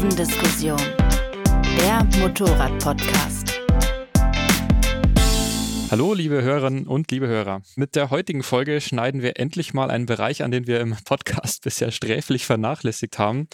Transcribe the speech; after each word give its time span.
Kurvendiskussion, 0.00 0.80
der 1.76 2.02
Motorrad-Podcast. 2.20 3.60
Hallo, 5.90 6.14
liebe 6.14 6.40
Hörerinnen 6.40 6.86
und 6.86 7.10
liebe 7.10 7.28
Hörer. 7.28 7.60
Mit 7.76 7.96
der 7.96 8.08
heutigen 8.08 8.42
Folge 8.42 8.80
schneiden 8.80 9.20
wir 9.20 9.38
endlich 9.38 9.74
mal 9.74 9.90
einen 9.90 10.06
Bereich 10.06 10.42
an, 10.42 10.52
den 10.52 10.66
wir 10.66 10.80
im 10.80 10.96
Podcast 11.04 11.62
bisher 11.64 11.90
sträflich 11.90 12.46
vernachlässigt 12.46 13.18
haben. 13.18 13.48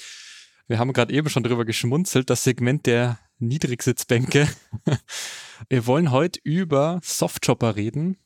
Wir 0.69 0.79
haben 0.79 0.93
gerade 0.93 1.13
eben 1.13 1.29
schon 1.31 1.43
drüber 1.43 1.65
geschmunzelt, 1.65 2.31
das 2.31 2.45
Segment 2.45 2.87
der 2.87 3.19
Niedrigsitzbänke. 3.41 4.47
Wir 5.69 5.87
wollen 5.89 6.13
heute 6.13 6.39
über 6.45 7.01
Softchopper 7.03 7.75
reden. 7.75 8.19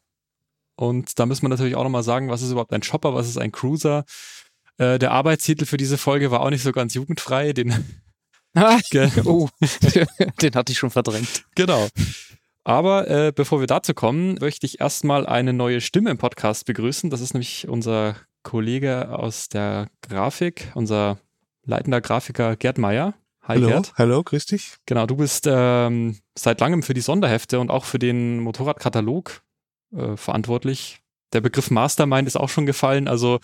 Und 0.76 1.18
da 1.18 1.24
müssen 1.24 1.42
wir 1.42 1.48
natürlich 1.48 1.74
auch 1.74 1.84
nochmal 1.84 2.02
sagen, 2.02 2.28
was 2.28 2.42
ist 2.42 2.50
überhaupt 2.50 2.74
ein 2.74 2.82
Chopper, 2.82 3.14
was 3.14 3.28
ist 3.28 3.38
ein 3.38 3.52
Cruiser. 3.52 4.04
Äh, 4.76 4.98
der 4.98 5.12
Arbeitstitel 5.12 5.64
für 5.64 5.78
diese 5.78 5.96
Folge 5.96 6.30
war 6.30 6.40
auch 6.40 6.50
nicht 6.50 6.62
so 6.62 6.72
ganz 6.72 6.92
jugendfrei. 6.92 7.52
Den, 7.52 8.02
oh, 9.24 9.48
den 10.42 10.54
hatte 10.54 10.72
ich 10.72 10.78
schon 10.78 10.90
verdrängt. 10.90 11.44
Genau. 11.54 11.88
Aber 12.64 13.08
äh, 13.08 13.32
bevor 13.34 13.60
wir 13.60 13.66
dazu 13.66 13.94
kommen, 13.94 14.36
möchte 14.40 14.66
ich 14.66 14.80
erstmal 14.80 15.26
eine 15.26 15.52
neue 15.52 15.80
Stimme 15.80 16.10
im 16.10 16.18
Podcast 16.18 16.66
begrüßen. 16.66 17.10
Das 17.10 17.20
ist 17.20 17.32
nämlich 17.32 17.68
unser 17.68 18.16
Kollege 18.42 19.16
aus 19.18 19.48
der 19.48 19.88
Grafik, 20.02 20.70
unser 20.74 21.18
leitender 21.64 22.00
Grafiker 22.00 22.56
Gerd 22.56 22.78
Meyer. 22.78 23.14
Hi 23.42 23.56
hallo, 23.56 23.68
Gerd. 23.68 23.92
Hallo, 23.96 24.22
grüß 24.22 24.46
dich. 24.46 24.76
Genau, 24.86 25.06
du 25.06 25.16
bist 25.16 25.46
ähm, 25.48 26.18
seit 26.36 26.60
langem 26.60 26.82
für 26.82 26.94
die 26.94 27.00
Sonderhefte 27.00 27.60
und 27.60 27.70
auch 27.70 27.84
für 27.84 27.98
den 27.98 28.40
Motorradkatalog 28.40 29.42
äh, 29.94 30.16
verantwortlich. 30.16 31.00
Der 31.32 31.40
Begriff 31.40 31.70
Mastermind 31.70 32.28
ist 32.28 32.36
auch 32.36 32.48
schon 32.48 32.66
gefallen, 32.66 33.08
also 33.08 33.38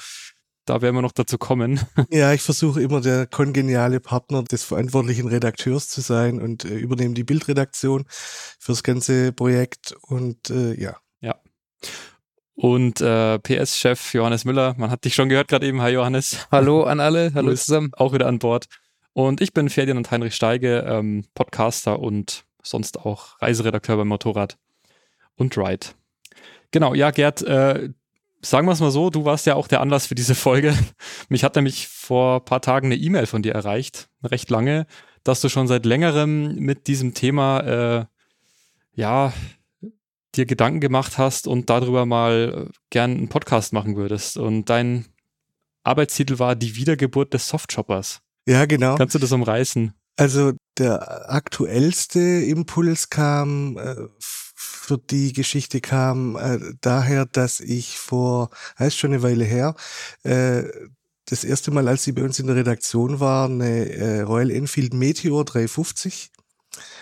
da 0.67 0.83
werden 0.83 0.95
wir 0.95 1.03
noch 1.03 1.13
dazu 1.13 1.39
kommen. 1.39 1.81
Ja, 2.11 2.33
ich 2.33 2.43
versuche 2.43 2.83
immer 2.83 3.01
der 3.01 3.27
kongeniale 3.27 4.01
Partner 4.01 4.43
des 4.43 4.65
verantwortlichen 4.65 5.29
Redakteurs 5.29 5.89
zu 5.89 6.01
sein 6.01 6.41
und 6.41 6.65
äh, 6.65 6.75
übernehme 6.75 7.15
die 7.15 7.25
Bildredaktion 7.25 8.05
fürs 8.09 8.83
ganze 8.83 9.33
Projekt 9.33 9.95
und 10.03 10.51
äh, 10.51 10.75
ja. 10.75 10.97
Ja. 11.21 11.37
Und 12.55 13.01
äh, 13.01 13.39
PS-Chef 13.39 14.15
Johannes 14.15 14.45
Müller, 14.45 14.75
man 14.77 14.91
hat 14.91 15.05
dich 15.05 15.15
schon 15.15 15.29
gehört 15.29 15.49
gerade 15.49 15.67
eben. 15.67 15.81
Hi 15.83 15.93
Johannes. 15.93 16.47
Hallo 16.51 16.85
an 16.85 17.01
alle, 17.01 17.33
hallo 17.35 17.55
zusammen. 17.55 17.91
Auch 17.95 18.13
wieder 18.13 18.27
an 18.27 18.39
Bord. 18.39 18.67
Und 19.13 19.41
ich 19.41 19.53
bin 19.53 19.71
Ferdinand 19.71 20.11
Heinrich 20.11 20.35
Steige, 20.35 20.85
ähm, 20.87 21.25
Podcaster 21.35 21.99
und 21.99 22.45
sonst 22.63 22.99
auch 22.99 23.41
Reiseredakteur 23.41 23.97
beim 23.97 24.09
Motorrad 24.09 24.59
und 25.37 25.57
Ride. 25.57 25.87
Genau, 26.71 26.95
ja, 26.95 27.11
Gerd, 27.11 27.43
äh, 27.43 27.91
sagen 28.51 28.67
wir 28.67 28.73
es 28.73 28.81
mal 28.81 28.91
so, 28.91 29.11
du 29.11 29.25
warst 29.25 29.47
ja 29.47 29.55
auch 29.55 29.69
der 29.69 29.81
Anlass 29.81 30.07
für 30.07 30.15
diese 30.15 30.35
Folge. 30.35 30.77
Mich 31.29 31.45
hat 31.45 31.57
nämlich 31.57 31.89
vor 31.89 32.45
paar 32.45 32.61
Tagen 32.61 32.87
eine 32.87 32.97
E-Mail 32.97 33.27
von 33.27 33.43
dir 33.43 33.55
erreicht, 33.55 34.09
recht 34.23 34.51
lange, 34.51 34.87
dass 35.25 35.41
du 35.41 35.49
schon 35.49 35.67
seit 35.67 35.85
längerem 35.87 36.55
mit 36.57 36.87
diesem 36.87 37.15
Thema, 37.15 37.61
äh, 37.61 38.07
ja, 38.95 39.33
dir 40.35 40.47
Gedanken 40.47 40.81
gemacht 40.81 41.19
hast 41.19 41.47
und 41.47 41.71
darüber 41.71 42.07
mal 42.07 42.71
gern 42.91 43.13
einen 43.13 43.29
Podcast 43.29 43.73
machen 43.73 43.97
würdest. 43.97 44.37
Und 44.37 44.69
dein 44.71 45.07
Arbeitstitel 45.83 46.39
war 46.39 46.57
Die 46.57 46.77
Wiedergeburt 46.77 47.33
des 47.33 47.49
Softshoppers. 47.49 48.21
Ja, 48.47 48.67
genau. 48.67 48.97
Kannst 48.97 49.15
du 49.15 49.19
das 49.19 49.33
umreißen? 49.33 49.95
Also 50.17 50.53
der 50.79 51.31
aktuellste 51.31 52.21
Impuls 52.21 53.11
kam 53.11 53.77
äh, 53.79 53.97
für 54.87 54.99
die 54.99 55.33
Geschichte 55.33 55.81
kam 55.81 56.37
äh, 56.37 56.61
daher, 56.81 57.27
dass 57.27 57.59
ich 57.59 57.99
vor, 57.99 58.51
heißt 58.79 58.97
schon 58.97 59.13
eine 59.13 59.23
Weile 59.23 59.45
her, 59.45 59.75
äh, 60.23 60.63
das 61.29 61.43
erste 61.43 61.73
Mal, 61.73 61.89
als 61.89 62.05
sie 62.05 62.13
bei 62.13 62.23
uns 62.23 62.39
in 62.39 62.47
der 62.47 62.55
Redaktion 62.55 63.19
war, 63.19 63.49
eine 63.49 63.91
äh, 63.91 64.21
Royal 64.21 64.53
Enfield 64.53 64.95
Meteor 64.95 65.45
350 65.45 66.31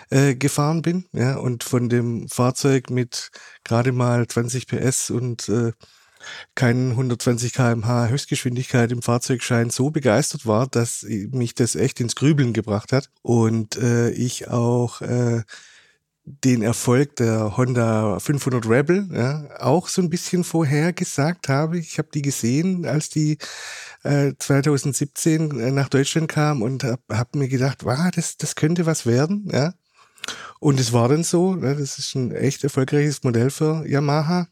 äh, 0.09 0.33
gefahren 0.33 0.81
bin, 0.81 1.05
ja, 1.11 1.37
und 1.37 1.63
von 1.63 1.87
dem 1.87 2.27
Fahrzeug 2.27 2.89
mit 2.89 3.29
gerade 3.63 3.91
mal 3.91 4.27
20 4.27 4.65
PS 4.65 5.11
und 5.11 5.47
äh, 5.49 5.71
keinen 6.55 6.91
120 6.91 7.53
kmh 7.53 8.07
Höchstgeschwindigkeit 8.07 8.91
im 8.91 9.03
Fahrzeugschein 9.03 9.69
so 9.69 9.91
begeistert 9.91 10.47
war, 10.47 10.65
dass 10.65 11.03
mich 11.03 11.53
das 11.53 11.75
echt 11.75 11.99
ins 11.99 12.15
Grübeln 12.15 12.51
gebracht 12.51 12.91
hat 12.93 13.11
und 13.21 13.77
äh, 13.77 14.09
ich 14.09 14.47
auch 14.47 15.01
äh, 15.01 15.43
den 16.25 16.63
Erfolg 16.63 17.15
der 17.17 17.55
Honda 17.55 18.19
500 18.19 18.67
Rebel 18.67 19.07
ja, 19.13 19.47
auch 19.59 19.87
so 19.87 20.01
ein 20.01 20.09
bisschen 20.09 20.43
vorhergesagt 20.43 21.49
habe. 21.49 21.77
Ich 21.77 21.99
habe 21.99 22.09
die 22.13 22.23
gesehen, 22.23 22.85
als 22.85 23.09
die 23.09 23.37
äh, 24.03 24.33
2017 24.37 25.59
äh, 25.59 25.71
nach 25.71 25.89
Deutschland 25.89 26.27
kam 26.27 26.63
und 26.63 26.83
habe 26.83 27.01
hab 27.11 27.35
mir 27.35 27.47
gedacht, 27.47 27.85
wow, 27.85 28.09
das, 28.13 28.37
das 28.37 28.55
könnte 28.55 28.87
was 28.87 29.05
werden. 29.05 29.47
Ja. 29.51 29.73
Und 30.59 30.79
es 30.79 30.93
war 30.93 31.09
dann 31.09 31.23
so, 31.23 31.53
ne, 31.53 31.75
das 31.75 31.99
ist 31.99 32.15
ein 32.15 32.31
echt 32.31 32.63
erfolgreiches 32.63 33.23
Modell 33.23 33.51
für 33.51 33.85
Yamaha. 33.87 34.47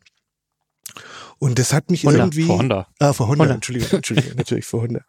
Und 1.43 1.59
das 1.59 1.73
hat 1.73 1.91
mich 1.91 2.05
Honda, 2.05 2.19
irgendwie. 2.19 2.45
Vor 2.45 2.59
Honda. 2.59 2.87
Ah, 2.99 3.11
vor 3.11 3.27
Honda, 3.27 3.43
Honda. 3.43 3.55
Entschuldigung, 3.55 3.89
Entschuldigung, 3.91 4.31
natürlich 4.37 4.63
vor 4.65 4.83
Honda. 4.83 5.01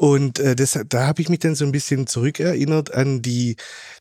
Und 0.00 0.40
äh, 0.40 0.56
das, 0.56 0.76
da 0.88 1.06
habe 1.06 1.22
ich 1.22 1.28
mich 1.28 1.38
dann 1.38 1.54
so 1.54 1.64
ein 1.64 1.70
bisschen 1.70 2.08
zurückerinnert 2.08 2.92
an 2.92 3.22
die, 3.22 3.54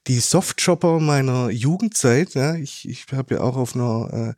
die 0.07 0.19
Softshopper 0.19 0.99
meiner 0.99 1.51
Jugendzeit. 1.51 2.33
Ja. 2.33 2.55
Ich, 2.55 2.89
ich 2.89 3.05
habe 3.13 3.35
ja 3.35 3.41
auch 3.41 3.55
auf 3.55 3.75
einer 3.75 4.35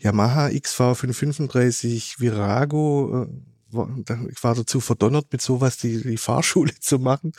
äh, 0.00 0.02
Yamaha 0.02 0.46
XV535 0.46 2.18
Virago, 2.18 3.24
äh, 3.24 4.30
ich 4.30 4.42
war 4.42 4.54
dazu 4.54 4.80
verdonnert, 4.80 5.26
mit 5.32 5.42
sowas 5.42 5.76
die, 5.76 6.00
die 6.02 6.16
Fahrschule 6.16 6.72
zu 6.80 6.98
machen. 6.98 7.32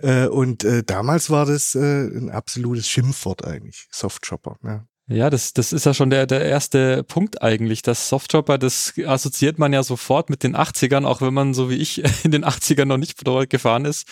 Äh, 0.00 0.28
und 0.28 0.64
äh, 0.64 0.82
damals 0.82 1.28
war 1.28 1.44
das 1.44 1.74
äh, 1.74 2.06
ein 2.06 2.30
absolutes 2.30 2.88
Schimpfwort 2.88 3.44
eigentlich, 3.44 3.86
Softshopper. 3.90 4.56
Ja. 4.64 4.86
Ja, 5.08 5.30
das, 5.30 5.52
das 5.52 5.72
ist 5.72 5.84
ja 5.84 5.94
schon 5.94 6.10
der, 6.10 6.26
der 6.26 6.44
erste 6.44 7.02
Punkt 7.02 7.42
eigentlich. 7.42 7.82
Das 7.82 8.08
Softshopper, 8.08 8.56
das 8.56 8.94
assoziiert 9.04 9.58
man 9.58 9.72
ja 9.72 9.82
sofort 9.82 10.30
mit 10.30 10.42
den 10.42 10.56
80ern, 10.56 11.04
auch 11.04 11.20
wenn 11.20 11.34
man 11.34 11.54
so 11.54 11.70
wie 11.70 11.76
ich 11.76 12.02
in 12.24 12.30
den 12.30 12.44
80ern 12.44 12.84
noch 12.84 12.98
nicht 12.98 13.22
gefahren 13.50 13.84
ist. 13.84 14.06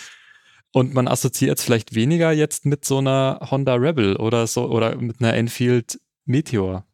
Und 0.73 0.95
man 0.95 1.09
assoziiert 1.09 1.59
es 1.59 1.65
vielleicht 1.65 1.95
weniger 1.95 2.33
jetzt 2.33 2.65
mit 2.65 2.85
so 2.85 2.99
einer 2.99 3.41
Honda 3.51 3.75
Rebel 3.75 4.17
oder 4.17 4.47
so 4.47 4.69
oder 4.69 4.97
mit 4.97 5.21
einer 5.21 5.35
Enfield 5.35 6.01
Meteor. 6.27 6.85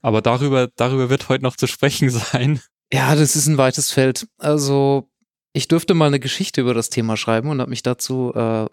Aber 0.00 0.22
darüber, 0.22 0.68
darüber 0.68 1.10
wird 1.10 1.28
heute 1.28 1.44
noch 1.44 1.56
zu 1.56 1.66
sprechen 1.66 2.10
sein. 2.10 2.60
Ja, 2.92 3.14
das 3.14 3.36
ist 3.36 3.46
ein 3.46 3.58
weites 3.58 3.90
Feld. 3.90 4.26
Also 4.38 5.08
ich 5.52 5.68
dürfte 5.68 5.94
mal 5.94 6.06
eine 6.06 6.20
Geschichte 6.20 6.60
über 6.60 6.74
das 6.74 6.90
Thema 6.90 7.16
schreiben 7.16 7.50
und 7.50 7.60
habe 7.60 7.70
mich 7.70 7.82
dazu 7.82 8.32
äh, 8.34 8.66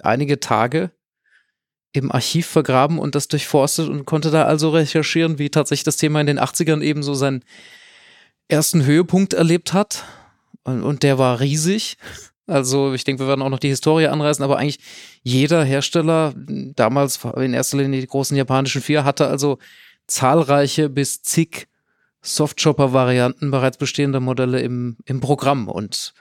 einige 0.00 0.40
Tage 0.40 0.90
im 1.94 2.10
Archiv 2.10 2.46
vergraben 2.46 2.98
und 2.98 3.14
das 3.14 3.28
durchforstet 3.28 3.88
und 3.88 4.04
konnte 4.04 4.32
da 4.32 4.44
also 4.44 4.70
recherchieren, 4.70 5.38
wie 5.38 5.48
tatsächlich 5.48 5.84
das 5.84 5.96
Thema 5.96 6.20
in 6.20 6.26
den 6.26 6.40
80ern 6.40 6.82
eben 6.82 7.04
so 7.04 7.14
seinen 7.14 7.44
ersten 8.48 8.84
Höhepunkt 8.84 9.32
erlebt 9.32 9.72
hat. 9.72 10.04
Und, 10.64 10.82
und 10.82 11.04
der 11.04 11.18
war 11.18 11.38
riesig. 11.38 11.96
Also 12.48 12.94
ich 12.94 13.04
denke, 13.04 13.22
wir 13.22 13.28
werden 13.28 13.42
auch 13.42 13.48
noch 13.48 13.60
die 13.60 13.68
Historie 13.68 14.08
anreißen, 14.08 14.44
aber 14.44 14.58
eigentlich 14.58 14.80
jeder 15.22 15.64
Hersteller, 15.64 16.34
damals 16.36 17.20
in 17.36 17.54
erster 17.54 17.78
Linie 17.78 18.00
die 18.00 18.06
großen 18.08 18.36
japanischen 18.36 18.82
vier, 18.82 19.04
hatte 19.04 19.28
also 19.28 19.58
zahlreiche 20.08 20.90
bis 20.90 21.22
zig 21.22 21.68
Softchopper-Varianten 22.22 23.52
bereits 23.52 23.78
bestehender 23.78 24.20
Modelle 24.20 24.60
im, 24.60 24.96
im 25.04 25.20
Programm. 25.20 25.68
Und 25.68 26.12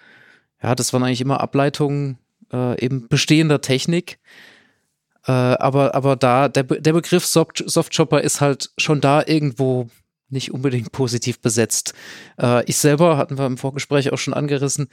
ja, 0.62 0.76
das 0.76 0.94
waren 0.94 1.04
eigentlich 1.04 1.22
immer 1.22 1.42
Ableitungen 1.42 2.20
äh, 2.52 2.80
eben 2.80 3.08
bestehender 3.08 3.62
Technik. 3.62 4.20
Äh, 5.26 5.32
aber, 5.32 5.96
aber 5.96 6.16
da, 6.16 6.50
der, 6.50 6.64
der 6.64 6.94
Begriff 6.94 7.26
Soft, 7.26 7.64
Softchopper 7.66 8.22
ist 8.22 8.42
halt 8.42 8.72
schon 8.78 9.02
da 9.02 9.24
irgendwo 9.26 9.88
nicht 10.30 10.52
unbedingt 10.52 10.92
positiv 10.92 11.40
besetzt. 11.40 11.94
Äh, 12.40 12.64
ich 12.66 12.78
selber, 12.78 13.18
hatten 13.18 13.38
wir 13.38 13.46
im 13.46 13.58
Vorgespräch 13.58 14.12
auch 14.12 14.18
schon 14.18 14.34
angerissen, 14.34 14.90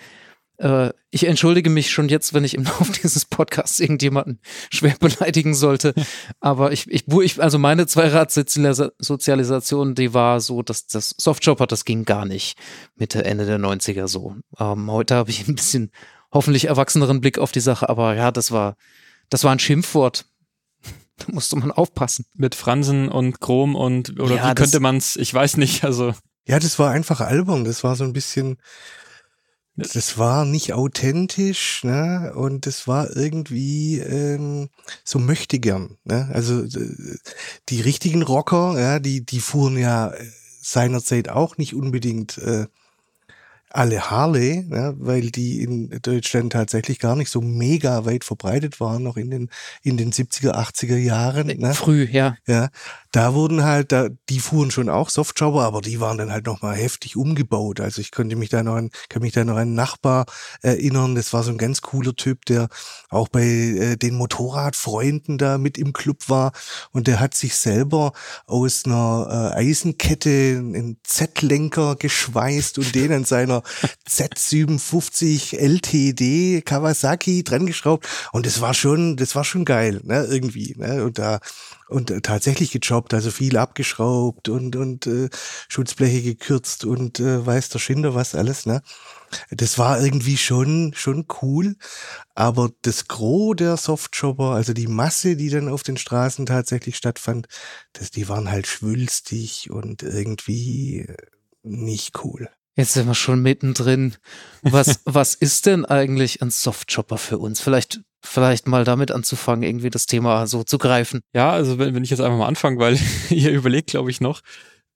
äh, 0.61 0.93
ich 1.11 1.27
entschuldige 1.27 1.71
mich 1.71 1.91
schon 1.91 2.09
jetzt, 2.09 2.35
wenn 2.35 2.44
ich 2.44 2.55
im 2.55 2.65
Laufe 2.65 2.93
dieses 2.93 3.25
Podcasts 3.25 3.81
irgendjemanden 3.81 4.41
schwer 4.71 4.94
beleidigen 5.00 5.55
sollte. 5.55 5.94
Aber 6.38 6.73
ich, 6.73 6.88
ich, 6.88 7.09
ich 7.09 7.43
also 7.43 7.59
meine 7.59 7.87
Zweirad-Sozialisation, 7.87 9.94
die 9.94 10.15
war 10.15 10.41
so, 10.41 10.62
dass 10.62 10.87
das 10.87 11.15
Softchopper, 11.19 11.67
das 11.67 11.85
ging 11.85 12.05
gar 12.05 12.26
nicht 12.26 12.56
Mitte, 12.97 13.25
Ende 13.25 13.47
der 13.47 13.59
90er 13.59 14.06
so. 14.06 14.37
Ähm, 14.59 14.91
heute 14.91 15.17
habe 15.17 15.31
ich 15.31 15.49
ein 15.49 15.56
bisschen 15.56 15.91
hoffentlich 16.33 16.67
erwachseneren 16.67 17.21
Blick 17.21 17.38
auf 17.38 17.53
die 17.53 17.61
Sache, 17.61 17.88
aber 17.88 18.15
ja, 18.15 18.31
das 18.31 18.53
war, 18.53 18.76
das 19.31 19.44
war 19.44 19.53
ein 19.53 19.59
Schimpfwort. 19.59 20.27
Da 21.17 21.27
musste 21.35 21.56
man 21.56 21.71
aufpassen. 21.71 22.25
Mit 22.35 22.55
Fransen 22.55 23.11
und 23.11 23.41
Chrom 23.41 23.75
und 23.77 24.19
oder 24.19 24.37
ja, 24.37 24.50
wie 24.50 24.55
könnte 24.55 24.81
man 24.81 24.97
es, 24.97 25.17
ich 25.17 25.35
weiß 25.35 25.59
nicht, 25.59 25.85
also. 25.85 26.15
Ja, 26.47 26.59
das 26.59 26.79
war 26.79 26.93
einfach 26.93 27.21
albern. 27.21 27.65
Das 27.65 27.85
war 27.85 27.94
so 27.94 28.05
ein 28.05 28.15
bisschen, 28.15 28.56
das 29.77 30.17
war 30.17 30.47
nicht 30.47 30.73
authentisch, 30.73 31.85
ne? 31.85 32.32
Und 32.35 32.65
das 32.65 32.88
war 32.88 33.15
irgendwie 33.15 33.99
ähm, 33.99 34.71
so 35.05 35.19
möchte 35.19 35.59
gern. 35.59 35.99
Ne? 36.05 36.31
Also 36.33 36.65
die 37.69 37.81
richtigen 37.81 38.23
Rocker, 38.23 38.81
ja, 38.81 38.99
die, 38.99 39.25
die 39.25 39.41
fuhren 39.41 39.76
ja 39.76 40.12
seinerzeit 40.62 41.29
auch 41.29 41.56
nicht 41.56 41.75
unbedingt 41.75 42.38
äh, 42.38 42.67
alle 43.70 44.11
Harley, 44.11 44.67
ja, 44.70 44.94
weil 44.99 45.31
die 45.31 45.62
in 45.62 46.00
Deutschland 46.02 46.52
tatsächlich 46.52 46.99
gar 46.99 47.17
nicht 47.17 47.31
so 47.31 47.40
mega 47.40 48.05
weit 48.05 48.25
verbreitet 48.25 48.81
waren, 48.81 49.02
noch 49.02 49.17
in 49.17 49.31
den, 49.31 49.50
in 49.82 49.96
den 49.96 50.12
70er, 50.12 50.55
80er 50.55 50.96
Jahren. 50.96 51.46
Ne? 51.46 51.75
Früh, 51.75 52.05
ja. 52.11 52.37
Ja, 52.46 52.69
da 53.12 53.35
wurden 53.35 53.65
halt, 53.65 53.93
da, 53.93 54.09
die 54.29 54.39
fuhren 54.39 54.71
schon 54.71 54.89
auch 54.89 55.11
Softjobber, 55.11 55.65
aber 55.65 55.81
die 55.81 56.01
waren 56.01 56.19
dann 56.19 56.31
halt 56.31 56.47
nochmal 56.47 56.77
heftig 56.77 57.17
umgebaut. 57.17 57.81
Also 57.81 58.01
ich 58.01 58.12
konnte 58.12 58.37
mich 58.37 58.51
da 58.51 58.62
noch 58.62 58.77
an, 58.77 58.91
kann 59.09 59.23
mich 59.23 59.33
da 59.33 59.45
noch 59.45 59.55
an 59.55 59.61
einen 59.61 59.75
Nachbar 59.75 60.27
erinnern. 60.62 61.15
Das 61.15 61.33
war 61.33 61.43
so 61.43 61.51
ein 61.51 61.59
ganz 61.59 61.83
cooler 61.83 62.15
Typ, 62.15 62.45
der 62.47 62.69
auch 63.09 63.29
bei 63.29 63.43
äh, 63.43 63.97
den 63.97 64.15
Motorradfreunden 64.15 65.39
da 65.39 65.59
mit 65.59 65.77
im 65.77 65.93
Club 65.93 66.29
war. 66.29 66.53
Und 66.93 67.09
der 67.09 67.19
hat 67.19 67.35
sich 67.35 67.57
selber 67.57 68.12
aus 68.47 68.85
einer 68.85 69.53
äh, 69.57 69.59
Eisenkette 69.59 70.59
einen 70.59 70.99
Z-Lenker 71.03 71.97
geschweißt 71.97 72.79
und 72.79 72.95
den 72.95 73.12
an 73.12 73.25
seiner 73.25 73.62
Z57 74.09 75.57
LTD 75.57 76.62
Kawasaki 76.62 77.43
dran 77.43 77.67
geschraubt. 77.67 78.07
Und 78.33 78.47
das 78.47 78.61
war 78.61 78.75
schon, 78.75 79.17
das 79.17 79.35
war 79.35 79.45
schon 79.45 79.65
geil, 79.65 80.01
ne, 80.05 80.27
irgendwie. 80.31 80.75
Ne? 80.77 81.05
Und 81.05 81.19
da 81.19 81.41
und 81.90 82.10
äh, 82.10 82.20
tatsächlich 82.20 82.70
gejobbt, 82.72 83.14
also 83.14 83.31
viel 83.31 83.56
abgeschraubt 83.56 84.48
und 84.48 84.76
und 84.76 85.06
äh, 85.06 85.28
Schutzbleche 85.69 86.22
gekürzt 86.22 86.84
und 86.84 87.20
äh, 87.20 87.44
weiß 87.44 87.69
der 87.70 87.78
Schinder 87.78 88.14
was 88.14 88.34
alles, 88.34 88.66
ne? 88.66 88.82
Das 89.50 89.78
war 89.78 90.00
irgendwie 90.02 90.37
schon 90.37 90.92
schon 90.94 91.26
cool, 91.42 91.76
aber 92.34 92.70
das 92.82 93.08
Gros 93.08 93.56
der 93.56 93.76
Softjobber, 93.76 94.52
also 94.54 94.72
die 94.72 94.88
Masse, 94.88 95.37
die 95.37 95.50
dann 95.50 95.69
auf 95.69 95.82
den 95.82 95.96
Straßen 95.96 96.46
tatsächlich 96.46 96.96
stattfand, 96.96 97.48
das 97.92 98.10
die 98.10 98.28
waren 98.28 98.50
halt 98.50 98.66
schwülstig 98.66 99.70
und 99.70 100.02
irgendwie 100.02 101.06
nicht 101.62 102.25
cool. 102.25 102.48
Jetzt 102.81 102.94
sind 102.94 103.06
wir 103.06 103.15
schon 103.15 103.43
mittendrin. 103.43 104.15
Was, 104.62 105.00
was 105.05 105.35
ist 105.35 105.67
denn 105.67 105.85
eigentlich 105.85 106.41
ein 106.41 106.50
Softjobber 106.50 107.19
für 107.19 107.37
uns? 107.37 107.61
Vielleicht, 107.61 108.00
vielleicht 108.23 108.67
mal 108.67 108.85
damit 108.85 109.11
anzufangen, 109.11 109.62
irgendwie 109.62 109.91
das 109.91 110.06
Thema 110.06 110.47
so 110.47 110.65
zu 110.65 110.79
greifen. 110.79 111.21
Ja, 111.35 111.50
also 111.50 111.79
wenn, 111.79 111.94
wenn 111.94 112.05
ich 112.05 112.11
jetzt 112.11 112.21
einfach 112.21 112.38
mal 112.38 112.49
anfange, 112.49 112.79
weil 112.79 112.99
ihr 113.29 113.50
überlegt, 113.50 113.91
glaube 113.91 114.11
ich, 114.11 114.23
noch. 114.23 114.41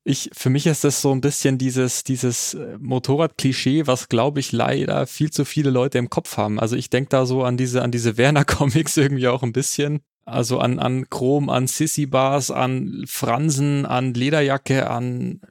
Ich, 0.03 0.31
für 0.33 0.49
mich 0.49 0.67
ist 0.67 0.85
das 0.85 1.03
so 1.03 1.13
ein 1.13 1.21
bisschen 1.21 1.59
dieses, 1.59 2.05
dieses 2.05 2.55
äh, 2.55 2.79
Motorrad-Klischee, 2.79 3.87
was, 3.87 4.09
glaube 4.09 4.41
ich, 4.41 4.53
leider 4.53 5.07
viel 5.07 5.31
zu 5.31 5.45
viele 5.45 5.69
Leute 5.69 5.99
im 5.99 6.09
Kopf 6.09 6.39
haben. 6.39 6.59
Also 6.59 6.77
ich 6.77 6.89
denke 6.89 7.11
da 7.11 7.27
so 7.27 7.43
an 7.43 7.59
diese, 7.59 7.83
an 7.83 7.91
diese 7.91 8.17
Werner-Comics 8.17 8.97
irgendwie 8.97 9.29
auch 9.29 9.43
ein 9.43 9.53
bisschen. 9.53 10.01
Also 10.25 10.59
an, 10.59 10.79
an 10.79 11.11
Chrom, 11.11 11.51
an 11.51 11.67
Sissy-Bars, 11.67 12.51
an 12.51 13.05
Fransen, 13.07 13.85
an 13.85 14.15
Lederjacke, 14.15 14.89
an 14.89 15.43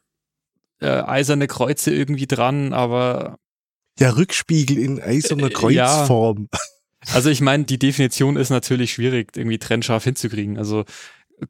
äh, 0.83 1.03
eiserne 1.05 1.47
Kreuze 1.47 1.93
irgendwie 1.93 2.27
dran, 2.27 2.73
aber. 2.73 3.39
Ja, 3.99 4.11
Rückspiegel 4.11 4.77
in 4.77 5.01
eiserner 5.01 5.49
Kreuzform. 5.49 6.49
Ja. 6.51 6.59
Also 7.13 7.29
ich 7.29 7.41
meine, 7.41 7.65
die 7.65 7.77
Definition 7.77 8.37
ist 8.37 8.49
natürlich 8.49 8.93
schwierig, 8.93 9.35
irgendwie 9.35 9.59
trennscharf 9.59 10.03
hinzukriegen. 10.03 10.57
Also 10.57 10.85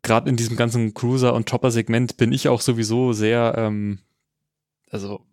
gerade 0.02 0.30
in 0.30 0.36
diesem 0.36 0.56
ganzen 0.58 0.94
Cruiser- 0.94 1.34
und 1.34 1.50
Chopper-Segment 1.50 2.18
bin 2.18 2.32
ich 2.32 2.48
auch 2.50 2.62
sowieso 2.62 3.14
sehr, 3.14 3.54
ähm, 3.58 4.00
also 4.90 5.26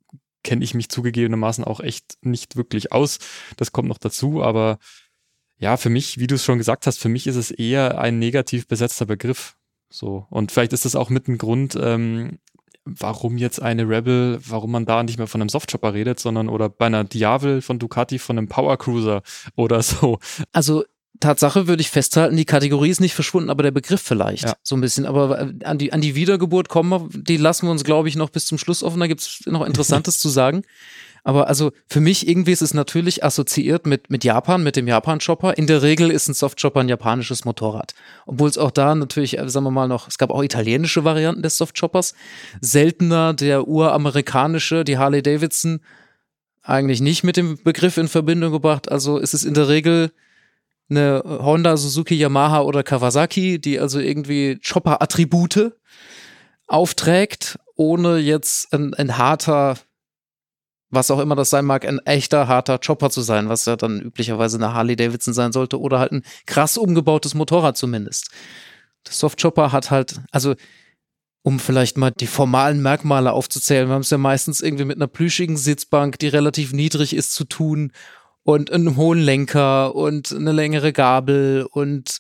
kenne 0.43 0.64
ich 0.64 0.75
mich 0.75 0.88
zugegebenermaßen 0.88 1.64
auch 1.64 1.81
echt 1.81 2.19
nicht 2.23 2.56
wirklich 2.56 2.93
aus. 2.93 3.19
Das 3.56 3.73
kommt 3.73 3.88
noch 3.88 3.99
dazu, 3.99 4.43
aber 4.43 4.79
ja, 5.58 5.76
für 5.76 5.91
mich, 5.91 6.19
wie 6.19 6.26
du 6.26 6.37
es 6.37 6.44
schon 6.44 6.58
gesagt 6.58 6.87
hast, 6.87 6.99
für 6.99 7.11
mich 7.11 7.26
ist 7.26 7.37
es 7.37 7.50
eher 7.50 7.99
ein 8.00 8.19
negativ 8.19 8.67
besetzter 8.67 9.06
Begriff. 9.06 9.56
So. 9.91 10.26
Und 10.31 10.53
vielleicht 10.53 10.73
ist 10.73 10.85
das 10.85 10.96
auch 10.96 11.11
mit 11.11 11.29
ein 11.29 11.37
Grund, 11.37 11.76
ähm, 11.81 12.38
warum 12.85 13.37
jetzt 13.37 13.61
eine 13.61 13.88
Rebel, 13.88 14.41
warum 14.47 14.71
man 14.71 14.87
da 14.87 15.03
nicht 15.03 15.19
mehr 15.19 15.27
von 15.27 15.41
einem 15.41 15.49
Softchopper 15.49 15.94
redet, 15.94 16.21
sondern 16.21 16.49
oder 16.49 16.69
bei 16.69 16.87
einer 16.87 17.05
Diavel 17.05 17.62
von 17.62 17.79
Ducati 17.79 18.19
von 18.19 18.38
einem 18.38 18.49
Power 18.49 18.77
Cruiser 18.77 19.23
oder 19.56 19.82
so. 19.82 20.19
Also 20.53 20.85
Tatsache 21.18 21.66
würde 21.66 21.82
ich 21.82 21.90
festhalten, 21.90 22.36
die 22.36 22.44
Kategorie 22.44 22.88
ist 22.88 23.00
nicht 23.00 23.14
verschwunden, 23.14 23.50
aber 23.50 23.62
der 23.62 23.72
Begriff 23.72 24.00
vielleicht 24.00 24.44
ja. 24.44 24.54
so 24.62 24.76
ein 24.76 24.80
bisschen. 24.80 25.04
Aber 25.04 25.40
äh, 25.40 25.52
an 25.64 25.76
die, 25.76 25.92
an 25.92 26.00
die 26.00 26.14
Wiedergeburt 26.14 26.68
kommen 26.68 26.90
wir, 26.90 27.08
die 27.12 27.36
lassen 27.36 27.66
wir 27.66 27.72
uns, 27.72 27.84
glaube 27.84 28.08
ich, 28.08 28.16
noch 28.16 28.30
bis 28.30 28.46
zum 28.46 28.58
Schluss 28.58 28.82
offen. 28.82 29.00
Da 29.00 29.06
gibt 29.06 29.20
es 29.20 29.42
noch 29.46 29.66
Interessantes 29.66 30.18
zu 30.20 30.28
sagen. 30.28 30.62
Aber 31.22 31.48
also 31.48 31.72
für 31.86 32.00
mich 32.00 32.26
irgendwie 32.28 32.52
ist 32.52 32.62
es 32.62 32.72
natürlich 32.72 33.22
assoziiert 33.24 33.86
mit, 33.86 34.10
mit 34.10 34.24
Japan, 34.24 34.62
mit 34.62 34.76
dem 34.76 34.88
Japan-Chopper. 34.88 35.58
In 35.58 35.66
der 35.66 35.82
Regel 35.82 36.10
ist 36.10 36.28
ein 36.28 36.34
Soft-Chopper 36.34 36.80
ein 36.80 36.88
japanisches 36.88 37.44
Motorrad. 37.44 37.94
Obwohl 38.26 38.48
es 38.48 38.56
auch 38.56 38.70
da 38.70 38.94
natürlich, 38.94 39.38
äh, 39.38 39.48
sagen 39.48 39.66
wir 39.66 39.70
mal 39.70 39.88
noch, 39.88 40.08
es 40.08 40.18
gab 40.18 40.30
auch 40.30 40.42
italienische 40.42 41.04
Varianten 41.04 41.42
des 41.42 41.56
Soft-Choppers. 41.58 42.14
Seltener 42.60 43.34
der 43.34 43.68
uramerikanische, 43.68 44.84
die 44.84 44.96
Harley 44.96 45.22
Davidson, 45.22 45.80
eigentlich 46.62 47.00
nicht 47.00 47.24
mit 47.24 47.36
dem 47.36 47.58
Begriff 47.62 47.96
in 47.96 48.08
Verbindung 48.08 48.52
gebracht. 48.52 48.90
Also 48.90 49.18
ist 49.18 49.34
es 49.34 49.44
in 49.44 49.54
der 49.54 49.68
Regel 49.68 50.12
eine 50.90 51.22
Honda, 51.25 51.76
Suzuki, 51.76 52.14
Yamaha 52.14 52.60
oder 52.62 52.82
Kawasaki, 52.82 53.60
die 53.60 53.78
also 53.78 53.98
irgendwie 54.00 54.58
Chopper-Attribute 54.58 55.72
aufträgt, 56.66 57.58
ohne 57.76 58.19
jetzt 58.19 58.72
ein, 58.72 58.94
ein 58.94 59.16
harter 59.16 59.76
was 60.90 61.10
auch 61.10 61.20
immer 61.20 61.37
das 61.37 61.50
sein 61.50 61.64
mag, 61.64 61.87
ein 61.87 62.00
echter 62.00 62.48
harter 62.48 62.78
Chopper 62.78 63.10
zu 63.10 63.20
sein, 63.20 63.48
was 63.48 63.64
ja 63.64 63.76
dann 63.76 64.00
üblicherweise 64.00 64.56
eine 64.56 64.75
Harley 64.75 64.96
Davidson 64.96 65.32
sein 65.32 65.52
sollte 65.52 65.81
oder 65.81 66.00
halt 66.00 66.12
ein 66.12 66.25
krass 66.46 66.76
umgebautes 66.76 67.34
Motorrad 67.34 67.76
zumindest. 67.76 68.31
Der 69.06 69.12
Softchopper 69.12 69.72
hat 69.72 69.90
halt, 69.90 70.20
also 70.32 70.54
um 71.43 71.58
vielleicht 71.58 71.96
mal 71.96 72.10
die 72.10 72.26
formalen 72.26 72.82
Merkmale 72.82 73.32
aufzuzählen, 73.32 73.88
wir 73.88 73.94
haben 73.94 74.02
es 74.02 74.10
ja 74.10 74.19
meistens 74.19 74.60
irgendwie 74.60 74.84
mit 74.84 74.96
einer 74.96 75.06
plüschigen 75.06 75.56
Sitzbank, 75.56 76.19
die 76.19 76.28
relativ 76.28 76.72
niedrig 76.72 77.14
ist, 77.14 77.32
zu 77.32 77.44
tun 77.44 77.93
und 78.42 78.72
einem 78.72 78.96
hohen 78.96 79.20
Lenker 79.20 79.94
und 79.94 80.32
eine 80.32 80.52
längere 80.52 80.92
Gabel 80.92 81.66
und 81.70 82.19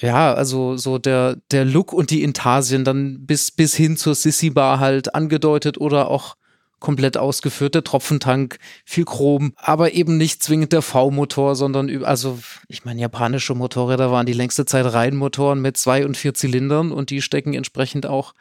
ja, 0.00 0.34
also 0.34 0.76
so 0.76 0.98
der, 0.98 1.36
der 1.50 1.64
Look 1.64 1.92
und 1.92 2.10
die 2.10 2.22
Intarsien 2.22 2.84
dann 2.84 3.26
bis, 3.26 3.52
bis 3.52 3.74
hin 3.74 3.96
zur 3.96 4.14
Sissy 4.14 4.50
Bar 4.50 4.80
halt 4.80 5.14
angedeutet 5.14 5.78
oder 5.78 6.08
auch 6.08 6.36
komplett 6.80 7.16
ausgeführt, 7.16 7.74
der 7.74 7.84
Tropfentank, 7.84 8.58
viel 8.84 9.06
Chrom, 9.06 9.54
aber 9.56 9.92
eben 9.92 10.18
nicht 10.18 10.42
zwingend 10.42 10.72
der 10.72 10.82
V-Motor, 10.82 11.56
sondern 11.56 12.04
also 12.04 12.38
ich 12.68 12.84
meine, 12.84 13.00
japanische 13.00 13.54
Motorräder 13.54 14.10
waren 14.10 14.26
die 14.26 14.34
längste 14.34 14.66
Zeit 14.66 14.84
Reihenmotoren 14.92 15.62
mit 15.62 15.78
zwei 15.78 16.04
und 16.04 16.16
vier 16.16 16.34
Zylindern 16.34 16.92
und 16.92 17.08
die 17.08 17.22
stecken 17.22 17.54
entsprechend 17.54 18.04
auch 18.04 18.34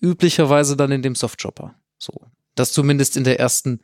üblicherweise 0.00 0.76
dann 0.76 0.92
in 0.92 1.02
dem 1.02 1.16
Softchopper. 1.16 1.74
So. 1.98 2.12
Das 2.54 2.72
zumindest 2.72 3.16
in 3.16 3.24
der 3.24 3.40
ersten 3.40 3.80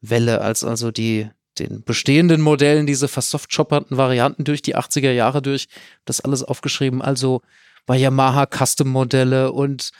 Welle, 0.00 0.40
als 0.40 0.64
also 0.64 0.90
die 0.90 1.28
den 1.58 1.82
bestehenden 1.82 2.40
Modellen, 2.40 2.86
diese 2.86 3.08
versoftchopperten 3.08 3.96
Varianten 3.96 4.44
durch 4.44 4.62
die 4.62 4.76
80er 4.76 5.10
Jahre 5.10 5.42
durch, 5.42 5.68
das 6.04 6.20
alles 6.20 6.42
aufgeschrieben. 6.42 7.02
Also 7.02 7.42
bei 7.86 7.96
Yamaha 7.96 8.46
Custom-Modelle 8.46 9.52
und 9.52 9.90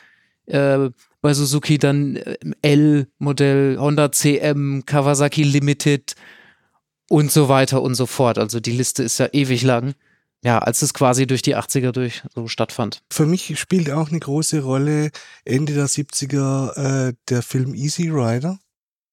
äh, 0.47 0.89
bei 1.21 1.33
Suzuki 1.33 1.77
dann 1.77 2.15
äh, 2.15 2.37
L-Modell, 2.61 3.77
Honda 3.79 4.11
CM, 4.11 4.83
Kawasaki 4.85 5.43
Limited 5.43 6.15
und 7.09 7.31
so 7.31 7.49
weiter 7.49 7.81
und 7.81 7.95
so 7.95 8.05
fort. 8.05 8.37
Also 8.37 8.59
die 8.59 8.71
Liste 8.71 9.03
ist 9.03 9.19
ja 9.19 9.27
ewig 9.31 9.63
lang. 9.63 9.93
Ja, 10.43 10.57
als 10.57 10.81
es 10.81 10.95
quasi 10.95 11.27
durch 11.27 11.43
die 11.43 11.55
80er 11.55 11.91
durch 11.91 12.23
so 12.33 12.47
stattfand. 12.47 13.03
Für 13.11 13.27
mich 13.27 13.59
spielt 13.59 13.91
auch 13.91 14.09
eine 14.09 14.19
große 14.19 14.61
Rolle 14.61 15.11
Ende 15.45 15.75
der 15.75 15.85
70er 15.85 17.09
äh, 17.09 17.13
der 17.29 17.43
Film 17.43 17.75
Easy 17.75 18.09
Rider. 18.09 18.57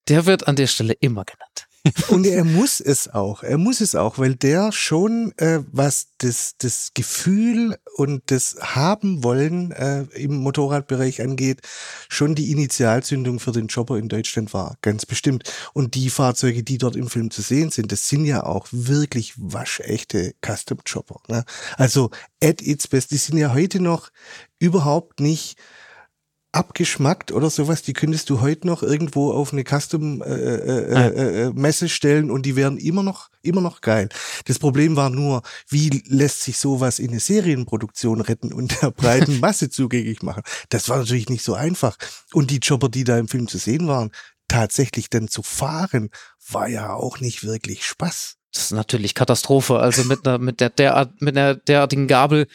Der 0.09 0.27
wird 0.27 0.49
an 0.49 0.57
der 0.57 0.67
Stelle 0.67 0.95
immer 0.95 1.25
genannt. 1.25 1.69
Und 2.09 2.27
er 2.27 2.45
muss 2.45 2.81
es 2.81 3.09
auch. 3.09 3.43
Er 3.43 3.59
muss 3.59 3.81
es 3.81 3.95
auch, 3.95 4.19
weil 4.19 4.35
der 4.35 4.73
schon, 4.73 5.33
äh, 5.37 5.61
was 5.71 6.09
das, 6.19 6.57
das 6.59 6.91
Gefühl 6.95 7.77
und 7.97 8.23
das 8.27 8.57
Haben 8.61 9.23
wollen 9.23 9.71
äh, 9.73 10.03
im 10.15 10.37
Motorradbereich 10.37 11.23
angeht, 11.23 11.61
schon 12.09 12.35
die 12.35 12.51
Initialzündung 12.51 13.39
für 13.39 13.53
den 13.53 13.69
Chopper 13.69 13.97
in 13.97 14.09
Deutschland 14.09 14.53
war. 14.53 14.77
Ganz 14.83 15.07
bestimmt. 15.07 15.51
Und 15.73 15.95
die 15.95 16.11
Fahrzeuge, 16.11 16.63
die 16.63 16.79
dort 16.79 16.97
im 16.97 17.09
Film 17.09 17.31
zu 17.31 17.43
sehen 17.43 17.71
sind, 17.71 17.93
das 17.93 18.09
sind 18.09 18.25
ja 18.25 18.45
auch 18.45 18.67
wirklich 18.71 19.35
waschechte 19.37 20.35
Custom 20.45 20.79
Chopper. 20.85 21.21
Ne? 21.29 21.45
Also 21.77 22.11
at 22.43 22.61
its 22.61 22.89
best. 22.89 23.11
Die 23.13 23.17
sind 23.17 23.39
ja 23.39 23.55
heute 23.55 23.81
noch 23.81 24.11
überhaupt 24.59 25.21
nicht 25.21 25.57
abgeschmackt 26.53 27.31
oder 27.31 27.51
sowas, 27.51 27.83
die 27.83 27.93
könntest 27.93 28.31
du 28.31 28.41
heute 28.41 28.67
noch 28.67 28.83
irgendwo 28.83 29.33
auf 29.33 29.53
eine 29.53 29.65
Custom 29.65 30.23
äh, 30.23 30.27
äh, 30.27 31.09
äh, 31.09 31.43
äh, 31.43 31.53
Messe 31.55 31.89
stellen 31.89 32.31
und 32.31 32.47
die 32.47 32.57
wären 32.57 32.79
immer 32.79 33.03
noch 33.03 33.29
immer 33.43 33.61
noch 33.61 33.81
geil. 33.81 34.09
Das 34.47 34.59
Problem 34.59 34.97
war 34.97 35.11
nur, 35.11 35.43
wie 35.69 36.03
lässt 36.07 36.43
sich 36.43 36.59
sowas 36.59 36.99
in 36.99 37.11
eine 37.11 37.21
Serienproduktion 37.21 38.21
retten 38.21 38.53
und 38.53 38.81
der 38.81 38.91
breiten 38.91 39.41
Masse 39.41 39.71
zugänglich 39.71 40.23
machen? 40.23 40.43
Das 40.71 40.89
war 40.89 40.99
natürlich 40.99 41.29
nicht 41.29 41.45
so 41.45 41.55
einfach. 41.55 41.97
Und 42.33 42.51
die 42.51 42.61
Chopper, 42.61 42.89
die 42.89 43.05
da 43.05 43.19
im 43.19 43.29
Film 43.29 43.47
zu 43.47 43.59
sehen 43.59 43.87
waren, 43.87 44.11
tatsächlich 44.49 45.11
dann 45.11 45.29
zu 45.29 45.43
fahren, 45.43 46.11
war 46.51 46.69
ja 46.69 46.95
auch 46.95 47.21
nicht 47.21 47.45
wirklich 47.45 47.85
Spaß. 47.85 48.37
Das 48.53 48.65
ist 48.65 48.71
natürlich 48.73 49.15
Katastrophe. 49.15 49.79
Also 49.79 50.05
mit 50.05 50.27
einer 50.27 50.39
mit 50.39 50.61
der 50.61 50.71
derart 50.71 51.21
mit 51.21 51.37
einer 51.37 51.55
derartigen 51.55 52.07
Gabel 52.07 52.47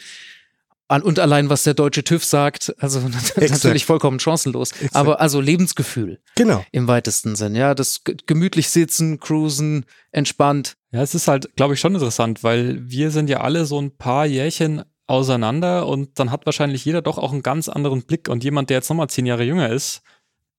und 0.88 1.18
allein, 1.18 1.48
was 1.48 1.62
der 1.62 1.74
deutsche 1.74 2.04
TÜV 2.04 2.24
sagt, 2.24 2.74
also 2.78 3.00
natürlich 3.36 3.86
vollkommen 3.86 4.20
chancenlos. 4.20 4.72
Exakt. 4.72 4.94
Aber 4.94 5.20
also 5.20 5.40
Lebensgefühl. 5.40 6.20
Genau. 6.36 6.64
Im 6.72 6.88
weitesten 6.88 7.36
Sinn, 7.36 7.54
ja. 7.54 7.74
Das 7.74 8.02
gemütlich 8.26 8.68
sitzen, 8.68 9.18
cruisen, 9.18 9.86
entspannt. 10.12 10.76
Ja, 10.92 11.02
es 11.02 11.14
ist 11.14 11.26
halt, 11.26 11.54
glaube 11.56 11.74
ich, 11.74 11.80
schon 11.80 11.94
interessant, 11.94 12.44
weil 12.44 12.78
wir 12.88 13.10
sind 13.10 13.30
ja 13.30 13.40
alle 13.40 13.64
so 13.64 13.80
ein 13.80 13.96
paar 13.96 14.26
Jährchen 14.26 14.82
auseinander 15.06 15.86
und 15.86 16.18
dann 16.18 16.30
hat 16.30 16.46
wahrscheinlich 16.46 16.84
jeder 16.84 17.02
doch 17.02 17.18
auch 17.18 17.32
einen 17.32 17.42
ganz 17.42 17.68
anderen 17.68 18.02
Blick 18.02 18.28
und 18.28 18.44
jemand, 18.44 18.70
der 18.70 18.78
jetzt 18.78 18.88
nochmal 18.88 19.10
zehn 19.10 19.26
Jahre 19.26 19.44
jünger 19.44 19.70
ist, 19.70 20.02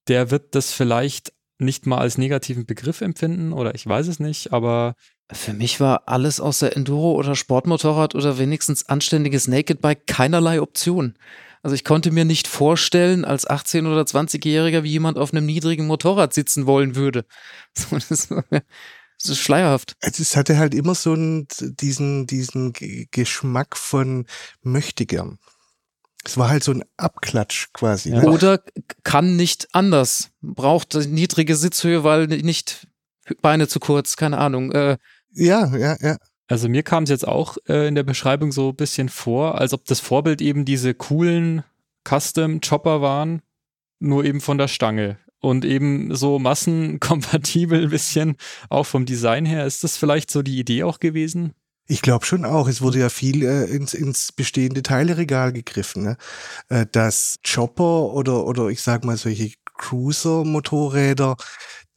der 0.08 0.30
wird 0.30 0.54
das 0.54 0.72
vielleicht 0.72 1.32
nicht 1.58 1.86
mal 1.86 1.98
als 1.98 2.18
negativen 2.18 2.66
Begriff 2.66 3.00
empfinden 3.00 3.52
oder 3.52 3.74
ich 3.74 3.86
weiß 3.86 4.08
es 4.08 4.20
nicht, 4.20 4.52
aber 4.52 4.94
für 5.32 5.52
mich 5.52 5.80
war 5.80 6.04
alles 6.06 6.40
außer 6.40 6.76
Enduro 6.76 7.12
oder 7.12 7.34
Sportmotorrad 7.34 8.14
oder 8.14 8.38
wenigstens 8.38 8.88
anständiges 8.88 9.48
Naked 9.48 9.80
Bike 9.80 10.06
keinerlei 10.06 10.60
Option. 10.60 11.18
Also 11.62 11.74
ich 11.74 11.84
konnte 11.84 12.12
mir 12.12 12.24
nicht 12.24 12.46
vorstellen, 12.46 13.24
als 13.24 13.48
18- 13.48 13.90
oder 13.90 14.02
20-Jähriger, 14.02 14.84
wie 14.84 14.90
jemand 14.90 15.18
auf 15.18 15.32
einem 15.32 15.46
niedrigen 15.46 15.86
Motorrad 15.86 16.32
sitzen 16.32 16.66
wollen 16.66 16.94
würde. 16.94 17.24
Das, 19.18 19.30
ist 19.30 19.40
schleierhaft. 19.40 19.96
Also 20.02 20.22
es 20.22 20.36
hatte 20.36 20.58
halt 20.58 20.74
immer 20.74 20.94
so 20.94 21.14
einen, 21.14 21.48
diesen, 21.58 22.26
diesen 22.26 22.74
Geschmack 23.10 23.74
von 23.78 24.26
Möchtegern. 24.60 25.38
Es 26.22 26.36
war 26.36 26.50
halt 26.50 26.62
so 26.62 26.72
ein 26.72 26.84
Abklatsch 26.98 27.68
quasi. 27.72 28.10
Ne? 28.10 28.28
Oder 28.28 28.62
kann 29.04 29.36
nicht 29.36 29.68
anders. 29.72 30.32
Braucht 30.42 30.94
niedrige 30.94 31.56
Sitzhöhe, 31.56 32.04
weil 32.04 32.26
nicht 32.26 32.88
Beine 33.40 33.68
zu 33.68 33.80
kurz, 33.80 34.16
keine 34.16 34.36
Ahnung. 34.38 34.70
Äh, 34.72 34.98
ja, 35.32 35.76
ja, 35.76 35.96
ja. 36.00 36.16
Also 36.48 36.68
mir 36.68 36.82
kam 36.82 37.04
es 37.04 37.10
jetzt 37.10 37.26
auch 37.26 37.56
äh, 37.68 37.88
in 37.88 37.94
der 37.94 38.04
Beschreibung 38.04 38.52
so 38.52 38.70
ein 38.70 38.76
bisschen 38.76 39.08
vor, 39.08 39.60
als 39.60 39.72
ob 39.72 39.84
das 39.84 40.00
Vorbild 40.00 40.40
eben 40.40 40.64
diese 40.64 40.94
coolen 40.94 41.64
Custom-Chopper 42.08 43.00
waren, 43.00 43.42
nur 43.98 44.24
eben 44.24 44.40
von 44.40 44.58
der 44.58 44.68
Stange. 44.68 45.18
Und 45.40 45.64
eben 45.64 46.14
so 46.14 46.38
massenkompatibel 46.38 47.82
ein 47.84 47.90
bisschen, 47.90 48.36
auch 48.70 48.86
vom 48.86 49.06
Design 49.06 49.44
her. 49.44 49.66
Ist 49.66 49.84
das 49.84 49.96
vielleicht 49.96 50.30
so 50.30 50.42
die 50.42 50.58
Idee 50.58 50.84
auch 50.84 51.00
gewesen? 51.00 51.52
Ich 51.88 52.02
glaube 52.02 52.26
schon 52.26 52.44
auch. 52.44 52.68
Es 52.68 52.80
wurde 52.80 52.98
ja 52.98 53.08
viel 53.08 53.44
äh, 53.44 53.64
ins, 53.64 53.94
ins 53.94 54.32
bestehende 54.32 54.82
Teileregal 54.82 55.52
gegriffen. 55.52 56.04
Ne? 56.04 56.16
Äh, 56.68 56.86
dass 56.90 57.38
Chopper 57.46 58.12
oder, 58.12 58.44
oder 58.46 58.68
ich 58.68 58.82
sag 58.82 59.04
mal 59.04 59.16
solche 59.16 59.52
Cruiser-Motorräder 59.76 61.36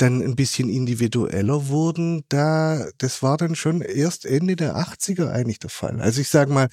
dann 0.01 0.21
ein 0.21 0.35
bisschen 0.35 0.69
individueller 0.69 1.67
wurden, 1.67 2.23
da, 2.29 2.87
das 2.97 3.21
war 3.21 3.37
dann 3.37 3.55
schon 3.55 3.81
erst 3.81 4.25
Ende 4.25 4.55
der 4.55 4.75
80er 4.77 5.29
eigentlich 5.29 5.59
der 5.59 5.69
Fall. 5.69 6.01
Also 6.01 6.21
ich 6.21 6.29
sag 6.29 6.49
mal, 6.49 6.69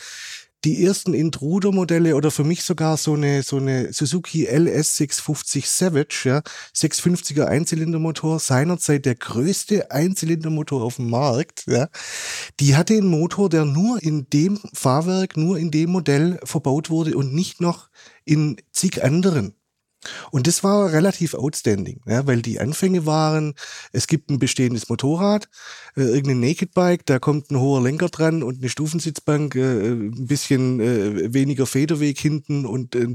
die 0.64 0.85
ersten 0.85 1.14
Intruder-Modelle 1.14 2.16
oder 2.16 2.33
für 2.33 2.42
mich 2.42 2.64
sogar 2.64 2.97
so 2.97 3.14
eine, 3.14 3.42
so 3.42 3.59
eine 3.59 3.92
Suzuki 3.92 4.47
LS 4.47 4.97
650 4.97 5.68
Savage, 5.68 6.23
ja, 6.25 6.42
650er 6.75 7.45
Einzylindermotor, 7.45 8.40
seinerzeit 8.40 9.06
der 9.06 9.14
größte 9.14 9.92
Einzylindermotor 9.92 10.83
auf 10.83 10.97
dem 10.97 11.09
Markt, 11.09 11.64
ja, 11.68 11.88
die 12.59 12.75
hatte 12.75 12.95
einen 12.95 13.06
Motor, 13.06 13.49
der 13.49 13.64
nur 13.64 14.02
in 14.02 14.28
dem 14.30 14.59
Fahrwerk, 14.73 15.37
nur 15.37 15.59
in 15.59 15.71
dem 15.71 15.90
Modell 15.90 16.40
verbaut 16.42 16.90
wurde 16.90 17.16
und 17.16 17.33
nicht 17.33 17.61
noch 17.61 17.88
in 18.25 18.56
zig 18.73 19.04
anderen. 19.04 19.54
Und 20.30 20.46
das 20.46 20.64
war 20.64 20.92
relativ 20.92 21.34
outstanding, 21.34 22.00
ja, 22.06 22.26
weil 22.26 22.42
die 22.42 22.60
Anfänge 22.60 23.06
waren, 23.06 23.54
es 23.92 24.06
gibt 24.06 24.30
ein 24.30 24.38
bestehendes 24.38 24.88
Motorrad, 24.88 25.48
äh, 25.96 26.02
irgendein 26.02 26.40
Naked 26.40 26.75
Bike, 26.75 27.06
da 27.06 27.18
kommt 27.18 27.50
ein 27.50 27.58
hoher 27.58 27.82
Lenker 27.82 28.08
dran 28.08 28.42
und 28.42 28.58
eine 28.58 28.68
Stufensitzbank, 28.68 29.54
äh, 29.54 29.92
ein 29.92 30.26
bisschen 30.26 30.80
äh, 30.80 31.32
weniger 31.32 31.66
Federweg 31.66 32.18
hinten 32.18 32.66
und 32.66 32.94
äh, 32.94 33.06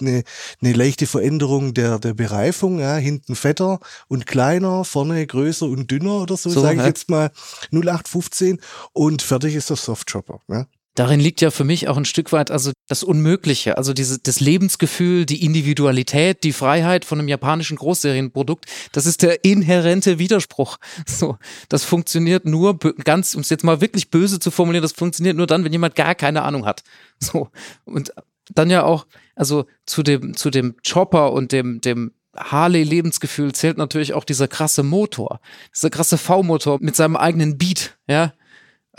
eine, 0.00 0.22
eine 0.60 0.72
leichte 0.72 1.06
Veränderung 1.06 1.74
der, 1.74 1.98
der 1.98 2.14
Bereifung, 2.14 2.78
ja, 2.78 2.96
hinten 2.96 3.34
fetter 3.34 3.80
und 4.08 4.26
kleiner, 4.26 4.84
vorne 4.84 5.26
größer 5.26 5.66
und 5.66 5.90
dünner 5.90 6.22
oder 6.22 6.36
so, 6.36 6.50
so 6.50 6.60
sage 6.60 6.80
ich 6.80 6.86
jetzt 6.86 7.10
mal 7.10 7.30
0815 7.70 8.60
und 8.92 9.22
fertig 9.22 9.54
ist 9.54 9.70
der 9.70 9.76
Softchopper. 9.76 10.40
Ja. 10.48 10.66
Darin 10.94 11.20
liegt 11.20 11.40
ja 11.40 11.50
für 11.50 11.64
mich 11.64 11.88
auch 11.88 11.96
ein 11.96 12.04
Stück 12.04 12.32
weit 12.32 12.50
also 12.50 12.72
das 12.86 13.02
Unmögliche, 13.02 13.78
also 13.78 13.94
diese, 13.94 14.18
das 14.18 14.40
Lebensgefühl, 14.40 15.24
die 15.24 15.44
Individualität, 15.44 16.44
die 16.44 16.52
Freiheit 16.52 17.06
von 17.06 17.18
einem 17.18 17.28
japanischen 17.28 17.78
Großserienprodukt. 17.78 18.66
Das 18.92 19.06
ist 19.06 19.22
der 19.22 19.44
inhärente 19.44 20.18
Widerspruch. 20.18 20.78
So, 21.06 21.36
das 21.68 21.84
funktioniert 21.84 22.46
nur 22.46 22.78
ganz, 22.78 23.34
um 23.34 23.42
es 23.42 23.50
jetzt 23.50 23.64
mal 23.64 23.80
wirklich 23.80 24.10
böse 24.10 24.40
zu 24.40 24.50
formulieren, 24.50 24.82
das 24.82 24.92
funktioniert 24.92 25.36
nur 25.36 25.46
dann, 25.46 25.64
wenn 25.64 25.72
jemand 25.72 25.94
gar 25.94 26.14
keine 26.14 26.42
Ahnung 26.42 26.66
hat. 26.66 26.82
So 27.20 27.48
und 27.84 28.12
dann 28.52 28.68
ja 28.68 28.82
auch, 28.82 29.06
also 29.36 29.66
zu 29.86 30.02
dem 30.02 30.36
zu 30.36 30.50
dem 30.50 30.74
Chopper 30.86 31.32
und 31.32 31.52
dem 31.52 31.80
dem 31.80 32.12
Harley-Lebensgefühl 32.36 33.52
zählt 33.52 33.78
natürlich 33.78 34.14
auch 34.14 34.24
dieser 34.24 34.48
krasse 34.48 34.82
Motor, 34.82 35.40
dieser 35.74 35.90
krasse 35.90 36.18
V-Motor 36.18 36.78
mit 36.80 36.96
seinem 36.96 37.16
eigenen 37.16 37.58
Beat, 37.58 37.98
ja, 38.08 38.32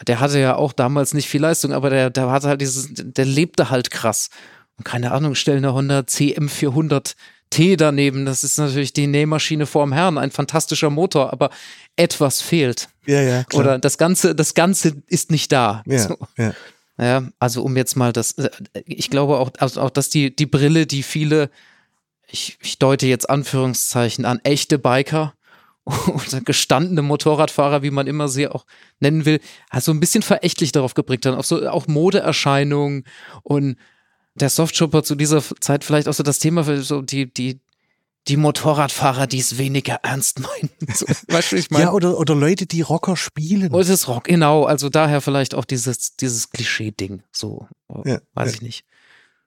der 0.02 0.20
hatte 0.20 0.40
ja 0.40 0.56
auch 0.56 0.74
damals 0.74 1.14
nicht 1.14 1.30
viel 1.30 1.42
Leistung, 1.42 1.72
aber 1.74 1.90
der, 1.90 2.10
der 2.10 2.30
hatte 2.32 2.48
halt 2.48 2.62
dieses, 2.62 2.90
der 2.92 3.26
lebte 3.26 3.70
halt 3.70 3.92
krass. 3.92 4.30
Und 4.78 4.86
keine 4.86 5.12
Ahnung, 5.12 5.36
stellen 5.36 5.64
eine 5.64 5.74
Honda 5.74 6.00
CM400 6.00 7.16
T 7.52 7.76
daneben. 7.76 8.26
Das 8.26 8.44
ist 8.44 8.58
natürlich 8.58 8.94
die 8.94 9.06
Nähmaschine 9.06 9.68
vorm 9.68 9.94
Herrn, 9.94 10.18
ein 10.18 10.32
fantastischer 10.32 10.90
Motor, 10.90 11.32
aber 11.32 11.52
etwas 11.96 12.42
fehlt. 12.42 12.90
Ja, 13.06 13.22
ja. 13.22 13.44
Klar. 13.44 13.62
Oder 13.62 13.80
das 13.80 14.00
Ganze, 14.00 14.34
das 14.34 14.56
Ganze 14.56 15.04
ist 15.08 15.30
nicht 15.30 15.52
da. 15.52 15.84
Ja, 15.86 16.00
so. 16.00 16.18
ja. 16.38 16.54
Ja, 17.00 17.24
also 17.40 17.64
um 17.64 17.76
jetzt 17.76 17.96
mal 17.96 18.14
das, 18.14 18.34
äh, 18.34 18.50
ich 18.86 19.10
glaube 19.10 19.40
auch, 19.40 19.50
also 19.58 19.82
auch, 19.82 19.90
dass 19.90 20.10
die, 20.10 20.36
die 20.36 20.46
Brille, 20.46 20.86
die 20.86 21.02
viele, 21.02 21.50
ich, 22.28 22.58
ich 22.62 22.78
deute 22.78 23.08
jetzt 23.08 23.30
Anführungszeichen 23.30 24.26
an, 24.26 24.40
echte 24.44 24.78
Biker 24.78 25.34
oder 25.86 26.42
gestandene 26.42 27.02
Motorradfahrer, 27.02 27.84
wie 27.84 27.92
man 27.92 28.08
immer 28.08 28.28
sie 28.28 28.48
auch 28.48 28.66
nennen 29.00 29.26
will, 29.26 29.40
hat 29.70 29.84
so 29.84 29.92
ein 29.92 30.00
bisschen 30.00 30.24
verächtlich 30.24 30.72
darauf 30.72 30.94
geprägt 30.94 31.26
dann, 31.26 31.36
auf 31.36 31.46
so 31.46 31.68
auch 31.70 31.88
Modeerscheinungen 31.88 33.04
und 33.44 33.78
der 34.36 34.50
Softshopper 34.50 35.04
zu 35.04 35.16
dieser 35.16 35.44
Zeit 35.60 35.84
vielleicht 35.84 36.08
auch 36.08 36.14
so 36.14 36.24
das 36.24 36.40
Thema 36.40 36.64
für 36.64 36.82
so 36.82 37.02
die, 37.02 37.32
die, 37.32 37.60
die 38.28 38.38
Motorradfahrer, 38.38 39.28
die 39.28 39.40
es 39.40 39.58
weniger 39.58 39.96
ernst 40.04 40.40
meinen. 40.40 40.70
So, 40.94 41.06
weißt 41.28 41.52
du, 41.52 41.56
ich 41.58 41.70
meine? 41.72 41.86
Ja, 41.86 41.92
oder, 41.92 42.18
oder 42.18 42.36
Leute, 42.36 42.66
die 42.66 42.82
Rocker 42.82 43.16
spielen. 43.18 43.74
Oder 43.74 43.86
das 43.86 44.08
Rock, 44.08 44.26
genau. 44.26 44.64
Also 44.64 44.90
daher 44.90 45.22
vielleicht 45.22 45.56
auch 45.56 45.66
dieses, 45.66 46.16
dieses 46.16 46.50
Klischee-Ding. 46.50 47.24
So, 47.32 47.68
ja, 48.06 48.20
weiß 48.34 48.50
ja. 48.50 48.56
ich 48.56 48.62
nicht. 48.62 48.86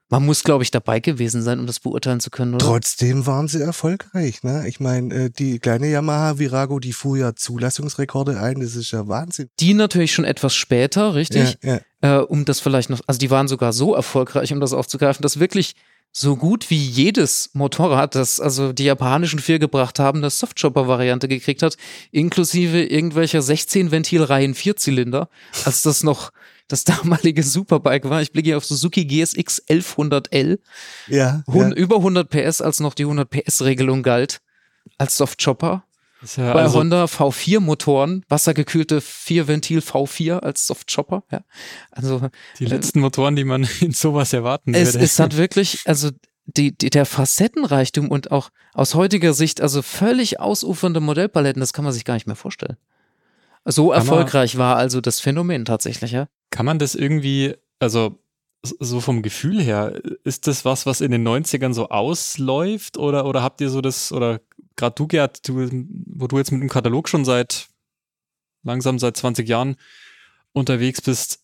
Man 0.09 0.25
muss, 0.25 0.43
glaube 0.43 0.63
ich, 0.63 0.71
dabei 0.71 1.01
gewesen 1.01 1.41
sein, 1.41 1.59
um 1.59 1.67
das 1.67 1.81
beurteilen 1.81 2.21
zu 2.21 2.29
können, 2.29 2.53
oder? 2.55 2.65
Trotzdem 2.65 3.25
waren 3.25 3.49
sie 3.49 3.61
erfolgreich. 3.61 4.41
Ne? 4.43 4.65
Ich 4.67 4.79
meine, 4.79 5.13
äh, 5.13 5.29
die 5.29 5.59
kleine 5.59 5.89
Yamaha 5.89 6.39
Virago, 6.39 6.79
die 6.79 6.93
fuhr 6.93 7.17
ja 7.17 7.35
Zulassungsrekorde 7.35 8.39
ein. 8.39 8.61
Das 8.61 8.75
ist 8.75 8.91
ja 8.91 9.07
Wahnsinn. 9.07 9.49
Die 9.59 9.73
natürlich 9.73 10.13
schon 10.13 10.23
etwas 10.23 10.55
später, 10.55 11.13
richtig? 11.13 11.57
Ja, 11.61 11.79
ja. 12.01 12.19
Äh, 12.19 12.23
um 12.23 12.45
das 12.45 12.61
vielleicht 12.61 12.89
noch, 12.89 13.01
also 13.05 13.19
die 13.19 13.29
waren 13.31 13.49
sogar 13.49 13.73
so 13.73 13.93
erfolgreich, 13.95 14.53
um 14.53 14.61
das 14.61 14.71
aufzugreifen, 14.71 15.23
dass 15.23 15.39
wirklich 15.39 15.75
so 16.13 16.35
gut 16.35 16.69
wie 16.69 16.77
jedes 16.77 17.51
Motorrad, 17.53 18.15
das 18.15 18.39
also 18.39 18.73
die 18.73 18.85
japanischen 18.85 19.39
vier 19.39 19.59
gebracht 19.59 19.99
haben, 19.99 20.19
eine 20.19 20.29
Softchopper-Variante 20.29 21.27
gekriegt 21.27 21.61
hat, 21.61 21.77
inklusive 22.11 22.81
irgendwelcher 22.83 23.39
16-Ventil-Reihen 23.39 24.55
Vierzylinder, 24.55 25.29
als 25.65 25.83
das 25.83 26.03
noch 26.03 26.31
das 26.67 26.83
damalige 26.85 27.43
Superbike 27.43 28.09
war. 28.09 28.21
Ich 28.21 28.31
blicke 28.31 28.49
hier 28.49 28.57
auf 28.57 28.65
Suzuki 28.65 29.05
GSX 29.05 29.63
1100L. 29.69 30.59
Ja, 31.07 31.43
ja. 31.47 31.69
Über 31.71 31.97
100 31.97 32.29
PS, 32.29 32.61
als 32.61 32.79
noch 32.79 32.93
die 32.93 33.03
100 33.03 33.29
PS-Regelung 33.29 34.03
galt, 34.03 34.41
als 34.97 35.17
Softchopper. 35.17 35.83
Ja 36.35 36.53
Bei 36.53 36.63
also 36.63 36.79
Honda 36.79 37.05
V4-Motoren, 37.05 38.25
wassergekühlte 38.27 39.01
Vierventil 39.01 39.79
V4 39.79 40.39
als 40.39 40.65
Softchopper. 40.65 41.23
Ja. 41.31 41.41
Also, 41.91 42.29
die 42.59 42.65
äh, 42.65 42.69
letzten 42.69 43.01
Motoren, 43.01 43.35
die 43.35 43.43
man 43.43 43.67
in 43.81 43.91
sowas 43.91 44.33
erwarten 44.33 44.73
es, 44.73 44.93
würde. 44.93 45.05
Es 45.05 45.19
hat 45.19 45.37
wirklich, 45.37 45.81
also 45.85 46.09
die, 46.45 46.75
die, 46.75 46.89
der 46.89 47.05
Facettenreichtum 47.05 48.09
und 48.09 48.31
auch 48.31 48.49
aus 48.73 48.95
heutiger 48.95 49.33
Sicht, 49.33 49.61
also 49.61 49.81
völlig 49.81 50.39
ausufernde 50.39 51.01
Modellpaletten, 51.01 51.59
das 51.59 51.73
kann 51.73 51.85
man 51.85 51.93
sich 51.93 52.05
gar 52.05 52.15
nicht 52.15 52.27
mehr 52.27 52.35
vorstellen. 52.35 52.77
So 53.65 53.91
erfolgreich 53.91 54.57
war 54.57 54.77
also 54.77 55.01
das 55.01 55.19
Phänomen 55.19 55.65
tatsächlich, 55.65 56.11
ja. 56.11 56.27
Kann 56.49 56.65
man 56.65 56.79
das 56.79 56.95
irgendwie, 56.95 57.55
also 57.79 58.19
so 58.63 58.99
vom 58.99 59.21
Gefühl 59.21 59.61
her, 59.61 60.01
ist 60.23 60.47
das 60.47 60.65
was, 60.65 60.85
was 60.85 61.01
in 61.01 61.11
den 61.11 61.27
90ern 61.27 61.73
so 61.73 61.89
ausläuft 61.89 62.97
oder, 62.97 63.25
oder 63.25 63.43
habt 63.43 63.61
ihr 63.61 63.69
so 63.69 63.81
das, 63.81 64.11
oder 64.11 64.41
gerade 64.75 64.95
du, 64.95 65.07
Gerd, 65.07 65.47
du, 65.47 65.69
wo 66.07 66.27
du 66.27 66.37
jetzt 66.37 66.51
mit 66.51 66.61
dem 66.61 66.69
Katalog 66.69 67.07
schon 67.09 67.25
seit 67.25 67.69
langsam 68.63 68.99
seit 68.99 69.15
20 69.15 69.47
Jahren 69.47 69.77
unterwegs 70.53 71.01
bist, 71.01 71.39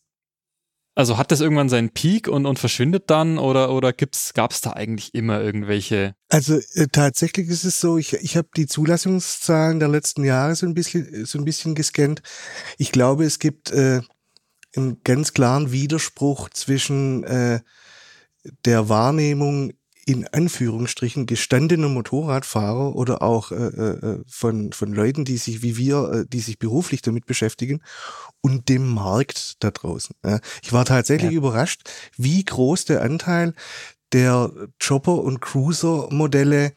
also 0.96 1.18
hat 1.18 1.32
das 1.32 1.42
irgendwann 1.42 1.70
seinen 1.70 1.90
Peak 1.90 2.28
und, 2.28 2.46
und 2.46 2.60
verschwindet 2.60 3.10
dann 3.10 3.40
oder, 3.40 3.72
oder 3.72 3.94
gab 3.94 4.52
es 4.52 4.62
da 4.62 4.74
eigentlich 4.74 5.16
immer 5.16 5.42
irgendwelche? 5.42 6.16
Also 6.30 6.60
äh, 6.74 6.88
tatsächlich 6.92 7.48
ist 7.50 7.64
es 7.64 7.80
so, 7.80 7.98
ich, 7.98 8.14
ich 8.14 8.38
habe 8.38 8.50
die 8.56 8.68
Zulassungszahlen 8.68 9.80
der 9.80 9.90
letzten 9.90 10.24
Jahre 10.24 10.56
so 10.56 10.68
ein 10.68 10.76
bisschen, 10.76 11.26
so 11.26 11.40
ein 11.40 11.46
bisschen 11.46 11.74
gescannt. 11.74 12.22
Ich 12.78 12.92
glaube, 12.92 13.24
es 13.24 13.40
gibt 13.40 13.72
äh, 13.72 14.02
einen 14.76 15.02
ganz 15.04 15.34
klaren 15.34 15.72
Widerspruch 15.72 16.50
zwischen 16.50 17.24
äh, 17.24 17.60
der 18.66 18.90
Wahrnehmung 18.90 19.74
in 20.06 20.28
Anführungsstrichen 20.28 21.26
gestandener 21.26 21.88
Motorradfahrer 21.88 22.96
oder 22.96 23.22
auch 23.22 23.52
äh, 23.52 23.56
äh, 23.56 24.24
von, 24.28 24.74
von 24.74 24.92
Leuten, 24.92 25.24
die 25.24 25.38
sich 25.38 25.62
wie 25.62 25.78
wir, 25.78 26.12
äh, 26.12 26.26
die 26.28 26.42
sich 26.42 26.60
beruflich 26.60 27.02
damit 27.02 27.26
beschäftigen 27.26 27.82
und 28.42 28.68
dem 28.68 28.88
Markt 28.88 29.64
da 29.64 29.72
draußen. 29.72 30.16
Ja. 30.26 30.40
Ich 30.62 30.74
war 30.74 30.84
tatsächlich 30.84 31.32
ja. 31.32 31.38
überrascht, 31.38 31.90
wie 32.18 32.44
groß 32.44 32.86
der 32.86 33.02
Anteil 33.02 33.54
der 34.12 34.52
Chopper- 34.82 35.24
und 35.24 35.40
Cruiser-Modelle 35.40 36.74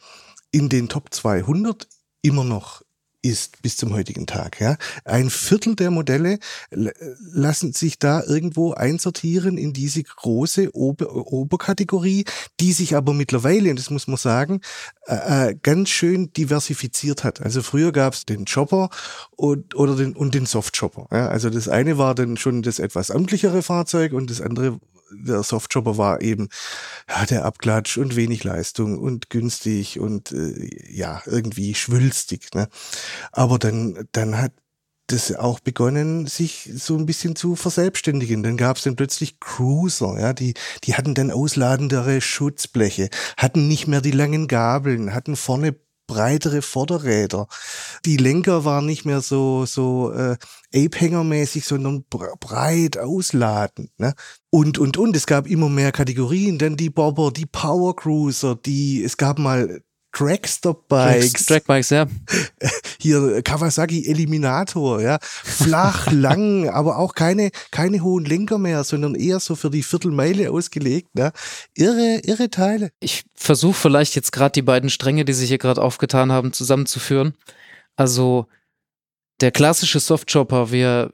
in 0.53 0.69
den 0.69 0.89
Top 0.89 1.13
200 1.13 1.89
immer 2.23 2.45
noch 2.45 2.83
ist 3.29 3.63
bis 3.63 3.77
zum 3.77 3.93
heutigen 3.93 4.27
Tag. 4.27 4.61
Ja. 4.61 4.77
Ein 5.05 5.31
Viertel 5.31 5.77
der 5.77 5.91
Modelle 5.91 6.39
lassen 6.71 7.73
sich 7.73 7.99
da 7.99 8.23
irgendwo 8.23 8.73
einsortieren 8.73 9.59
in 9.59 9.73
diese 9.73 10.03
große 10.03 10.75
Ober 10.75 11.15
Oberkategorie, 11.15 12.25
die 12.61 12.73
sich 12.73 12.97
aber 12.97 13.13
mittlerweile, 13.15 13.71
und 13.71 13.79
das 13.79 13.91
muss 13.91 14.07
man 14.07 14.17
sagen, 14.17 14.61
äh, 15.07 15.51
äh 15.51 15.57
ganz 15.63 15.89
schön 15.89 16.33
diversifiziert 16.33 17.25
hat. 17.25 17.41
Also 17.41 17.63
früher 17.63 17.93
gab 17.93 18.15
es 18.15 18.27
den 18.27 18.45
Chopper 18.45 18.91
und, 19.37 19.75
oder 19.75 19.97
den, 19.97 20.15
und 20.15 20.35
den 20.35 20.47
Softchopper. 20.47 21.07
Ja. 21.11 21.29
Also 21.29 21.51
das 21.51 21.69
eine 21.69 21.99
war 21.99 22.15
dann 22.15 22.37
schon 22.37 22.63
das 22.63 22.79
etwas 22.79 23.11
amtlichere 23.11 23.63
Fahrzeug 23.63 24.13
und 24.13 24.31
das 24.31 24.41
andere 24.41 24.79
der 25.11 25.43
Softjobber 25.43 25.99
war 25.99 26.21
eben 26.21 26.49
ja, 27.09 27.27
der 27.27 27.45
Abklatsch 27.45 27.99
und 27.99 28.17
wenig 28.17 28.45
Leistung 28.45 28.99
und 28.99 29.31
günstig 29.31 30.01
und 30.01 30.33
äh, 30.33 30.69
ja, 30.91 31.23
irgendwie 31.27 31.75
schwülstig. 31.75 32.55
Ne? 32.55 32.69
Aber 33.33 33.59
dann, 33.59 34.09
dann 34.13 34.39
hat 34.39 34.53
das 35.09 35.35
auch 35.35 35.61
begonnen, 35.61 36.27
sich 36.27 36.69
so 36.75 36.97
ein 36.97 37.07
bisschen 37.07 37.37
zu 37.37 37.55
verselbstständigen. 37.55 38.43
Dann 38.43 38.57
gab 38.57 38.77
es 38.77 38.83
dann 38.83 38.97
plötzlich 38.97 39.39
Cruiser, 39.39 40.19
ja, 40.19 40.33
die, 40.33 40.55
die 40.85 40.95
hatten 40.95 41.15
dann 41.15 41.31
ausladendere 41.31 42.21
Schutzbleche, 42.21 43.09
hatten 43.37 43.69
nicht 43.69 43.87
mehr 43.87 44.01
die 44.01 44.11
langen 44.11 44.49
Gabeln, 44.49 45.15
hatten 45.15 45.37
vorne 45.37 45.77
breitere 46.07 46.63
Vorderräder. 46.63 47.47
Die 48.05 48.17
Lenker 48.17 48.65
waren 48.65 48.87
nicht 48.87 49.05
mehr 49.05 49.21
so 49.21 49.67
so 49.67 50.13
äh, 50.13 50.37
Ape-Hänger-mäßig, 50.75 51.65
sondern 51.65 52.05
breit 52.09 52.99
ausladend. 52.99 53.91
Ne? 53.99 54.15
Und 54.51 54.79
und 54.79 54.97
und 54.97 55.17
es 55.17 55.27
gab 55.27 55.47
immer 55.47 55.69
mehr 55.69 55.93
Kategorien, 55.93 56.59
dann 56.59 56.77
die 56.77 56.91
Bobber, 56.91 57.31
die 57.31 57.47
Power 57.47 57.95
Cruiser, 57.97 58.57
die 58.57 59.03
es 59.03 59.17
gab 59.17 59.39
mal 59.39 59.83
Dragster-Bikes. 60.19 61.47
Drag-Bikes, 61.47 61.91
ja. 61.91 62.07
Hier 63.01 63.43
Kawasaki 63.43 64.07
Eliminator, 64.07 65.03
ja. 65.03 65.19
Flach, 65.21 66.07
lang, 66.11 66.69
aber 66.69 66.99
auch 66.99 67.15
keine, 67.15 67.51
keine 67.71 68.01
hohen 68.01 68.25
Lenker 68.25 68.59
mehr, 68.59 68.85
sondern 68.85 69.15
eher 69.15 69.41
so 69.41 69.57
für 69.57 69.71
die 69.71 69.83
Viertelmeile 69.83 70.51
ausgelegt. 70.51 71.11
Ja. 71.17 71.33
Irre, 71.75 72.21
irre 72.25 72.49
Teile. 72.49 72.91
Ich 73.01 73.25
versuche 73.35 73.75
vielleicht 73.75 74.15
jetzt 74.15 74.33
gerade 74.33 74.53
die 74.53 74.63
beiden 74.63 74.89
Stränge, 74.89 75.25
die 75.25 75.35
sich 75.35 75.49
hier 75.49 75.59
gerade 75.59 75.83
aufgetan 75.83 76.33
haben, 76.33 76.53
zusammenzuführen. 76.53 77.35
Also 77.97 78.47
der 79.41 79.51
klassische 79.51 80.01
Softchopper, 80.01 80.71
wir 80.71 81.13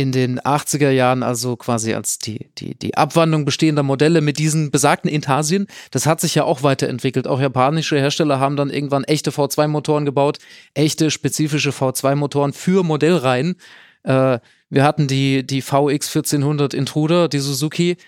in 0.00 0.12
den 0.12 0.40
80er 0.40 0.88
Jahren, 0.88 1.22
also 1.22 1.56
quasi 1.56 1.92
als 1.92 2.18
die, 2.18 2.48
die, 2.56 2.74
die 2.74 2.96
Abwandlung 2.96 3.44
bestehender 3.44 3.82
Modelle 3.82 4.22
mit 4.22 4.38
diesen 4.38 4.70
besagten 4.70 5.10
Intarsien. 5.10 5.66
Das 5.90 6.06
hat 6.06 6.22
sich 6.22 6.34
ja 6.34 6.44
auch 6.44 6.62
weiterentwickelt. 6.62 7.26
Auch 7.26 7.38
japanische 7.38 7.98
Hersteller 7.98 8.40
haben 8.40 8.56
dann 8.56 8.70
irgendwann 8.70 9.04
echte 9.04 9.30
V2-Motoren 9.30 10.06
gebaut, 10.06 10.38
echte 10.72 11.10
spezifische 11.10 11.68
V2-Motoren 11.68 12.54
für 12.54 12.82
Modellreihen. 12.82 13.56
Äh, 14.04 14.38
wir 14.70 14.84
hatten 14.84 15.06
die, 15.06 15.46
die 15.46 15.60
VX 15.60 16.16
1400 16.16 16.72
Intruder, 16.72 17.28
die 17.28 17.40
Suzuki. 17.40 17.98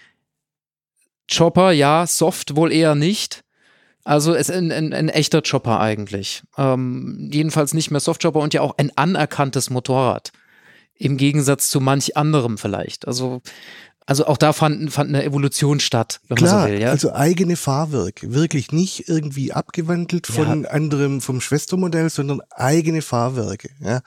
Chopper, 1.31 1.73
ja, 1.73 2.07
Soft 2.07 2.57
wohl 2.57 2.73
eher 2.73 2.95
nicht. 2.95 3.45
Also 4.03 4.35
es 4.35 4.49
ein, 4.49 4.73
ein, 4.73 4.95
ein 4.95 5.11
echter 5.11 5.43
Chopper 5.43 5.79
eigentlich. 5.79 6.43
Ähm, 6.57 7.29
jedenfalls 7.31 7.75
nicht 7.75 7.91
mehr 7.91 8.01
Softchopper 8.01 8.41
und 8.41 8.55
ja 8.55 8.63
auch 8.63 8.79
ein 8.79 8.91
anerkanntes 8.97 9.69
Motorrad 9.69 10.33
im 10.97 11.17
Gegensatz 11.17 11.71
zu 11.71 11.81
manch 11.81 12.17
anderem 12.17 12.59
vielleicht. 12.59 13.07
Also 13.07 13.43
also 14.05 14.27
auch 14.27 14.37
da 14.37 14.53
fand, 14.53 14.93
fand 14.93 15.11
eine 15.11 15.25
Evolution 15.25 15.79
statt, 15.79 16.21
wenn 16.27 16.37
Klar, 16.37 16.55
man 16.55 16.67
so 16.67 16.73
will. 16.73 16.83
Ja? 16.83 16.91
Also 16.91 17.13
eigene 17.13 17.57
Fahrwerke, 17.57 18.35
wirklich 18.35 18.73
nicht 18.73 19.09
irgendwie 19.09 19.53
abgewandelt 19.53 20.27
von 20.27 20.65
ja. 20.65 20.71
anderem, 20.71 21.21
vom 21.21 21.41
Schwestermodell, 21.41 22.11
sondern 22.11 22.41
eigene 22.51 23.01
Fahrwerke. 23.01 23.71
Ja? 23.81 24.01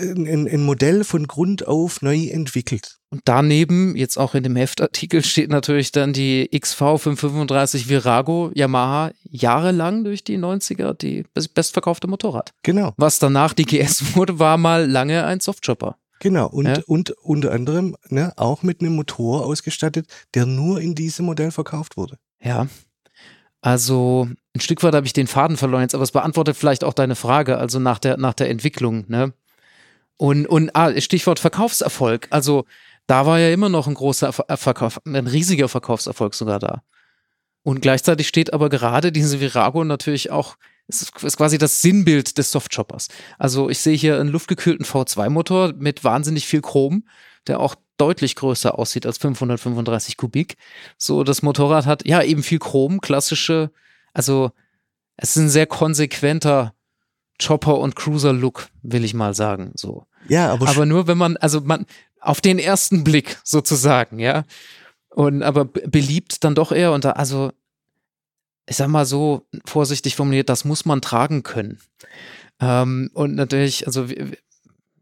Ein, 0.00 0.48
ein 0.48 0.62
Modell 0.62 1.04
von 1.04 1.26
Grund 1.26 1.66
auf 1.66 2.02
neu 2.02 2.26
entwickelt. 2.28 2.98
Und 3.10 3.22
daneben, 3.24 3.96
jetzt 3.96 4.18
auch 4.18 4.34
in 4.36 4.44
dem 4.44 4.54
Heftartikel, 4.54 5.24
steht 5.24 5.50
natürlich 5.50 5.90
dann 5.90 6.12
die 6.12 6.48
XV 6.48 6.76
535 6.76 7.88
Virago 7.88 8.52
Yamaha 8.54 9.10
jahrelang 9.28 10.04
durch 10.04 10.22
die 10.22 10.38
90er 10.38 10.94
die 10.94 11.24
bestverkaufte 11.54 12.06
Motorrad. 12.06 12.52
Genau. 12.62 12.94
Was 12.96 13.18
danach 13.18 13.52
die 13.52 13.64
GS 13.64 14.14
wurde, 14.14 14.38
war 14.38 14.58
mal 14.58 14.88
lange 14.88 15.24
ein 15.24 15.40
Softchopper. 15.40 15.96
Genau, 16.20 16.46
und, 16.48 16.66
ja? 16.66 16.80
und 16.86 17.10
unter 17.22 17.50
anderem 17.50 17.96
ne, 18.10 18.32
auch 18.36 18.62
mit 18.62 18.80
einem 18.80 18.94
Motor 18.94 19.44
ausgestattet, 19.46 20.06
der 20.34 20.46
nur 20.46 20.80
in 20.80 20.94
diesem 20.94 21.26
Modell 21.26 21.50
verkauft 21.50 21.96
wurde. 21.96 22.18
Ja. 22.42 22.68
Also 23.62 24.28
ein 24.54 24.60
Stück 24.60 24.82
weit 24.82 24.94
habe 24.94 25.06
ich 25.06 25.12
den 25.12 25.26
Faden 25.26 25.56
verloren 25.56 25.82
jetzt, 25.82 25.94
aber 25.94 26.04
es 26.04 26.12
beantwortet 26.12 26.56
vielleicht 26.56 26.84
auch 26.84 26.94
deine 26.94 27.14
Frage, 27.14 27.58
also 27.58 27.78
nach 27.78 27.98
der, 27.98 28.18
nach 28.18 28.34
der 28.34 28.50
Entwicklung. 28.50 29.04
Ne? 29.08 29.32
Und, 30.20 30.44
und 30.46 30.76
ah, 30.76 31.00
Stichwort 31.00 31.38
Verkaufserfolg. 31.38 32.28
Also 32.28 32.66
da 33.06 33.24
war 33.24 33.38
ja 33.38 33.54
immer 33.54 33.70
noch 33.70 33.86
ein 33.86 33.94
großer 33.94 34.34
Verkauf, 34.34 35.00
ein 35.06 35.26
riesiger 35.26 35.66
Verkaufserfolg 35.66 36.34
sogar 36.34 36.58
da. 36.58 36.82
Und 37.62 37.80
gleichzeitig 37.80 38.28
steht 38.28 38.52
aber 38.52 38.68
gerade 38.68 39.12
diese 39.12 39.40
Virago 39.40 39.82
natürlich 39.82 40.30
auch, 40.30 40.56
es 40.88 41.00
ist 41.00 41.38
quasi 41.38 41.56
das 41.56 41.80
Sinnbild 41.80 42.36
des 42.36 42.50
Softchoppers. 42.52 43.08
Also 43.38 43.70
ich 43.70 43.78
sehe 43.78 43.96
hier 43.96 44.20
einen 44.20 44.28
luftgekühlten 44.28 44.84
V2-Motor 44.84 45.72
mit 45.78 46.04
wahnsinnig 46.04 46.46
viel 46.46 46.60
Chrom, 46.60 47.04
der 47.46 47.58
auch 47.58 47.74
deutlich 47.96 48.36
größer 48.36 48.78
aussieht 48.78 49.06
als 49.06 49.16
535 49.16 50.18
Kubik. 50.18 50.58
So, 50.98 51.24
das 51.24 51.40
Motorrad 51.40 51.86
hat 51.86 52.06
ja 52.06 52.22
eben 52.22 52.42
viel 52.42 52.58
Chrom, 52.58 53.00
klassische, 53.00 53.70
also 54.12 54.50
es 55.16 55.30
ist 55.30 55.36
ein 55.36 55.48
sehr 55.48 55.66
konsequenter 55.66 56.74
Chopper- 57.42 57.78
und 57.78 57.96
Cruiser-Look, 57.96 58.68
will 58.82 59.02
ich 59.02 59.14
mal 59.14 59.32
sagen. 59.32 59.72
So. 59.76 60.04
Ja, 60.28 60.52
aber, 60.52 60.68
aber 60.68 60.86
nur 60.86 61.06
wenn 61.06 61.18
man, 61.18 61.36
also 61.36 61.60
man, 61.60 61.86
auf 62.20 62.40
den 62.40 62.58
ersten 62.58 63.04
Blick 63.04 63.38
sozusagen, 63.44 64.18
ja. 64.18 64.44
Und 65.08 65.42
aber 65.42 65.64
beliebt 65.64 66.44
dann 66.44 66.54
doch 66.54 66.70
eher 66.70 66.92
unter, 66.92 67.16
also 67.16 67.50
ich 68.66 68.76
sag 68.76 68.88
mal 68.88 69.06
so 69.06 69.46
vorsichtig 69.64 70.14
formuliert, 70.14 70.48
das 70.48 70.64
muss 70.64 70.84
man 70.84 71.00
tragen 71.00 71.42
können. 71.42 71.80
Ähm, 72.60 73.10
und 73.14 73.34
natürlich, 73.34 73.86
also 73.86 74.06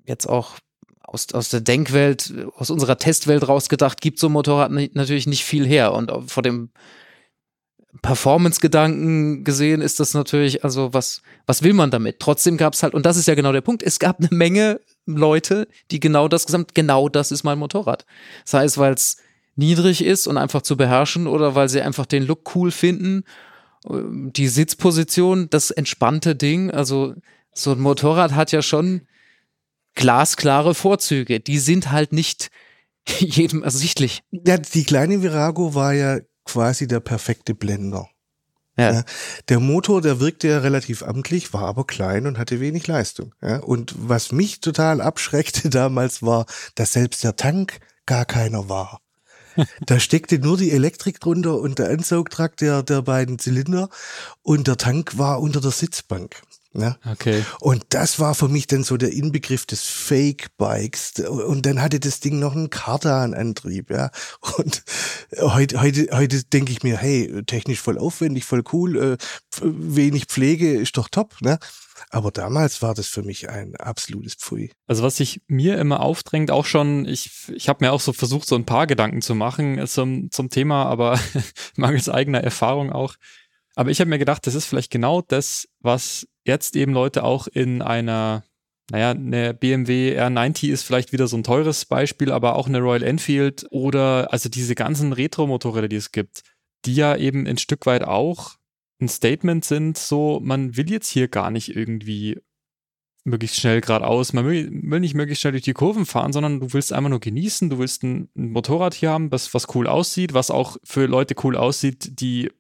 jetzt 0.07 0.27
auch 0.27 0.59
aus, 1.03 1.33
aus 1.33 1.51
der 1.51 1.61
Denkwelt, 1.61 2.33
aus 2.55 2.71
unserer 2.71 2.99
Testwelt 2.99 3.47
rausgedacht, 3.47 4.01
gibt 4.01 4.19
so 4.19 4.29
ein 4.29 4.33
Motorrad 4.33 4.71
natürlich 4.71 5.27
nicht 5.27 5.45
viel 5.45 5.67
her. 5.67 5.93
Und 5.93 6.13
vor 6.31 6.43
dem 6.43 6.71
Performance-Gedanken 8.03 9.45
gesehen 9.45 9.81
ist 9.81 10.01
das 10.01 10.15
natürlich, 10.15 10.65
also 10.65 10.93
was, 10.95 11.23
was 11.47 11.63
will 11.63 11.73
man 11.73 11.91
damit? 11.91 12.21
Trotzdem 12.21 12.57
gab 12.57 12.75
es 12.75 12.83
halt, 12.83 12.95
und 12.95 13.07
das 13.07 13.17
ist 13.17 13.27
ja 13.27 13.35
genau 13.35 13.53
der 13.53 13.61
Punkt, 13.61 13.83
es 13.83 13.99
gab 13.99 14.19
eine 14.19 14.29
Menge 14.31 14.81
Leute, 15.17 15.69
die 15.91 16.01
genau 16.01 16.29
das 16.29 16.47
gesagt 16.47 16.75
genau 16.75 17.09
das 17.09 17.31
ist 17.31 17.45
mein 17.45 17.59
Motorrad. 17.59 18.05
Sei 18.45 18.65
es, 18.65 18.79
weil 18.79 18.95
es 18.95 19.19
niedrig 19.57 20.05
ist 20.05 20.27
und 20.27 20.37
einfach 20.37 20.63
zu 20.63 20.77
beherrschen 20.77 21.27
oder 21.27 21.55
weil 21.55 21.69
sie 21.69 21.83
einfach 21.83 22.07
den 22.07 22.25
Look 22.25 22.55
cool 22.55 22.71
finden, 22.71 23.25
die 23.85 24.49
Sitzposition, 24.49 25.49
das 25.51 25.71
entspannte 25.71 26.37
Ding, 26.37 26.71
also 26.71 27.15
so 27.53 27.73
ein 27.73 27.81
Motorrad 27.81 28.33
hat 28.33 28.53
ja 28.53 28.63
schon 28.63 29.03
glasklare 29.95 30.75
Vorzüge. 30.75 31.41
Die 31.41 31.59
sind 31.59 31.91
halt 31.91 32.13
nicht 32.13 32.51
jedem 33.19 33.63
ersichtlich. 33.63 34.23
Ja, 34.31 34.59
die 34.59 34.85
kleine 34.85 35.23
Virago 35.23 35.75
war 35.75 35.93
ja 35.93 36.19
quasi 36.45 36.87
der 36.87 37.01
perfekte 37.01 37.55
Blender. 37.55 38.09
Ja. 38.79 38.93
ja. 38.93 39.05
Der 39.49 39.61
Motor, 39.61 40.01
der 40.01 40.21
wirkte 40.21 40.49
ja 40.49 40.59
relativ 40.59 41.03
amtlich, 41.03 41.53
war 41.53 41.63
aber 41.63 41.85
klein 41.85 42.27
und 42.27 42.39
hatte 42.39 42.61
wenig 42.61 42.87
Leistung. 42.87 43.35
Ja. 43.43 43.59
Und 43.59 43.95
was 43.99 44.33
mich 44.33 44.61
total 44.61 45.01
abschreckte 45.01 45.69
damals 45.71 46.23
war, 46.23 46.47
dass 46.77 46.93
selbst 46.93 47.25
der 47.25 47.37
Tank 47.37 47.81
gar 48.07 48.25
keiner 48.25 48.69
war. 48.69 49.01
da 49.87 49.99
steckte 49.99 50.39
nur 50.39 50.57
die 50.57 50.71
Elektrik 50.71 51.19
drunter 51.19 51.59
und 51.59 51.81
der 51.81 51.91
Ansaugtrakt 51.91 52.61
der, 52.61 52.85
der 52.85 53.03
beiden 53.03 53.41
Zylinder 53.41 53.89
und 54.43 54.69
der 54.69 54.77
Tank 54.77 55.19
war 55.19 55.41
unter 55.41 55.61
der 55.61 55.73
Sitzbank. 55.73 56.41
Ne? 56.73 56.99
Okay. 57.11 57.45
Und 57.61 57.87
das 57.91 58.21
war 58.21 58.35
für 58.35 58.49
mich 58.49 58.67
dann 58.67 58.85
so 58.85 58.99
der 58.99 59.13
Inbegriff 59.13 59.65
des 59.65 59.85
Fake-Bikes. 59.85 61.21
Und 61.21 61.65
dann 61.65 61.81
hatte 61.81 61.99
das 61.99 62.21
Ding 62.21 62.39
noch 62.39 62.55
einen 62.55 62.69
Kardanantrieb, 62.69 63.91
ja. 63.91 64.11
Und 64.57 64.85
heute, 65.41 65.81
heute, 65.81 66.09
heute 66.13 66.45
denke 66.45 66.73
ich 66.73 66.83
mir, 66.83 66.99
hey, 66.99 67.43
technisch 67.47 67.81
voll 67.81 67.99
aufwendig, 67.99 68.45
voll 68.45 68.63
cool, 68.73 68.97
äh, 68.97 69.17
wenig 69.63 70.27
Pflege 70.27 70.75
ist 70.75 70.97
doch 70.99 71.09
top, 71.09 71.41
ne? 71.41 71.59
Aber 72.11 72.31
damals 72.31 72.81
war 72.81 72.95
das 72.95 73.09
für 73.09 73.23
mich 73.23 73.49
ein 73.49 73.75
absolutes 73.77 74.35
Pfui. 74.35 74.71
Also 74.87 75.03
was 75.03 75.17
sich 75.17 75.43
mir 75.47 75.79
immer 75.79 76.01
aufdrängt, 76.01 76.51
auch 76.51 76.65
schon, 76.65 77.07
ich, 77.07 77.31
ich 77.53 77.69
habe 77.69 77.85
mir 77.85 77.93
auch 77.93 78.01
so 78.01 78.13
versucht, 78.13 78.47
so 78.47 78.55
ein 78.55 78.67
paar 78.67 78.87
Gedanken 78.87 79.21
zu 79.21 79.35
machen 79.35 79.85
zum, 79.87 80.31
zum 80.31 80.49
Thema, 80.49 80.85
aber 80.87 81.19
mangels 81.77 82.09
eigener 82.09 82.43
Erfahrung 82.43 82.93
auch. 82.93 83.15
Aber 83.75 83.91
ich 83.91 84.01
habe 84.01 84.11
mir 84.11 84.19
gedacht, 84.19 84.47
das 84.47 84.55
ist 84.55 84.65
vielleicht 84.65 84.91
genau 84.91 85.23
das, 85.23 85.69
was 85.81 86.27
jetzt 86.49 86.75
eben 86.75 86.93
Leute 86.93 87.23
auch 87.23 87.47
in 87.47 87.83
einer, 87.83 88.43
naja, 88.91 89.11
eine 89.11 89.55
BMW 89.55 90.19
R90 90.19 90.71
ist 90.71 90.83
vielleicht 90.83 91.13
wieder 91.13 91.29
so 91.29 91.37
ein 91.37 91.45
teures 91.45 91.85
Beispiel, 91.85 92.33
aber 92.33 92.57
auch 92.57 92.67
eine 92.67 92.81
Royal 92.81 93.03
Enfield 93.05 93.67
oder 93.71 94.33
also 94.33 94.49
diese 94.49 94.75
ganzen 94.75 95.13
Retro-Motorräder, 95.13 95.89
die 95.89 95.97
es 95.97 96.11
gibt, 96.11 96.43
die 96.85 96.95
ja 96.95 97.15
eben 97.15 97.47
ein 97.47 97.59
Stück 97.59 97.87
weit 97.87 98.03
auch 98.03 98.57
ein 99.01 99.09
Statement 99.09 99.65
sind, 99.65 99.97
so, 99.97 100.41
man 100.43 100.77
will 100.77 100.91
jetzt 100.91 101.11
hier 101.11 101.29
gar 101.29 101.53
nicht 101.53 101.77
irgendwie 101.77 102.41
möglichst 103.25 103.57
schnell 103.57 103.81
geradeaus, 103.81 104.33
man 104.33 104.47
will, 104.47 104.71
nicht 104.71 105.15
möglichst 105.15 105.43
schnell 105.43 105.53
durch 105.53 105.63
die 105.63 105.75
Kurven 105.75 106.07
fahren, 106.07 106.33
sondern 106.33 106.61
du 106.61 106.73
willst 106.73 106.93
einfach 106.93 107.11
nur 107.11 107.21
genießen, 107.21 107.71
du 107.71 107.79
willst 107.79 108.03
ein, 108.03 108.29
ein 108.37 108.51
Motorrad 108.51 108.95
hier 108.95 109.11
haben, 109.11 109.31
was, 109.31 109.53
was 109.55 109.75
cool 109.75 109.87
aussieht, 109.87 110.35
was 110.35 110.51
auch 110.51 110.79
für 110.83 111.07
Leute 111.07 111.35
cool 111.45 111.57
aussieht, 111.57 112.21
die, 112.21 112.51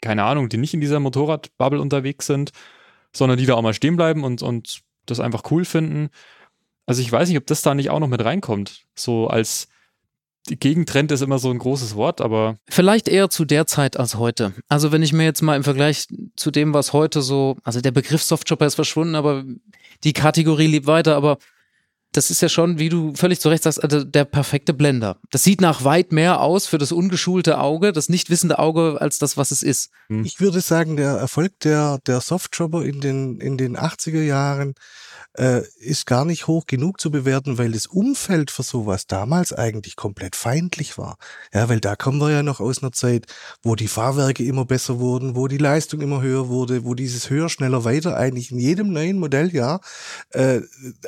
keine 0.00 0.22
Ahnung, 0.22 0.48
die 0.48 0.56
nicht 0.56 0.72
in 0.72 0.80
dieser 0.80 1.00
Motorradbubble 1.00 1.80
unterwegs 1.80 2.26
sind 2.26 2.52
sondern 3.16 3.38
die 3.38 3.46
da 3.46 3.54
auch 3.54 3.62
mal 3.62 3.74
stehen 3.74 3.96
bleiben 3.96 4.24
und, 4.24 4.42
und 4.42 4.80
das 5.06 5.20
einfach 5.20 5.50
cool 5.50 5.64
finden. 5.64 6.10
Also 6.86 7.00
ich 7.00 7.10
weiß 7.10 7.28
nicht, 7.28 7.38
ob 7.38 7.46
das 7.46 7.62
da 7.62 7.74
nicht 7.74 7.90
auch 7.90 8.00
noch 8.00 8.08
mit 8.08 8.24
reinkommt. 8.24 8.82
So 8.94 9.28
als 9.28 9.68
Gegentrend 10.46 11.10
ist 11.10 11.22
immer 11.22 11.38
so 11.38 11.50
ein 11.50 11.58
großes 11.58 11.94
Wort, 11.94 12.20
aber. 12.20 12.58
Vielleicht 12.68 13.08
eher 13.08 13.30
zu 13.30 13.46
der 13.46 13.66
Zeit 13.66 13.96
als 13.96 14.16
heute. 14.16 14.52
Also 14.68 14.92
wenn 14.92 15.02
ich 15.02 15.14
mir 15.14 15.24
jetzt 15.24 15.40
mal 15.40 15.56
im 15.56 15.64
Vergleich 15.64 16.06
zu 16.36 16.50
dem, 16.50 16.74
was 16.74 16.92
heute 16.92 17.22
so, 17.22 17.56
also 17.62 17.80
der 17.80 17.92
Begriff 17.92 18.22
Softshopper 18.22 18.66
ist 18.66 18.74
verschwunden, 18.74 19.14
aber 19.14 19.44
die 20.04 20.12
Kategorie 20.12 20.66
lebt 20.66 20.86
weiter, 20.86 21.16
aber 21.16 21.38
das 22.16 22.30
ist 22.30 22.40
ja 22.40 22.48
schon, 22.48 22.78
wie 22.78 22.88
du 22.88 23.12
völlig 23.14 23.40
zu 23.40 23.48
Recht 23.48 23.64
sagst, 23.64 23.82
also 23.82 24.04
der 24.04 24.24
perfekte 24.24 24.72
Blender. 24.72 25.18
Das 25.30 25.42
sieht 25.42 25.60
nach 25.60 25.84
weit 25.84 26.12
mehr 26.12 26.40
aus 26.40 26.66
für 26.66 26.78
das 26.78 26.92
ungeschulte 26.92 27.58
Auge, 27.58 27.92
das 27.92 28.08
nicht 28.08 28.30
wissende 28.30 28.58
Auge, 28.58 28.98
als 29.00 29.18
das, 29.18 29.36
was 29.36 29.50
es 29.50 29.62
ist. 29.62 29.90
Hm. 30.08 30.24
Ich 30.24 30.40
würde 30.40 30.60
sagen, 30.60 30.96
der 30.96 31.10
Erfolg 31.10 31.58
der, 31.60 31.98
der 32.06 32.20
Softjobber 32.20 32.84
in 32.84 33.00
den, 33.00 33.40
in 33.40 33.58
den 33.58 33.76
80er 33.76 34.22
Jahren 34.22 34.74
äh, 35.34 35.62
ist 35.78 36.06
gar 36.06 36.24
nicht 36.24 36.46
hoch 36.46 36.66
genug 36.66 37.00
zu 37.00 37.10
bewerten, 37.10 37.58
weil 37.58 37.72
das 37.72 37.86
Umfeld 37.86 38.50
für 38.50 38.62
sowas 38.62 39.06
damals 39.06 39.52
eigentlich 39.52 39.96
komplett 39.96 40.36
feindlich 40.36 40.96
war. 40.98 41.18
Ja, 41.52 41.68
weil 41.68 41.80
da 41.80 41.96
kommen 41.96 42.20
wir 42.20 42.30
ja 42.30 42.42
noch 42.42 42.60
aus 42.60 42.82
einer 42.82 42.92
Zeit, 42.92 43.26
wo 43.62 43.74
die 43.74 43.88
Fahrwerke 43.88 44.44
immer 44.44 44.64
besser 44.64 44.98
wurden, 44.98 45.36
wo 45.36 45.48
die 45.48 45.58
Leistung 45.58 46.00
immer 46.00 46.22
höher 46.22 46.48
wurde, 46.48 46.84
wo 46.84 46.94
dieses 46.94 47.30
höher, 47.30 47.48
schneller, 47.48 47.84
weiter 47.84 48.16
eigentlich 48.16 48.50
in 48.50 48.58
jedem 48.58 48.92
neuen 48.92 49.18
Modelljahr 49.18 49.80
äh, 50.30 50.60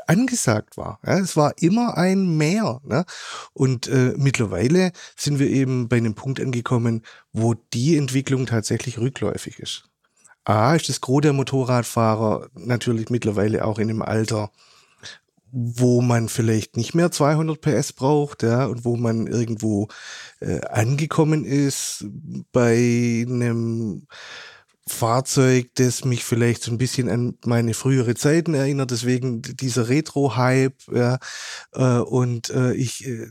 angesagt 0.06 0.76
war. 0.76 0.98
Ja, 1.06 1.18
es 1.18 1.36
war 1.36 1.54
immer 1.60 1.96
ein 1.96 2.36
Mehr. 2.36 2.80
Ne? 2.84 3.04
Und 3.52 3.88
äh, 3.88 4.14
mittlerweile 4.16 4.92
sind 5.16 5.38
wir 5.38 5.48
eben 5.48 5.88
bei 5.88 5.96
einem 5.96 6.14
Punkt 6.14 6.40
angekommen, 6.40 7.02
wo 7.32 7.54
die 7.54 7.96
Entwicklung 7.96 8.46
tatsächlich 8.46 8.98
rückläufig 8.98 9.58
ist. 9.58 9.88
A, 10.46 10.76
ist 10.76 10.88
das 10.88 11.00
Gros 11.00 11.22
der 11.22 11.32
Motorradfahrer 11.32 12.48
natürlich 12.54 13.10
mittlerweile 13.10 13.64
auch 13.64 13.78
in 13.80 13.90
einem 13.90 14.02
Alter, 14.02 14.52
wo 15.50 16.00
man 16.02 16.28
vielleicht 16.28 16.76
nicht 16.76 16.94
mehr 16.94 17.10
200 17.10 17.60
PS 17.60 17.92
braucht, 17.92 18.42
ja, 18.44 18.66
und 18.66 18.84
wo 18.84 18.96
man 18.96 19.26
irgendwo 19.26 19.88
äh, 20.40 20.60
angekommen 20.66 21.44
ist 21.44 22.06
bei 22.52 23.24
einem 23.26 24.06
Fahrzeug, 24.88 25.70
das 25.74 26.04
mich 26.04 26.24
vielleicht 26.24 26.62
so 26.62 26.70
ein 26.70 26.78
bisschen 26.78 27.08
an 27.08 27.38
meine 27.44 27.74
frühere 27.74 28.14
Zeiten 28.14 28.54
erinnert, 28.54 28.92
deswegen 28.92 29.42
dieser 29.42 29.88
Retro-Hype, 29.88 30.80
ja, 30.92 31.18
äh, 31.72 31.98
und 31.98 32.50
äh, 32.50 32.72
ich 32.74 33.04
äh, 33.04 33.28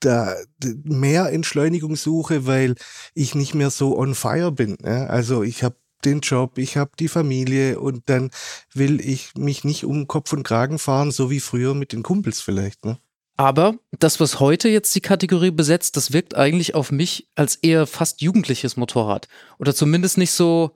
da 0.00 0.34
mehr 0.82 1.30
Entschleunigung 1.30 1.94
suche, 1.94 2.46
weil 2.46 2.74
ich 3.14 3.34
nicht 3.34 3.54
mehr 3.54 3.70
so 3.70 3.96
on 3.96 4.14
fire 4.14 4.50
bin. 4.50 4.78
Ja? 4.82 5.06
Also 5.06 5.42
ich 5.42 5.62
habe 5.62 5.76
den 6.04 6.20
Job, 6.20 6.58
ich 6.58 6.76
habe 6.76 6.92
die 6.98 7.08
Familie 7.08 7.80
und 7.80 8.08
dann 8.08 8.30
will 8.74 9.00
ich 9.00 9.34
mich 9.36 9.64
nicht 9.64 9.84
um 9.84 10.06
Kopf 10.06 10.32
und 10.32 10.42
Kragen 10.42 10.78
fahren, 10.78 11.10
so 11.10 11.30
wie 11.30 11.40
früher 11.40 11.74
mit 11.74 11.92
den 11.92 12.02
Kumpels 12.02 12.40
vielleicht. 12.40 12.84
Ne? 12.84 12.98
Aber 13.40 13.76
das, 13.98 14.20
was 14.20 14.38
heute 14.38 14.68
jetzt 14.68 14.94
die 14.94 15.00
Kategorie 15.00 15.50
besetzt, 15.50 15.96
das 15.96 16.12
wirkt 16.12 16.36
eigentlich 16.36 16.74
auf 16.74 16.92
mich 16.92 17.26
als 17.36 17.56
eher 17.56 17.86
fast 17.86 18.20
jugendliches 18.20 18.76
Motorrad. 18.76 19.28
Oder 19.58 19.74
zumindest 19.74 20.18
nicht 20.18 20.32
so, 20.32 20.72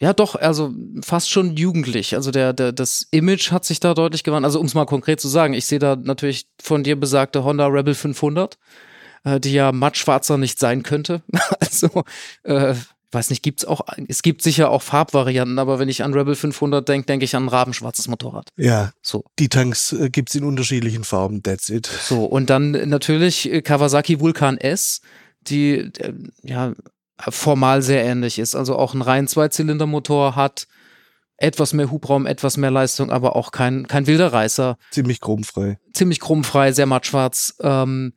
ja 0.00 0.14
doch, 0.14 0.36
also 0.36 0.72
fast 1.02 1.28
schon 1.28 1.58
jugendlich. 1.58 2.14
Also 2.14 2.30
der, 2.30 2.54
der, 2.54 2.72
das 2.72 3.06
Image 3.10 3.52
hat 3.52 3.66
sich 3.66 3.78
da 3.78 3.92
deutlich 3.92 4.24
gewandelt. 4.24 4.46
Also 4.46 4.58
um 4.58 4.64
es 4.64 4.72
mal 4.72 4.86
konkret 4.86 5.20
zu 5.20 5.28
sagen, 5.28 5.52
ich 5.52 5.66
sehe 5.66 5.78
da 5.78 5.96
natürlich 5.96 6.48
von 6.62 6.82
dir 6.82 6.98
besagte 6.98 7.44
Honda 7.44 7.66
Rebel 7.66 7.94
500, 7.94 8.58
äh, 9.24 9.38
die 9.38 9.52
ja 9.52 9.70
matt 9.70 9.98
schwarzer 9.98 10.38
nicht 10.38 10.58
sein 10.58 10.82
könnte. 10.82 11.22
also 11.60 12.04
äh, 12.44 12.74
weiß 13.12 13.30
nicht, 13.30 13.42
gibt's 13.42 13.64
auch, 13.64 13.82
es 14.08 14.22
gibt 14.22 14.42
sicher 14.42 14.70
auch 14.70 14.82
Farbvarianten, 14.82 15.58
aber 15.58 15.78
wenn 15.78 15.88
ich 15.88 16.04
an 16.04 16.14
Rebel 16.14 16.34
500 16.34 16.88
denke, 16.88 17.06
denke 17.06 17.24
ich 17.24 17.34
an 17.34 17.44
ein 17.44 17.48
rabenschwarzes 17.48 18.08
Motorrad. 18.08 18.48
Ja. 18.56 18.92
So. 19.02 19.24
Die 19.38 19.48
Tanks 19.48 19.92
äh, 19.92 20.10
gibt's 20.10 20.34
in 20.34 20.44
unterschiedlichen 20.44 21.04
Farben, 21.04 21.42
that's 21.42 21.68
it. 21.68 21.86
So, 21.86 22.24
und 22.24 22.50
dann 22.50 22.70
natürlich 22.88 23.50
äh, 23.50 23.62
Kawasaki 23.62 24.20
Vulkan 24.20 24.58
S, 24.58 25.00
die, 25.42 25.74
äh, 25.74 26.12
ja, 26.42 26.72
formal 27.28 27.82
sehr 27.82 28.04
ähnlich 28.04 28.38
ist. 28.38 28.54
Also 28.54 28.76
auch 28.76 28.94
ein 28.94 29.02
rein 29.02 29.28
Zweizylindermotor 29.28 30.36
hat, 30.36 30.66
etwas 31.36 31.72
mehr 31.72 31.90
Hubraum, 31.90 32.26
etwas 32.26 32.56
mehr 32.56 32.70
Leistung, 32.70 33.10
aber 33.10 33.36
auch 33.36 33.50
kein, 33.50 33.86
kein 33.88 34.06
wilder 34.06 34.32
Reißer. 34.32 34.76
Ziemlich 34.90 35.20
chromfrei. 35.20 35.78
Ziemlich 35.92 36.20
chromfrei, 36.20 36.72
sehr 36.72 36.86
mattschwarz. 36.86 37.56
Ähm, 37.60 38.12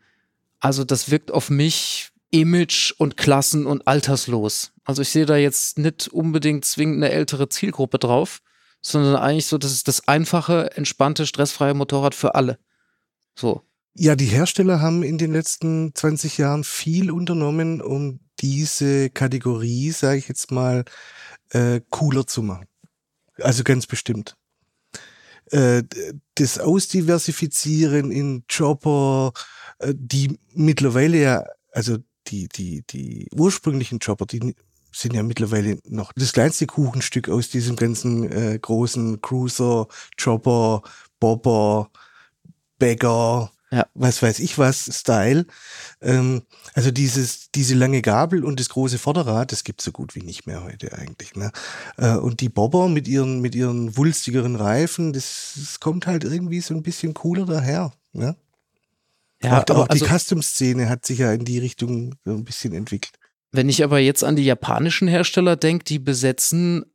also 0.60 0.84
das 0.84 1.10
wirkt 1.10 1.32
auf 1.32 1.50
mich 1.50 2.13
Image 2.34 2.94
und 2.98 3.16
Klassen 3.16 3.68
und 3.68 3.88
alterslos. 3.88 4.72
Also 4.84 5.04
ich 5.04 5.10
sehe 5.10 5.28
da 5.28 5.38
jetzt 5.38 5.78
nicht 5.78 6.08
unbedingt 6.08 6.66
zwingend 6.66 7.04
eine 7.04 7.14
ältere 7.14 7.48
Zielgruppe 7.48 8.00
drauf, 8.00 8.40
sondern 8.82 9.16
eigentlich 9.16 9.46
so, 9.46 9.60
das 9.60 9.72
ist 9.72 9.88
das 9.88 10.08
einfache, 10.08 10.76
entspannte, 10.76 11.28
stressfreie 11.28 11.76
Motorrad 11.76 12.16
für 12.16 12.34
alle. 12.34 12.58
So. 13.36 13.62
Ja, 13.96 14.16
die 14.16 14.26
Hersteller 14.26 14.82
haben 14.82 15.04
in 15.04 15.20
den 15.20 15.32
letzten 15.32 15.94
20 15.94 16.40
Jahren 16.40 16.64
viel 16.64 17.12
unternommen, 17.12 17.82
um 17.82 18.20
diese 18.40 19.12
Kategorie, 19.12 19.92
sage 19.92 20.18
ich 20.18 20.28
jetzt 20.28 20.52
mal, 20.52 20.86
äh, 21.52 21.82
cooler 21.92 22.26
zu 22.26 22.42
machen. 22.42 22.66
Also 23.38 23.64
ganz 23.64 23.86
bestimmt. 23.86 24.36
Äh, 25.52 25.84
das 26.34 26.58
Ausdiversifizieren 26.58 28.10
in 28.10 28.44
Chopper, 28.52 29.34
äh, 29.78 29.94
die 29.96 30.40
mittlerweile 30.54 31.22
ja, 31.22 31.46
also 31.72 32.00
die, 32.28 32.48
die, 32.48 32.84
die 32.90 33.28
ursprünglichen 33.36 34.00
Chopper, 34.00 34.26
die 34.26 34.56
sind 34.92 35.14
ja 35.14 35.24
mittlerweile 35.24 35.80
noch 35.88 36.14
das 36.14 36.34
kleinste 36.34 36.68
Kuchenstück 36.68 37.30
aus 37.30 37.50
diesem 37.50 37.76
ganzen 37.76 38.32
äh, 38.32 38.58
großen 38.60 39.22
Cruiser, 39.22 39.88
Chopper, 40.22 40.84
Bobber, 41.20 41.90
Bagger, 42.78 43.52
ja. 43.72 43.88
was 43.96 44.22
weiß 44.22 44.40
ich 44.40 44.58
was, 44.58 44.90
Style. 44.92 45.46
Ähm, 46.02 46.44
also 46.74 46.92
dieses, 46.92 47.50
diese 47.52 47.74
lange 47.74 48.02
Gabel 48.02 48.44
und 48.44 48.60
das 48.60 48.70
große 48.70 49.00
Vorderrad, 49.00 49.52
das 49.52 49.64
gibt's 49.64 49.84
so 49.84 49.92
gut 49.92 50.16
wie 50.16 50.22
nicht 50.22 50.46
mehr 50.46 50.64
heute 50.64 50.94
eigentlich. 50.94 51.36
Ne? 51.36 51.52
Äh, 51.98 52.16
und 52.18 52.42
die 52.42 52.50
Bobber 52.50 52.88
mit 52.88 53.08
ihren, 53.08 53.42
mit 53.42 53.56
ihren 53.56 53.98
wulstigeren 53.98 54.56
Reifen, 54.56 55.12
das, 55.12 55.54
das 55.56 55.80
kommt 55.80 56.06
halt 56.06 56.24
irgendwie 56.24 56.62
so 56.62 56.76
ein 56.76 56.84
bisschen 56.84 57.14
cooler 57.14 57.46
daher. 57.46 57.92
Ne? 58.12 58.36
Ja, 59.44 59.62
auch, 59.62 59.76
auch 59.76 59.90
also, 59.90 60.06
die 60.06 60.12
Custom-Szene 60.12 60.90
hat 60.90 61.06
sich 61.06 61.20
ja 61.20 61.34
in 61.34 61.46
die 61.46 61.60
Richtung 61.60 62.16
so 62.24 62.32
ein 62.32 62.44
bisschen 62.44 62.74
entwickelt. 62.74 63.14
Wenn 63.52 63.70
ich 63.70 63.84
aber 63.84 64.00
jetzt 64.00 64.24
an 64.24 64.36
die 64.36 64.46
japanischen 64.46 65.08
Hersteller 65.08 65.56
denke, 65.56 65.84
die 65.84 66.00
besetzen 66.00 66.86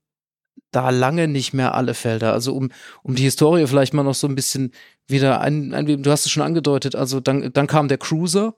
da 0.70 0.90
lange 0.90 1.28
nicht 1.28 1.54
mehr 1.54 1.74
alle 1.74 1.94
Felder. 1.94 2.32
Also 2.32 2.54
um, 2.54 2.70
um 3.02 3.14
die 3.14 3.22
Historie 3.22 3.66
vielleicht 3.66 3.94
mal 3.94 4.02
noch 4.02 4.14
so 4.14 4.26
ein 4.26 4.34
bisschen 4.34 4.72
wieder 5.06 5.40
ein, 5.40 5.72
ein 5.72 5.87
du 5.87 6.11
hast 6.11 6.26
es 6.26 6.32
schon 6.32 6.42
angedeutet, 6.42 6.94
also 6.94 7.20
dann, 7.20 7.52
dann 7.52 7.66
kam 7.66 7.88
der 7.88 7.98
Cruiser. 7.98 8.54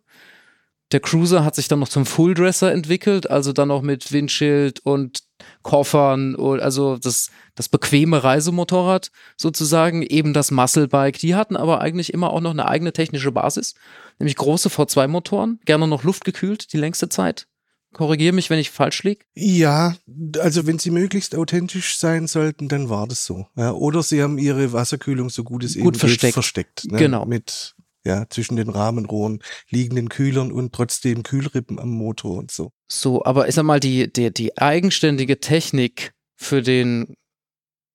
Der 0.92 1.00
Cruiser 1.00 1.44
hat 1.44 1.54
sich 1.54 1.68
dann 1.68 1.78
noch 1.78 1.88
zum 1.88 2.04
Fulldresser 2.04 2.72
entwickelt, 2.72 3.30
also 3.30 3.52
dann 3.52 3.70
auch 3.70 3.82
mit 3.82 4.10
Windschild 4.12 4.80
und 4.80 5.22
Koffern, 5.62 6.36
also 6.36 6.96
das, 6.98 7.30
das 7.54 7.68
bequeme 7.68 8.22
Reisemotorrad 8.24 9.10
sozusagen, 9.36 10.02
eben 10.02 10.32
das 10.32 10.50
Muscle 10.50 10.88
Bike. 10.88 11.18
Die 11.18 11.34
hatten 11.34 11.56
aber 11.56 11.80
eigentlich 11.80 12.12
immer 12.12 12.30
auch 12.30 12.40
noch 12.40 12.50
eine 12.50 12.66
eigene 12.66 12.92
technische 12.92 13.32
Basis, 13.32 13.74
nämlich 14.18 14.36
große 14.36 14.68
V2-Motoren, 14.68 15.60
gerne 15.64 15.86
noch 15.86 16.02
luftgekühlt 16.02 16.72
die 16.72 16.78
längste 16.78 17.08
Zeit. 17.08 17.46
Korrigiere 17.92 18.32
mich, 18.32 18.50
wenn 18.50 18.60
ich 18.60 18.70
falsch 18.70 19.02
liege. 19.02 19.24
Ja, 19.34 19.96
also 20.38 20.66
wenn 20.66 20.78
sie 20.78 20.90
möglichst 20.90 21.34
authentisch 21.34 21.98
sein 21.98 22.28
sollten, 22.28 22.68
dann 22.68 22.88
war 22.88 23.08
das 23.08 23.24
so. 23.24 23.46
Ja, 23.56 23.72
oder 23.72 24.02
sie 24.04 24.22
haben 24.22 24.38
ihre 24.38 24.72
Wasserkühlung 24.72 25.28
so 25.28 25.42
gut 25.42 25.64
es 25.64 25.74
Gut 25.74 25.94
eben 25.94 25.94
versteckt. 25.94 26.20
geht 26.22 26.32
versteckt. 26.34 26.84
Ne? 26.92 26.98
Genau. 26.98 27.26
Mit 27.26 27.74
ja, 28.04 28.26
zwischen 28.30 28.56
den 28.56 28.68
Rahmenrohren 28.68 29.42
liegenden 29.68 30.08
Kühlern 30.08 30.52
und 30.52 30.72
trotzdem 30.72 31.22
Kühlrippen 31.22 31.78
am 31.78 31.90
Motor 31.90 32.38
und 32.38 32.50
so. 32.50 32.72
So, 32.90 33.24
aber 33.24 33.48
ich 33.48 33.54
sag 33.54 33.64
mal, 33.64 33.80
die, 33.80 34.12
die, 34.12 34.32
die 34.32 34.56
eigenständige 34.58 35.40
Technik 35.40 36.12
für 36.36 36.62
den 36.62 37.14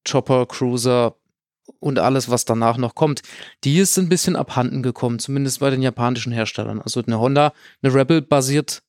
Chopper, 0.07 0.45
Cruiser 0.45 1.15
und 1.79 1.99
alles, 1.99 2.29
was 2.29 2.45
danach 2.45 2.77
noch 2.77 2.95
kommt, 2.95 3.21
die 3.63 3.79
ist 3.79 3.97
ein 3.97 4.09
bisschen 4.09 4.35
abhanden 4.35 4.83
gekommen, 4.83 5.19
zumindest 5.19 5.59
bei 5.59 5.69
den 5.69 5.81
japanischen 5.81 6.31
Herstellern. 6.31 6.81
Also 6.81 7.01
eine 7.01 7.19
Honda, 7.19 7.53
eine 7.81 7.93
Rebel 7.93 8.21
basiert 8.21 8.83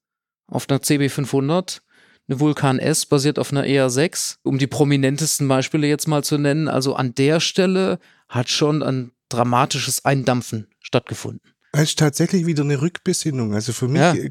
auf 0.48 0.68
einer 0.68 0.80
CB500, 0.80 1.80
eine 2.28 2.40
Vulcan 2.40 2.78
S 2.78 3.06
basiert 3.06 3.38
auf 3.38 3.52
einer 3.52 3.64
ER6, 3.64 4.36
um 4.42 4.58
die 4.58 4.66
prominentesten 4.66 5.46
Beispiele 5.48 5.86
jetzt 5.86 6.08
mal 6.08 6.24
zu 6.24 6.38
nennen. 6.38 6.68
Also 6.68 6.94
an 6.94 7.14
der 7.14 7.40
Stelle 7.40 7.98
hat 8.28 8.48
schon 8.48 8.82
ein 8.82 9.12
dramatisches 9.36 10.04
Eindampfen 10.04 10.66
stattgefunden. 10.80 11.52
Es 11.72 11.90
ist 11.90 11.98
tatsächlich 11.98 12.46
wieder 12.46 12.62
eine 12.64 12.80
Rückbesinnung. 12.80 13.54
Also 13.54 13.72
für 13.72 13.88
mich 13.88 14.00
Ja. 14.00 14.14
äh, 14.14 14.30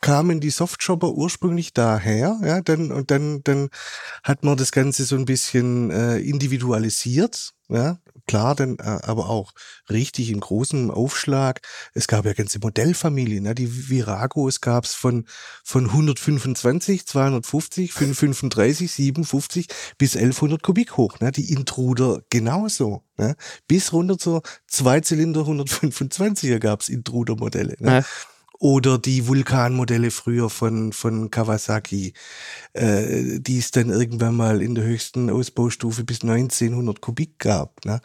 kamen 0.00 0.40
die 0.40 0.50
Softshopper 0.50 1.12
ursprünglich 1.12 1.72
daher, 1.72 2.40
ja, 2.42 2.60
dann 2.62 2.90
und 2.90 3.12
dann 3.12 3.42
dann 3.44 3.68
hat 4.24 4.42
man 4.42 4.56
das 4.56 4.72
Ganze 4.72 5.04
so 5.04 5.14
ein 5.14 5.24
bisschen 5.24 5.90
äh, 5.92 6.18
individualisiert, 6.18 7.52
ja, 7.68 7.98
klar, 8.26 8.54
dann 8.54 8.76
äh, 8.78 8.82
aber 8.82 9.28
auch 9.28 9.52
richtig 9.90 10.30
in 10.30 10.40
großem 10.40 10.90
Aufschlag. 10.90 11.60
Es 11.94 12.06
gab 12.06 12.24
ja 12.24 12.32
ganze 12.32 12.58
Modellfamilien, 12.60 13.44
ne? 13.44 13.54
die 13.54 13.88
Viragos 13.88 14.60
gab 14.60 14.84
es 14.84 14.94
von 14.94 15.26
von 15.64 15.86
125, 15.86 17.06
250, 17.06 17.92
535, 17.92 18.90
57 18.90 19.66
bis 19.98 20.16
1100 20.16 20.62
Kubik 20.62 20.96
hoch, 20.96 21.20
ne? 21.20 21.32
Die 21.32 21.52
Intruder 21.52 22.22
genauso, 22.30 23.04
ne? 23.16 23.36
Bis 23.66 23.92
runter 23.92 24.18
zur 24.18 24.42
Zweizylinder 24.66 25.42
125er 25.42 26.58
gab's 26.58 26.88
Intruder-Modelle. 26.88 27.76
Ne? 27.78 27.90
Ja. 27.90 28.04
Oder 28.62 28.96
die 28.96 29.26
Vulkan-Modelle 29.26 30.12
früher 30.12 30.48
von, 30.48 30.92
von 30.92 31.32
Kawasaki, 31.32 32.12
äh, 32.74 33.40
die 33.40 33.58
es 33.58 33.72
dann 33.72 33.90
irgendwann 33.90 34.36
mal 34.36 34.62
in 34.62 34.76
der 34.76 34.84
höchsten 34.84 35.30
Ausbaustufe 35.30 36.04
bis 36.04 36.22
1900 36.22 37.00
Kubik 37.00 37.40
gab. 37.40 37.84
Ne? 37.84 38.00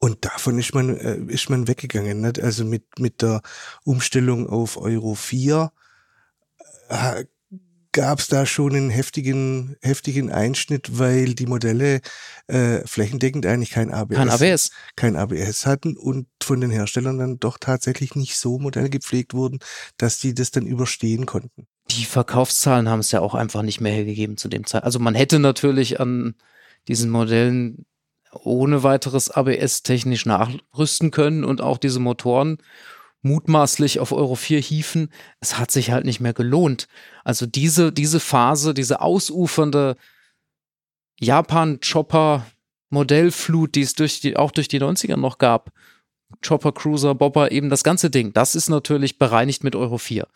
Und 0.00 0.24
davon 0.24 0.58
ist 0.58 0.74
man, 0.74 0.96
äh, 0.96 1.18
ist 1.28 1.48
man 1.48 1.68
weggegangen. 1.68 2.20
Nicht? 2.22 2.40
Also 2.42 2.64
mit, 2.64 2.98
mit 2.98 3.22
der 3.22 3.40
Umstellung 3.84 4.48
auf 4.48 4.76
Euro 4.78 5.14
4 5.14 5.70
äh, 6.88 7.24
gab 7.92 8.18
es 8.18 8.28
da 8.28 8.46
schon 8.46 8.74
einen 8.74 8.90
heftigen, 8.90 9.76
heftigen 9.82 10.30
Einschnitt, 10.30 10.98
weil 10.98 11.34
die 11.34 11.46
Modelle 11.46 12.00
äh, 12.46 12.86
flächendeckend 12.86 13.46
eigentlich 13.46 13.70
kein 13.70 13.92
ABS, 13.92 14.16
Kein 14.16 14.28
ABS. 14.28 14.70
kein 14.96 15.16
ABS 15.16 15.66
hatten 15.66 15.96
und 15.96 16.26
von 16.48 16.60
den 16.60 16.70
Herstellern 16.70 17.18
dann 17.18 17.38
doch 17.38 17.58
tatsächlich 17.58 18.16
nicht 18.16 18.36
so 18.36 18.58
Modelle 18.58 18.90
gepflegt 18.90 19.34
wurden, 19.34 19.60
dass 19.96 20.18
die 20.18 20.34
das 20.34 20.50
dann 20.50 20.66
überstehen 20.66 21.26
konnten. 21.26 21.68
Die 21.90 22.04
Verkaufszahlen 22.04 22.88
haben 22.88 23.00
es 23.00 23.12
ja 23.12 23.20
auch 23.20 23.34
einfach 23.34 23.62
nicht 23.62 23.80
mehr 23.80 23.92
hergegeben 23.92 24.36
zu 24.36 24.48
dem 24.48 24.66
Zeit. 24.66 24.82
Also 24.82 24.98
man 24.98 25.14
hätte 25.14 25.38
natürlich 25.38 26.00
an 26.00 26.34
diesen 26.88 27.10
Modellen 27.10 27.86
ohne 28.32 28.82
weiteres 28.82 29.30
ABS 29.30 29.82
technisch 29.82 30.26
nachrüsten 30.26 31.10
können 31.10 31.44
und 31.44 31.60
auch 31.60 31.78
diese 31.78 32.00
Motoren 32.00 32.58
mutmaßlich 33.22 34.00
auf 34.00 34.12
Euro 34.12 34.34
4 34.34 34.60
hiefen. 34.60 35.10
Es 35.40 35.58
hat 35.58 35.70
sich 35.70 35.90
halt 35.90 36.04
nicht 36.04 36.20
mehr 36.20 36.34
gelohnt. 36.34 36.88
Also 37.24 37.46
diese, 37.46 37.90
diese 37.92 38.20
Phase, 38.20 38.74
diese 38.74 39.00
ausufernde 39.00 39.96
Japan-Chopper-Modellflut, 41.20 43.74
die 43.74 43.82
es 43.82 43.94
durch 43.94 44.20
die, 44.20 44.36
auch 44.36 44.52
durch 44.52 44.68
die 44.68 44.80
90er 44.80 45.16
noch 45.16 45.38
gab, 45.38 45.72
Chopper, 46.42 46.72
Cruiser, 46.72 47.14
Bobber, 47.14 47.52
eben 47.52 47.70
das 47.70 47.84
ganze 47.84 48.10
Ding, 48.10 48.32
das 48.32 48.54
ist 48.54 48.68
natürlich 48.68 49.18
bereinigt 49.18 49.64
mit 49.64 49.74
Euro 49.74 49.98
4. 49.98 50.26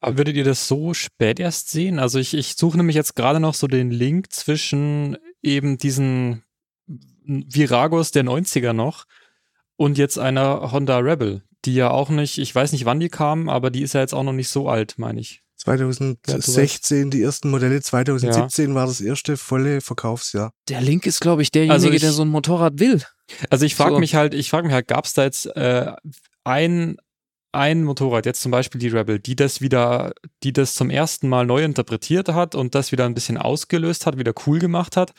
Aber 0.00 0.18
würdet 0.18 0.36
ihr 0.36 0.44
das 0.44 0.68
so 0.68 0.94
spät 0.94 1.40
erst 1.40 1.70
sehen? 1.70 1.98
Also 1.98 2.18
ich, 2.18 2.34
ich 2.34 2.56
suche 2.56 2.76
nämlich 2.76 2.94
jetzt 2.94 3.16
gerade 3.16 3.40
noch 3.40 3.54
so 3.54 3.66
den 3.66 3.90
Link 3.90 4.32
zwischen 4.32 5.16
eben 5.42 5.78
diesen 5.78 6.44
Viragos 6.86 8.12
der 8.12 8.24
90er 8.24 8.72
noch 8.72 9.04
und 9.76 9.98
jetzt 9.98 10.18
einer 10.18 10.72
Honda 10.72 10.98
Rebel, 10.98 11.42
die 11.64 11.74
ja 11.74 11.90
auch 11.90 12.10
nicht, 12.10 12.38
ich 12.38 12.54
weiß 12.54 12.72
nicht 12.72 12.84
wann 12.84 13.00
die 13.00 13.08
kam, 13.08 13.48
aber 13.48 13.70
die 13.70 13.82
ist 13.82 13.94
ja 13.94 14.00
jetzt 14.00 14.14
auch 14.14 14.22
noch 14.22 14.32
nicht 14.32 14.48
so 14.48 14.68
alt, 14.68 14.94
meine 14.98 15.20
ich. 15.20 15.42
2016 15.68 17.10
die 17.10 17.22
ersten 17.22 17.50
Modelle, 17.50 17.80
2017 17.80 18.74
war 18.74 18.86
das 18.86 19.00
erste 19.00 19.36
volle 19.36 19.80
Verkaufsjahr. 19.80 20.52
Der 20.68 20.80
Link 20.80 21.06
ist, 21.06 21.20
glaube 21.20 21.42
ich, 21.42 21.50
derjenige, 21.50 21.74
Also 21.74 21.90
ich- 21.90 22.00
der 22.00 22.12
so 22.12 22.22
ein 22.22 22.28
Motorrad 22.28 22.78
will. 22.80 23.02
Also 23.50 23.64
ich 23.66 23.74
frage 23.74 23.94
So. 23.94 24.00
mich 24.00 24.14
halt, 24.14 24.34
ich 24.34 24.50
frage 24.50 24.66
mich 24.66 24.74
halt, 24.74 24.88
gab 24.88 25.04
es 25.04 25.12
da 25.14 25.24
jetzt 25.24 25.46
äh, 25.54 25.92
ein, 26.44 26.96
ein 27.52 27.84
Motorrad, 27.84 28.24
jetzt 28.26 28.40
zum 28.40 28.50
Beispiel 28.52 28.80
die 28.80 28.88
Rebel, 28.88 29.18
die 29.18 29.36
das 29.36 29.60
wieder, 29.60 30.12
die 30.42 30.52
das 30.52 30.74
zum 30.74 30.88
ersten 30.90 31.28
Mal 31.28 31.44
neu 31.46 31.62
interpretiert 31.62 32.28
hat 32.30 32.54
und 32.54 32.74
das 32.74 32.90
wieder 32.92 33.04
ein 33.04 33.14
bisschen 33.14 33.36
ausgelöst 33.36 34.06
hat, 34.06 34.18
wieder 34.18 34.32
cool 34.46 34.58
gemacht 34.58 34.96
hat? 34.96 35.12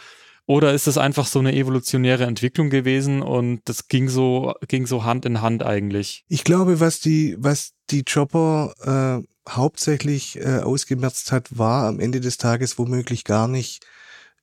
Oder 0.47 0.73
ist 0.73 0.87
das 0.87 0.97
einfach 0.97 1.27
so 1.27 1.37
eine 1.37 1.53
evolutionäre 1.53 2.23
Entwicklung 2.25 2.71
gewesen 2.71 3.21
und 3.21 3.61
das 3.65 3.87
ging 3.87 4.09
so, 4.09 4.55
ging 4.67 4.87
so 4.87 5.03
Hand 5.03 5.25
in 5.25 5.41
Hand 5.41 5.61
eigentlich? 5.61 6.23
Ich 6.27 6.43
glaube, 6.43 6.79
was 6.79 6.99
die, 6.99 7.35
was 7.37 7.73
die 7.91 8.03
Chopper 8.03 9.21
äh, 9.23 9.27
hauptsächlich 9.49 10.37
äh, 10.37 10.59
ausgemerzt 10.59 11.31
hat, 11.31 11.57
war 11.57 11.87
am 11.87 11.99
Ende 11.99 12.19
des 12.19 12.37
Tages 12.37 12.77
womöglich 12.77 13.23
gar 13.23 13.47
nicht 13.47 13.85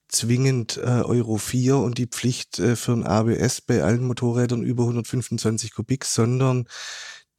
zwingend 0.09 0.77
äh, 0.77 1.03
Euro 1.03 1.37
4 1.37 1.79
und 1.79 1.99
die 1.99 2.07
Pflicht 2.07 2.59
äh, 2.59 2.77
für 2.77 2.93
ein 2.93 3.05
ABS 3.05 3.61
bei 3.61 3.83
allen 3.83 4.05
Motorrädern 4.05 4.63
über 4.63 4.85
125 4.85 5.75
Kubik, 5.75 6.05
sondern 6.05 6.67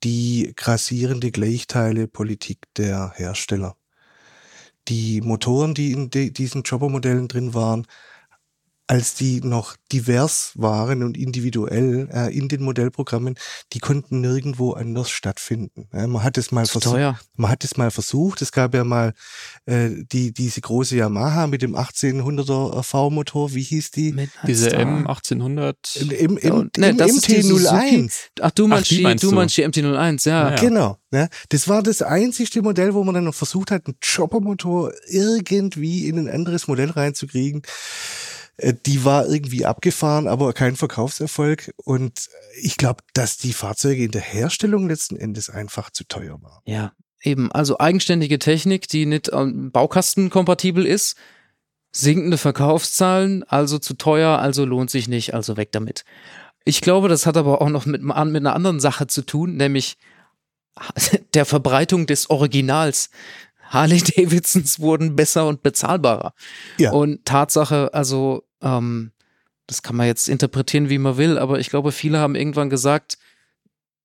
die 0.03 0.53
grassierende 0.55 1.31
Gleichteilepolitik 1.31 2.59
der 2.75 3.13
Hersteller. 3.15 3.75
Die 4.87 5.21
Motoren, 5.21 5.73
die 5.73 5.91
in 5.91 6.09
diesen 6.09 6.63
Chopper-Modellen 6.63 7.27
drin 7.27 7.53
waren, 7.53 7.87
als 8.87 9.15
die 9.15 9.41
noch 9.41 9.75
divers 9.91 10.53
waren 10.55 11.03
und 11.03 11.17
individuell 11.17 12.07
äh, 12.11 12.35
in 12.35 12.47
den 12.47 12.63
Modellprogrammen, 12.63 13.35
die 13.73 13.79
konnten 13.79 14.21
nirgendwo 14.21 14.71
anders 14.71 15.09
stattfinden. 15.09 15.89
Ja, 15.93 16.07
man 16.07 16.23
hat 16.23 16.37
es 16.37 16.51
mal 16.51 16.65
versucht. 16.65 16.95
teuer. 16.95 17.19
Man 17.35 17.51
hat 17.51 17.65
es 17.65 17.75
mal 17.75 17.91
versucht. 17.91 18.41
Es 18.41 18.53
gab 18.53 18.73
ja 18.73 18.85
mal 18.85 19.13
äh, 19.65 19.89
die 20.11 20.31
diese 20.33 20.61
große 20.61 20.95
Yamaha 20.95 21.47
mit 21.47 21.61
dem 21.61 21.75
1800er 21.75 22.81
V-Motor. 22.81 23.53
Wie 23.53 23.63
hieß 23.63 23.91
die? 23.91 24.13
Midnight 24.13 24.47
Diese 24.47 24.69
Star. 24.69 24.79
M 24.79 25.05
1800. 25.05 25.77
Im, 25.97 26.11
im, 26.11 26.37
im, 26.37 26.53
Und- 26.53 26.77
ne, 26.77 26.89
im 26.89 26.97
das 26.97 27.11
ist 27.11 27.27
die 27.27 27.43
MT-01. 27.43 28.11
Ach, 28.41 28.51
du 28.51 28.67
meinst 28.67 28.89
die 28.91 28.97
die, 28.97 29.03
meinst 29.03 29.23
du 29.23 29.31
meinst 29.31 29.57
die 29.57 29.65
MT-01, 29.65 30.29
ja. 30.29 30.51
Ja. 30.51 30.55
Genau. 30.55 30.97
Ne? 31.11 31.27
Das 31.49 31.67
war 31.67 31.83
das 31.83 32.01
einzigste 32.01 32.61
Modell, 32.61 32.93
wo 32.93 33.03
man 33.03 33.15
dann 33.15 33.25
noch 33.25 33.35
versucht 33.35 33.71
hat, 33.71 33.85
einen 33.85 33.97
Choppermotor 34.01 34.93
irgendwie 35.07 36.07
in 36.07 36.17
ein 36.19 36.29
anderes 36.29 36.67
Modell 36.67 36.89
reinzukriegen. 36.91 37.61
Äh, 38.57 38.73
Die 38.85 39.05
war 39.05 39.27
irgendwie 39.27 39.65
abgefahren, 39.65 40.27
aber 40.27 40.53
kein 40.53 40.75
Verkaufserfolg. 40.75 41.73
Und 41.77 42.29
ich 42.61 42.77
glaube, 42.77 43.03
dass 43.13 43.37
die 43.37 43.53
Fahrzeuge 43.53 44.03
in 44.03 44.11
der 44.11 44.21
Herstellung 44.21 44.87
letzten 44.87 45.15
Endes 45.15 45.49
einfach 45.49 45.89
zu 45.91 46.03
teuer 46.03 46.41
waren. 46.41 46.61
Ja, 46.65 46.93
eben. 47.21 47.51
Also 47.51 47.79
eigenständige 47.79 48.39
Technik, 48.39 48.87
die 48.87 49.05
nicht 49.05 49.31
ähm, 49.33 49.71
baukastenkompatibel 49.71 50.85
ist, 50.85 51.15
sinkende 51.91 52.37
Verkaufszahlen, 52.37 53.43
also 53.43 53.79
zu 53.79 53.95
teuer, 53.95 54.39
also 54.39 54.65
lohnt 54.65 54.89
sich 54.91 55.07
nicht, 55.07 55.33
also 55.33 55.57
weg 55.57 55.71
damit. 55.71 56.05
Ich 56.63 56.81
glaube, 56.81 57.07
das 57.07 57.25
hat 57.25 57.37
aber 57.37 57.61
auch 57.61 57.69
noch 57.69 57.85
mit, 57.85 58.01
mit 58.01 58.15
einer 58.15 58.55
anderen 58.55 58.79
Sache 58.79 59.07
zu 59.07 59.21
tun, 59.21 59.55
nämlich 59.55 59.97
der 61.33 61.45
Verbreitung 61.45 62.05
des 62.07 62.29
Originals. 62.29 63.09
Harley 63.67 64.01
Davidsons 64.15 64.79
wurden 64.79 65.15
besser 65.15 65.47
und 65.47 65.63
bezahlbarer. 65.63 66.33
Ja. 66.77 66.91
Und 66.91 67.25
Tatsache, 67.25 67.93
also, 67.93 68.43
ähm, 68.61 69.11
das 69.67 69.83
kann 69.83 69.95
man 69.95 70.07
jetzt 70.07 70.29
interpretieren, 70.29 70.89
wie 70.89 70.97
man 70.97 71.17
will, 71.17 71.37
aber 71.37 71.59
ich 71.59 71.69
glaube, 71.69 71.91
viele 71.91 72.19
haben 72.19 72.35
irgendwann 72.35 72.69
gesagt, 72.69 73.17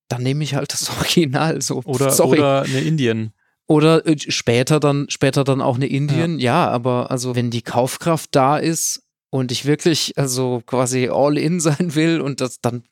dann 0.08 0.22
nehme 0.22 0.44
ich 0.44 0.54
halt 0.54 0.72
das 0.72 0.90
Original 0.98 1.62
so. 1.62 1.82
Oder, 1.84 2.10
Sorry. 2.10 2.38
oder 2.38 2.62
eine 2.62 2.80
Indien. 2.80 3.32
Oder 3.66 4.06
äh, 4.06 4.18
später 4.18 4.80
dann, 4.80 5.06
später 5.08 5.44
dann 5.44 5.60
auch 5.62 5.76
eine 5.76 5.86
Indien. 5.86 6.38
Ja. 6.38 6.68
aber 6.68 7.10
also 7.10 7.34
wenn 7.34 7.50
die 7.50 7.62
Kaufkraft 7.62 8.34
da 8.34 8.58
ist 8.58 9.02
und 9.30 9.50
ich 9.50 9.64
wirklich 9.64 10.18
also 10.18 10.62
quasi 10.66 11.08
all 11.08 11.38
in 11.38 11.60
sein 11.60 11.94
will 11.94 12.20
und 12.20 12.40
das 12.40 12.60
dann 12.60 12.84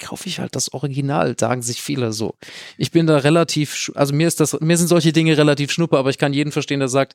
kaufe 0.00 0.28
ich 0.28 0.40
halt 0.40 0.56
das 0.56 0.72
Original, 0.72 1.36
sagen 1.38 1.62
sich 1.62 1.82
viele 1.82 2.12
so. 2.12 2.36
Ich 2.76 2.90
bin 2.90 3.06
da 3.06 3.18
relativ, 3.18 3.92
also 3.94 4.14
mir 4.14 4.26
ist 4.26 4.40
das, 4.40 4.58
mir 4.60 4.76
sind 4.76 4.88
solche 4.88 5.12
Dinge 5.12 5.36
relativ 5.36 5.70
schnuppe, 5.70 5.98
aber 5.98 6.10
ich 6.10 6.18
kann 6.18 6.32
jeden 6.32 6.52
verstehen, 6.52 6.80
der 6.80 6.88
sagt, 6.88 7.14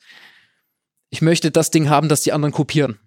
ich 1.09 1.21
möchte 1.21 1.51
das 1.51 1.71
Ding 1.71 1.89
haben, 1.89 2.09
das 2.09 2.21
die 2.21 2.31
anderen 2.31 2.53
kopieren. 2.53 2.99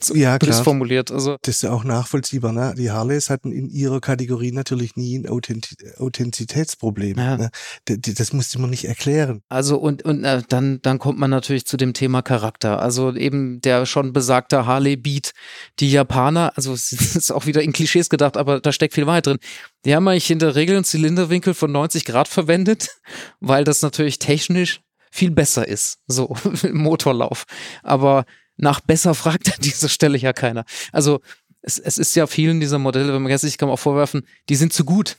So 0.00 0.14
Ja, 0.14 0.38
formuliert. 0.38 1.10
Also 1.10 1.36
Das 1.42 1.56
ist 1.56 1.62
ja 1.62 1.70
auch 1.70 1.84
nachvollziehbar. 1.84 2.52
Ne? 2.52 2.74
Die 2.76 2.90
Harleys 2.90 3.30
hatten 3.30 3.52
in 3.52 3.68
ihrer 3.68 4.00
Kategorie 4.00 4.52
natürlich 4.52 4.96
nie 4.96 5.18
ein 5.18 5.28
Authenti 5.28 5.76
Authentizitätsproblem. 5.98 7.18
Ja. 7.18 7.36
Ne? 7.36 7.50
Das 7.86 8.32
musste 8.32 8.60
man 8.60 8.70
nicht 8.70 8.86
erklären. 8.86 9.42
Also 9.48 9.78
und, 9.78 10.02
und 10.04 10.24
äh, 10.24 10.42
dann, 10.48 10.80
dann 10.82 10.98
kommt 10.98 11.18
man 11.18 11.30
natürlich 11.30 11.66
zu 11.66 11.76
dem 11.76 11.94
Thema 11.94 12.22
Charakter. 12.22 12.80
Also 12.80 13.14
eben 13.14 13.60
der 13.60 13.86
schon 13.86 14.12
besagte 14.12 14.66
Harley 14.66 14.96
Beat. 14.96 15.32
Die 15.80 15.90
Japaner, 15.90 16.52
also 16.56 16.72
es 16.74 16.92
ist 16.92 17.30
auch 17.30 17.46
wieder 17.46 17.62
in 17.62 17.72
Klischees 17.72 18.08
gedacht, 18.08 18.36
aber 18.36 18.60
da 18.60 18.72
steckt 18.72 18.94
viel 18.94 19.06
Wahrheit 19.06 19.26
drin. 19.26 19.38
Die 19.84 19.94
haben 19.94 20.08
eigentlich 20.08 20.30
in 20.30 20.38
der 20.38 20.54
Regel 20.54 20.76
einen 20.76 20.84
Zylinderwinkel 20.84 21.54
von 21.54 21.70
90 21.70 22.04
Grad 22.04 22.28
verwendet, 22.28 22.88
weil 23.40 23.64
das 23.64 23.82
natürlich 23.82 24.18
technisch 24.18 24.80
viel 25.10 25.30
besser 25.30 25.68
ist, 25.68 25.98
so 26.08 26.34
im 26.62 26.78
Motorlauf. 26.78 27.44
Aber 27.82 28.24
nach 28.56 28.80
besser 28.80 29.14
fragt 29.14 29.52
an 29.52 29.60
dieser 29.60 29.88
Stelle 29.88 30.18
ja 30.18 30.32
keiner. 30.32 30.64
Also 30.92 31.20
es, 31.62 31.78
es 31.78 31.98
ist 31.98 32.14
ja 32.14 32.26
vielen 32.26 32.60
dieser 32.60 32.78
Modelle, 32.78 33.12
wenn 33.12 33.22
man 33.22 33.30
ganz 33.30 33.42
sich 33.42 33.58
kann 33.58 33.68
man 33.68 33.74
auch 33.74 33.80
vorwerfen, 33.80 34.26
die 34.48 34.56
sind 34.56 34.72
zu 34.72 34.84
gut. 34.84 35.16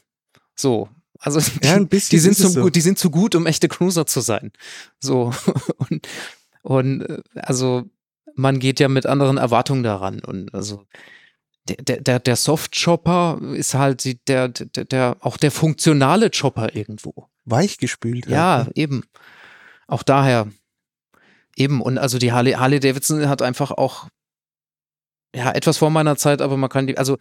So. 0.55 0.89
Also 1.19 1.39
Ja, 1.63 1.75
ein 1.75 1.87
bisschen 1.87 2.17
die 2.17 2.19
sind 2.19 2.37
zu 2.37 2.49
so. 2.49 2.61
gut, 2.61 2.75
die 2.75 2.81
sind 2.81 2.99
zu 2.99 3.09
gut, 3.09 3.35
um 3.35 3.45
echte 3.45 3.67
Cruiser 3.67 4.05
zu 4.05 4.21
sein. 4.21 4.51
So 4.99 5.33
und, 5.77 6.07
und 6.61 7.01
äh, 7.01 7.21
also 7.35 7.89
man 8.35 8.59
geht 8.59 8.79
ja 8.79 8.89
mit 8.89 9.05
anderen 9.05 9.37
Erwartungen 9.37 9.83
daran 9.83 10.19
und 10.19 10.53
also 10.53 10.85
der, 11.67 11.77
der, 11.77 12.01
der, 12.01 12.19
der 12.19 12.35
Soft-Chopper 12.35 13.39
ist 13.55 13.73
halt 13.73 14.03
die, 14.03 14.23
der, 14.25 14.49
der, 14.49 14.85
der, 14.85 15.17
auch 15.21 15.37
der 15.37 15.51
funktionale 15.51 16.29
Chopper 16.29 16.75
irgendwo. 16.75 17.27
Weichgespült. 17.45 18.27
Ja, 18.27 18.57
halt, 18.57 18.67
ne? 18.67 18.73
eben. 18.75 19.03
Auch 19.87 20.03
daher. 20.03 20.47
Eben. 21.55 21.81
Und 21.81 21.97
also 21.97 22.17
die 22.17 22.31
Harley, 22.31 22.53
Harley 22.53 22.79
Davidson 22.79 23.27
hat 23.29 23.41
einfach 23.41 23.71
auch, 23.71 24.07
ja, 25.35 25.51
etwas 25.51 25.77
vor 25.77 25.89
meiner 25.89 26.15
Zeit, 26.15 26.41
aber 26.41 26.57
man 26.57 26.69
kann 26.69 26.87
die, 26.87 26.97
also 26.97 27.17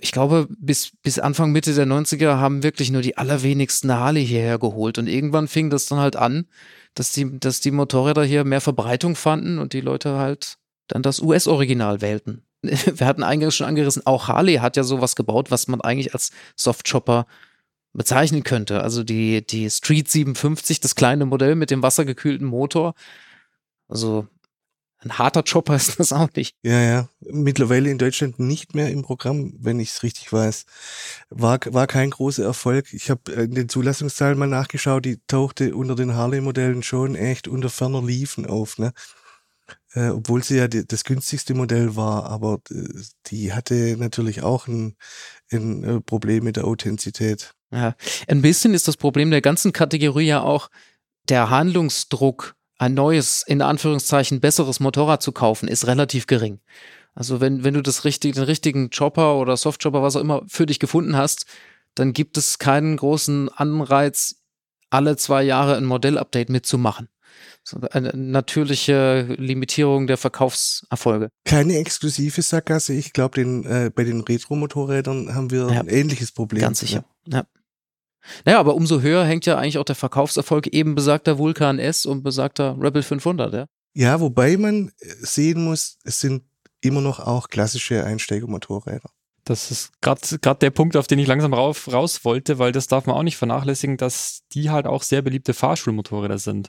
ich 0.00 0.12
glaube, 0.12 0.46
bis, 0.48 0.92
bis 1.02 1.18
Anfang, 1.18 1.52
Mitte 1.52 1.74
der 1.74 1.86
90er 1.86 2.36
haben 2.36 2.62
wirklich 2.62 2.90
nur 2.90 3.02
die 3.02 3.18
allerwenigsten 3.18 3.92
Harley 3.92 4.26
hierher 4.26 4.58
geholt. 4.58 4.96
Und 4.96 5.06
irgendwann 5.06 5.48
fing 5.48 5.68
das 5.68 5.86
dann 5.86 5.98
halt 5.98 6.16
an, 6.16 6.46
dass 6.94 7.12
die, 7.12 7.38
dass 7.38 7.60
die 7.60 7.70
Motorräder 7.70 8.24
hier 8.24 8.44
mehr 8.44 8.62
Verbreitung 8.62 9.16
fanden 9.16 9.58
und 9.58 9.74
die 9.74 9.80
Leute 9.80 10.16
halt 10.16 10.56
dann 10.88 11.02
das 11.02 11.20
US-Original 11.20 12.00
wählten. 12.00 12.42
Wir 12.62 13.06
hatten 13.06 13.22
eingangs 13.22 13.56
schon 13.56 13.66
angerissen, 13.66 14.06
auch 14.06 14.28
Harley 14.28 14.56
hat 14.56 14.76
ja 14.76 14.82
sowas 14.82 15.14
gebaut, 15.16 15.50
was 15.50 15.68
man 15.68 15.80
eigentlich 15.80 16.14
als 16.14 16.30
Softchopper 16.56 17.26
bezeichnen 17.92 18.44
könnte. 18.44 18.82
Also 18.82 19.04
die, 19.04 19.46
die 19.46 19.68
Street 19.68 20.08
57, 20.08 20.80
das 20.80 20.94
kleine 20.94 21.26
Modell 21.26 21.54
mit 21.54 21.70
dem 21.70 21.82
wassergekühlten 21.82 22.46
Motor. 22.46 22.94
Also 23.92 24.26
ein 25.00 25.18
harter 25.18 25.42
Chopper 25.42 25.76
ist 25.76 25.98
das 26.00 26.12
auch 26.12 26.30
nicht. 26.34 26.56
Ja, 26.62 26.80
ja. 26.80 27.08
Mittlerweile 27.20 27.90
in 27.90 27.98
Deutschland 27.98 28.38
nicht 28.38 28.74
mehr 28.74 28.90
im 28.90 29.02
Programm, 29.02 29.52
wenn 29.58 29.80
ich 29.80 29.90
es 29.90 30.02
richtig 30.02 30.32
weiß. 30.32 30.64
War, 31.28 31.60
war 31.66 31.86
kein 31.86 32.10
großer 32.10 32.42
Erfolg. 32.42 32.94
Ich 32.94 33.10
habe 33.10 33.30
in 33.32 33.54
den 33.54 33.68
Zulassungszahlen 33.68 34.38
mal 34.38 34.46
nachgeschaut, 34.46 35.04
die 35.04 35.18
tauchte 35.26 35.74
unter 35.74 35.94
den 35.94 36.14
Harley-Modellen 36.14 36.82
schon 36.82 37.16
echt 37.16 37.48
unter 37.48 37.68
ferner 37.68 38.02
Liefen 38.02 38.46
auf, 38.46 38.78
ne? 38.78 38.92
Äh, 39.94 40.08
obwohl 40.08 40.42
sie 40.42 40.56
ja 40.56 40.68
die, 40.68 40.86
das 40.86 41.04
günstigste 41.04 41.54
Modell 41.54 41.96
war, 41.96 42.24
aber 42.24 42.60
äh, 42.70 42.88
die 43.26 43.52
hatte 43.52 43.96
natürlich 43.98 44.42
auch 44.42 44.66
ein, 44.66 44.96
ein 45.50 45.84
äh, 45.84 46.00
Problem 46.00 46.44
mit 46.44 46.56
der 46.56 46.64
Authentizität. 46.64 47.54
Ja, 47.70 47.94
ein 48.26 48.40
bisschen 48.40 48.72
ist 48.72 48.88
das 48.88 48.96
Problem 48.96 49.30
der 49.30 49.42
ganzen 49.42 49.72
Kategorie 49.72 50.26
ja 50.26 50.42
auch 50.42 50.70
der 51.28 51.50
Handlungsdruck, 51.50 52.54
ein 52.78 52.94
neues, 52.94 53.42
in 53.46 53.62
Anführungszeichen 53.62 54.40
besseres 54.40 54.80
Motorrad 54.80 55.22
zu 55.22 55.32
kaufen, 55.32 55.68
ist 55.68 55.86
relativ 55.86 56.26
gering. 56.26 56.60
Also 57.14 57.40
wenn, 57.40 57.62
wenn 57.62 57.74
du 57.74 57.82
das 57.82 58.04
richtig, 58.04 58.34
den 58.34 58.44
richtigen 58.44 58.90
Chopper 58.90 59.36
oder 59.36 59.56
Softchopper, 59.56 60.02
was 60.02 60.16
auch 60.16 60.20
immer, 60.20 60.42
für 60.48 60.66
dich 60.66 60.78
gefunden 60.78 61.16
hast, 61.16 61.46
dann 61.94 62.12
gibt 62.12 62.38
es 62.38 62.58
keinen 62.58 62.96
großen 62.96 63.50
Anreiz, 63.50 64.36
alle 64.90 65.16
zwei 65.16 65.42
Jahre 65.42 65.76
ein 65.76 65.84
Modellupdate 65.84 66.48
mitzumachen. 66.48 67.08
So 67.64 67.78
eine 67.92 68.10
natürliche 68.14 69.22
Limitierung 69.38 70.06
der 70.06 70.16
Verkaufserfolge. 70.16 71.28
Keine 71.44 71.76
exklusive 71.76 72.42
Sackgasse. 72.42 72.92
Ich 72.94 73.12
glaube, 73.12 73.36
den, 73.36 73.64
äh, 73.64 73.90
bei 73.94 74.04
den 74.04 74.20
Retro-Motorrädern 74.22 75.34
haben 75.34 75.50
wir 75.50 75.68
Ja. 75.70 75.80
ein 75.80 75.88
ähnliches 75.88 76.32
Problem. 76.32 76.60
Ganz 76.60 76.80
sicher. 76.80 77.04
Ja. 77.26 77.44
Naja, 78.44 78.60
aber 78.60 78.74
umso 78.74 79.00
höher 79.00 79.24
hängt 79.24 79.46
ja 79.46 79.58
eigentlich 79.58 79.78
auch 79.78 79.84
der 79.84 79.96
Verkaufserfolg 79.96 80.68
eben 80.68 80.94
besagter 80.94 81.38
Vulkan 81.38 81.78
S 81.78 82.06
und 82.06 82.22
besagter 82.22 82.76
Rebel 82.80 83.02
500, 83.02 83.52
ja. 83.52 83.66
Ja, 83.94 84.20
wobei 84.20 84.56
man 84.56 84.88
äh, 84.88 85.06
sehen 85.20 85.64
muss, 85.64 85.98
es 86.04 86.20
sind 86.20 86.44
immer 86.80 87.00
noch 87.00 87.20
auch 87.20 87.48
klassische 87.48 88.04
Einsteigermotorräder. 88.04 89.10
Das 89.44 89.72
ist 89.72 90.00
gerade 90.00 90.58
der 90.60 90.70
Punkt, 90.70 90.96
auf 90.96 91.08
den 91.08 91.18
ich 91.18 91.26
langsam 91.26 91.52
rauf, 91.52 91.92
raus 91.92 92.24
wollte, 92.24 92.60
weil 92.60 92.70
das 92.70 92.86
darf 92.86 93.06
man 93.06 93.16
auch 93.16 93.24
nicht 93.24 93.36
vernachlässigen, 93.36 93.96
dass 93.96 94.42
die 94.52 94.70
halt 94.70 94.86
auch 94.86 95.02
sehr 95.02 95.20
beliebte 95.20 95.52
Fahrschulmotorräder 95.52 96.38
sind. 96.38 96.68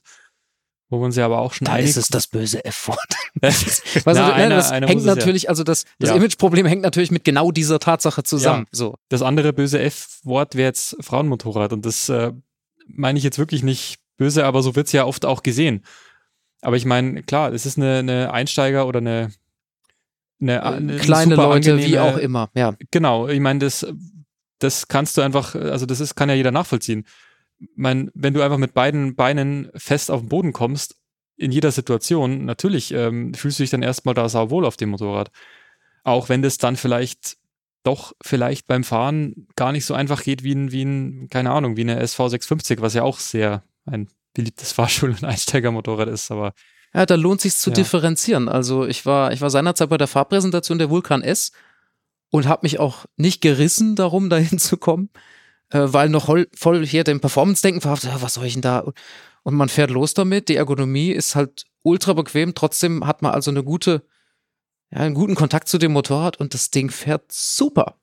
Wo 0.89 0.99
man 0.99 1.11
sie 1.11 1.21
aber 1.21 1.39
auch 1.39 1.53
schon 1.53 1.65
Da 1.65 1.73
einig 1.73 1.89
ist 1.89 1.97
es 1.97 2.07
das 2.09 2.27
böse 2.27 2.63
F-Wort. 2.65 2.99
Was 3.41 3.81
Also, 4.05 4.21
Na, 4.21 4.27
ne, 4.27 4.33
einer- 4.33 4.55
das 4.57 4.71
einer 4.71 4.87
hängt 4.87 5.01
es 5.01 5.07
ja. 5.07 5.15
natürlich, 5.15 5.49
also 5.49 5.63
das, 5.63 5.85
das 5.99 6.11
Ja. 6.11 6.15
Imageproblem 6.15 6.65
hängt 6.65 6.81
natürlich 6.83 7.09
mit 7.11 7.23
genau 7.23 7.51
dieser 7.51 7.79
Tatsache 7.79 8.23
zusammen. 8.23 8.67
So. 8.71 8.95
Das 9.09 9.21
andere 9.21 9.53
böse 9.53 9.79
F-Wort 9.79 10.55
wäre 10.55 10.67
jetzt 10.67 10.95
Frauenmotorrad 11.01 11.73
und 11.73 11.85
das 11.85 12.09
äh, 12.09 12.31
meine 12.87 13.17
ich 13.17 13.23
jetzt 13.23 13.39
wirklich 13.39 13.63
nicht 13.63 13.97
böse, 14.17 14.45
aber 14.45 14.61
so 14.61 14.75
wird's 14.75 14.91
ja 14.91 15.05
oft 15.05 15.25
auch 15.25 15.41
gesehen. 15.41 15.83
Aber 16.61 16.75
ich 16.77 16.85
meine, 16.85 17.23
klar, 17.23 17.51
es 17.53 17.65
ist 17.65 17.77
eine, 17.77 17.97
eine 17.99 18.31
Einsteiger 18.31 18.85
oder 18.87 18.99
eine, 18.99 19.31
eine, 20.39 20.63
eine 20.63 20.95
Äh, 20.95 20.99
Kleine 20.99 21.35
super 21.35 21.47
Leute, 21.47 21.77
wie 21.77 21.97
auch 21.99 22.17
immer, 22.17 22.49
ja. 22.53 22.75
Genau, 22.91 23.27
ich 23.27 23.39
meine, 23.39 23.59
das, 23.59 23.85
das 24.59 24.87
kannst 24.87 25.17
du 25.17 25.21
einfach, 25.21 25.55
also 25.55 25.85
das 25.85 25.99
ist, 25.99 26.15
kann 26.15 26.29
ja 26.29 26.35
jeder 26.35 26.51
nachvollziehen. 26.51 27.05
Mein, 27.75 28.11
wenn 28.13 28.33
du 28.33 28.41
einfach 28.41 28.57
mit 28.57 28.73
beiden 28.73 29.15
Beinen 29.15 29.69
fest 29.75 30.11
auf 30.11 30.21
den 30.21 30.29
Boden 30.29 30.53
kommst, 30.53 30.95
in 31.35 31.51
jeder 31.51 31.71
Situation, 31.71 32.45
natürlich 32.45 32.93
ähm, 32.93 33.33
fühlst 33.33 33.59
du 33.59 33.63
dich 33.63 33.71
dann 33.71 33.81
erstmal 33.81 34.13
da 34.13 34.29
sauwohl 34.29 34.65
auf 34.65 34.77
dem 34.77 34.89
Motorrad. 34.89 35.31
Auch 36.03 36.29
wenn 36.29 36.41
das 36.41 36.57
dann 36.57 36.75
vielleicht 36.75 37.37
doch 37.83 38.13
vielleicht 38.21 38.67
beim 38.67 38.83
Fahren 38.83 39.47
gar 39.55 39.71
nicht 39.71 39.85
so 39.85 39.93
einfach 39.93 40.23
geht 40.23 40.43
wie 40.43 40.53
ein, 40.53 40.71
wie 40.71 40.83
ein, 40.83 41.27
keine 41.29 41.51
Ahnung, 41.51 41.75
wie 41.75 41.81
eine 41.81 41.99
SV 41.99 42.29
650, 42.29 42.81
was 42.81 42.93
ja 42.93 43.03
auch 43.03 43.19
sehr 43.19 43.63
ein 43.85 44.07
beliebtes 44.33 44.71
Fahrschul- 44.77 45.11
und 45.11 45.23
Einsteigermotorrad 45.23 46.07
ist, 46.07 46.31
aber 46.31 46.53
Ja, 46.93 47.05
da 47.05 47.15
lohnt 47.15 47.41
sich 47.41 47.55
zu 47.55 47.71
Ja. 47.71 47.75
differenzieren. 47.75 48.47
Also 48.47 48.85
ich 48.85 49.05
war, 49.05 49.33
ich 49.33 49.41
war 49.41 49.49
seinerzeit 49.49 49.89
bei 49.89 49.97
der 49.97 50.07
Fahrpräsentation 50.07 50.77
der 50.77 50.89
Vulkan 50.89 51.21
S 51.23 51.51
und 52.29 52.47
habe 52.47 52.61
mich 52.63 52.79
auch 52.79 53.05
nicht 53.17 53.41
gerissen 53.41 53.95
darum, 53.95 54.29
dahin 54.29 54.59
zu 54.59 54.77
kommen, 54.77 55.09
weil 55.73 56.09
noch 56.09 56.33
voll, 56.55 56.85
hier 56.85 57.03
dem 57.03 57.19
Performance-Denken 57.19 57.81
verhaftet, 57.81 58.11
was 58.19 58.35
soll 58.35 58.45
ich 58.45 58.53
denn 58.53 58.61
da? 58.61 58.85
Und 59.43 59.55
man 59.55 59.69
fährt 59.69 59.89
los 59.89 60.13
damit. 60.13 60.49
Die 60.49 60.55
Ergonomie 60.55 61.11
ist 61.11 61.35
halt 61.35 61.65
ultra 61.81 62.13
bequem. 62.13 62.55
Trotzdem 62.55 63.05
hat 63.05 63.21
man 63.21 63.33
also 63.33 63.51
eine 63.51 63.63
gute, 63.63 64.03
ja, 64.91 64.99
einen 64.99 65.15
guten 65.15 65.35
Kontakt 65.35 65.67
zu 65.67 65.77
dem 65.77 65.91
Motorrad 65.91 66.39
und 66.39 66.53
das 66.53 66.71
Ding 66.71 66.89
fährt 66.89 67.31
super. 67.31 67.97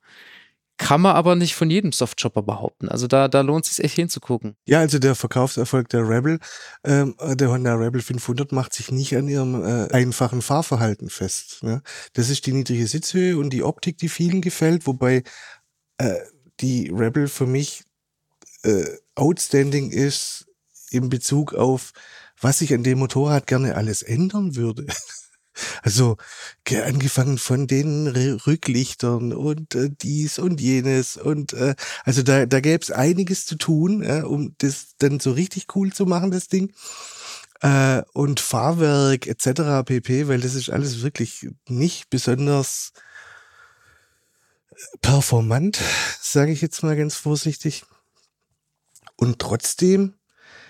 Kann 0.77 1.01
man 1.01 1.15
aber 1.15 1.35
nicht 1.35 1.53
von 1.53 1.69
jedem 1.69 1.91
Softchopper 1.91 2.41
behaupten. 2.41 2.89
Also 2.89 3.05
da, 3.05 3.27
da 3.27 3.41
lohnt 3.41 3.65
es 3.65 3.75
sich 3.75 3.85
echt 3.85 3.95
hinzugucken. 3.95 4.55
Ja, 4.65 4.79
also 4.79 4.97
der 4.97 5.13
Verkaufserfolg 5.13 5.89
der 5.89 6.09
Rebel, 6.09 6.39
ähm, 6.83 7.15
der 7.35 7.51
Honda 7.51 7.75
Rebel 7.75 8.01
500 8.01 8.51
macht 8.51 8.73
sich 8.73 8.91
nicht 8.91 9.15
an 9.15 9.27
ihrem 9.27 9.63
äh, 9.63 9.91
einfachen 9.91 10.41
Fahrverhalten 10.41 11.11
fest. 11.11 11.61
Ne? 11.61 11.83
Das 12.13 12.29
ist 12.29 12.47
die 12.47 12.53
niedrige 12.53 12.87
Sitzhöhe 12.87 13.37
und 13.37 13.51
die 13.51 13.61
Optik, 13.61 13.99
die 13.99 14.09
vielen 14.09 14.41
gefällt, 14.41 14.87
wobei 14.87 15.23
äh, 15.99 16.15
die 16.61 16.89
Rebel 16.93 17.27
für 17.27 17.47
mich 17.47 17.83
äh, 18.63 18.85
outstanding 19.15 19.91
ist 19.91 20.47
in 20.91 21.09
Bezug 21.09 21.53
auf, 21.53 21.93
was 22.41 22.61
ich 22.61 22.73
an 22.73 22.83
dem 22.83 22.99
Motorrad 22.99 23.47
gerne 23.47 23.75
alles 23.75 24.01
ändern 24.01 24.55
würde. 24.55 24.87
Also 25.83 26.17
ge- 26.63 26.81
angefangen 26.83 27.37
von 27.37 27.67
den 27.67 28.07
Rücklichtern 28.07 29.33
und 29.33 29.75
äh, 29.75 29.89
dies 30.01 30.39
und 30.39 30.61
jenes 30.61 31.17
und 31.17 31.53
äh, 31.53 31.75
also 32.05 32.23
da, 32.23 32.45
da 32.45 32.59
gäbe 32.61 32.81
es 32.81 32.91
einiges 32.91 33.45
zu 33.45 33.55
tun, 33.57 34.01
äh, 34.01 34.21
um 34.25 34.55
das 34.59 34.95
dann 34.99 35.19
so 35.19 35.31
richtig 35.33 35.67
cool 35.75 35.91
zu 35.91 36.05
machen, 36.05 36.31
das 36.31 36.47
Ding. 36.47 36.71
Äh, 37.61 38.01
und 38.13 38.39
Fahrwerk 38.39 39.27
etc. 39.27 39.83
pp, 39.83 40.27
weil 40.27 40.41
das 40.41 40.55
ist 40.55 40.69
alles 40.69 41.03
wirklich 41.03 41.47
nicht 41.69 42.09
besonders 42.09 42.91
performant, 45.01 45.79
sage 46.21 46.51
ich 46.51 46.61
jetzt 46.61 46.83
mal 46.83 46.95
ganz 46.95 47.15
vorsichtig. 47.15 47.83
Und 49.15 49.39
trotzdem, 49.39 50.15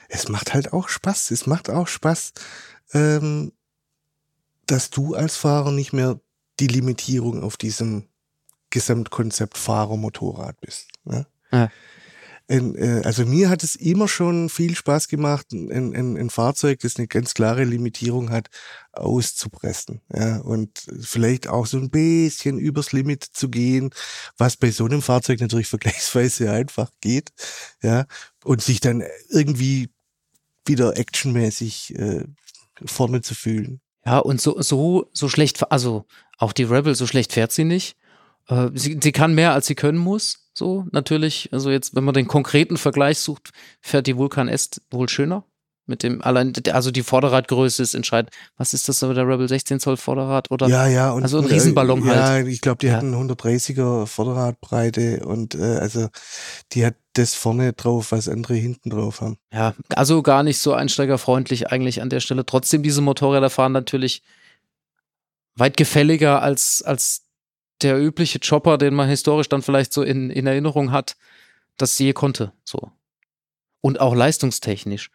es 0.10 0.28
macht 0.28 0.54
halt 0.54 0.74
auch 0.74 0.90
Spaß. 0.90 1.32
Es 1.32 1.48
macht 1.48 1.70
auch 1.70 1.88
Spaß, 1.88 2.34
ähm, 2.94 3.54
dass 4.66 4.90
du 4.90 5.16
als 5.16 5.38
Fahrer 5.38 5.72
nicht 5.72 5.94
mehr 5.94 6.20
die 6.60 6.68
Limitierung 6.68 7.44
auf 7.44 7.58
diesem 7.58 8.10
Gesamtkonzept 8.70 9.58
Fahrermotorrad 9.58 10.60
bist. 10.62 10.90
Ne? 11.04 11.28
Ja. 11.52 11.70
Äh, 12.52 13.02
also 13.06 13.26
mir 13.26 13.50
hat 13.50 13.64
es 13.64 13.76
immer 13.76 14.08
schon 14.08 14.50
viel 14.50 14.76
Spaß 14.76 15.08
gemacht, 15.08 15.52
ein, 15.54 15.96
ein, 15.96 16.18
ein 16.18 16.30
Fahrzeug, 16.30 16.80
das 16.82 16.98
eine 16.98 17.08
ganz 17.08 17.34
klare 17.34 17.64
Limitierung 17.64 18.30
hat, 18.30 18.50
auszupressen. 18.92 20.02
Ja, 20.14 20.40
und 20.40 20.84
vielleicht 21.00 21.48
auch 21.48 21.66
so 21.66 21.78
ein 21.78 21.90
bisschen 21.90 22.58
übers 22.60 22.92
Limit 22.92 23.24
zu 23.24 23.50
gehen, 23.50 23.92
was 24.38 24.58
bei 24.58 24.72
so 24.72 24.86
einem 24.86 25.02
Fahrzeug 25.02 25.40
natürlich 25.40 25.68
vergleichsweise 25.70 26.52
einfach 26.52 26.92
geht. 27.00 27.30
Ja, 27.82 28.06
und 28.44 28.62
sich 28.62 28.82
dann 28.82 29.04
irgendwie 29.30 29.90
wieder 30.66 30.98
actionmäßig 30.98 31.96
äh, 31.98 32.26
vorne 32.86 33.22
zu 33.22 33.34
fühlen. 33.34 33.82
Ja, 34.06 34.18
und 34.18 34.42
so, 34.42 34.62
so, 34.62 35.10
so 35.14 35.30
schlecht, 35.30 35.72
also 35.72 36.06
auch 36.38 36.54
die 36.54 36.64
Rebel, 36.64 36.96
so 36.96 37.06
schlecht 37.06 37.34
fährt 37.34 37.52
sie 37.52 37.66
nicht. 37.66 37.96
Äh, 38.48 38.70
sie, 38.74 39.00
sie 39.02 39.12
kann 39.12 39.36
mehr, 39.36 39.54
als 39.54 39.68
sie 39.68 39.76
können 39.76 39.98
muss. 39.98 40.41
So, 40.54 40.86
natürlich. 40.92 41.50
Also 41.52 41.72
jetzt, 41.72 41.96
wenn 41.96 42.04
man 42.04 42.14
den 42.14 42.28
konkreten 42.28 42.78
Vergleich 42.78 43.20
sucht, 43.20 43.52
fährt 43.82 44.08
die 44.08 44.18
Vulkan 44.18 44.48
S 44.48 44.70
wohl 44.92 45.08
schöner. 45.10 45.46
Mit 45.88 46.04
dem, 46.04 46.22
allein, 46.22 46.54
also 46.72 46.92
die 46.92 47.02
Vorderradgröße 47.02 47.82
ist 47.82 47.96
entscheidend. 47.96 48.34
Was 48.56 48.74
ist 48.74 48.88
das 48.88 49.00
so 49.00 49.14
der 49.14 49.28
Rebel 49.28 49.50
16 49.50 49.80
Zoll 49.80 49.98
Vorderrad 49.98 50.52
oder? 50.52 50.68
Ja, 50.68 50.88
ja. 50.88 51.12
Und, 51.12 51.24
also 51.24 51.40
ein 51.40 51.46
Riesenballon 51.46 52.04
äh, 52.08 52.12
halt. 52.12 52.46
Ja, 52.46 52.52
ich 52.52 52.62
glaube, 52.62 52.78
die 52.78 52.88
Ja. 52.88 52.94
hatten 52.98 53.14
130er 53.16 54.06
Vorderradbreite 54.06 55.26
und 55.26 55.56
äh, 55.56 55.78
also 55.80 56.08
die 56.72 56.86
hat 56.86 56.96
das 57.14 57.34
vorne 57.34 57.74
drauf, 57.74 58.12
was 58.12 58.30
andere 58.30 58.54
hinten 58.54 58.92
drauf 58.92 59.22
haben. 59.22 59.38
Ja, 59.52 59.74
also 59.90 60.22
gar 60.22 60.44
nicht 60.44 60.60
so 60.60 60.74
einsteigerfreundlich 60.74 61.72
eigentlich 61.72 62.02
an 62.02 62.10
der 62.10 62.20
Stelle. 62.20 62.46
Trotzdem, 62.46 62.84
diese 62.84 63.02
Motorräder 63.02 63.50
fahren 63.50 63.72
natürlich 63.74 64.22
weit 65.56 65.76
gefälliger 65.78 66.42
als, 66.42 66.84
als 66.84 67.24
der 67.84 68.00
übliche 68.00 68.40
Chopper, 68.40 68.78
den 68.78 68.94
man 68.94 69.10
historisch 69.10 69.50
dann 69.50 69.62
vielleicht 69.62 69.94
so 69.94 70.04
in, 70.04 70.30
in 70.30 70.48
Erinnerung 70.48 70.92
hat, 70.92 71.16
das 71.78 71.98
je 72.00 72.14
konnte. 72.14 72.54
So. 72.64 72.92
Und 73.82 74.00
auch 74.00 74.16
leistungstechnisch. 74.16 75.10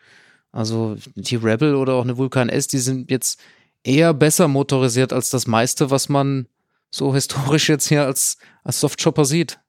Also 0.53 0.97
die 1.15 1.37
Rebel 1.37 1.75
oder 1.75 1.95
auch 1.95 2.05
eine 2.05 2.17
Vulkan 2.17 2.49
S, 2.49 2.67
die 2.67 2.79
sind 2.79 3.11
jetzt 3.11 3.41
eher 3.83 4.15
besser 4.15 4.49
motorisiert 4.49 5.13
als 5.13 5.31
das 5.31 5.47
meiste, 5.47 5.91
was 5.91 6.09
man 6.09 6.49
so 6.91 7.15
historisch 7.15 7.69
jetzt 7.69 7.89
hier 7.89 8.05
als, 8.05 8.39
als 8.65 8.81
Softchopper 8.81 9.25
sieht. 9.25 9.61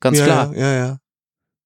Ganz 0.00 0.18
ja, 0.18 0.24
klar. 0.24 0.54
Ja, 0.54 0.60
ja, 0.60 0.76
ja. 0.76 0.98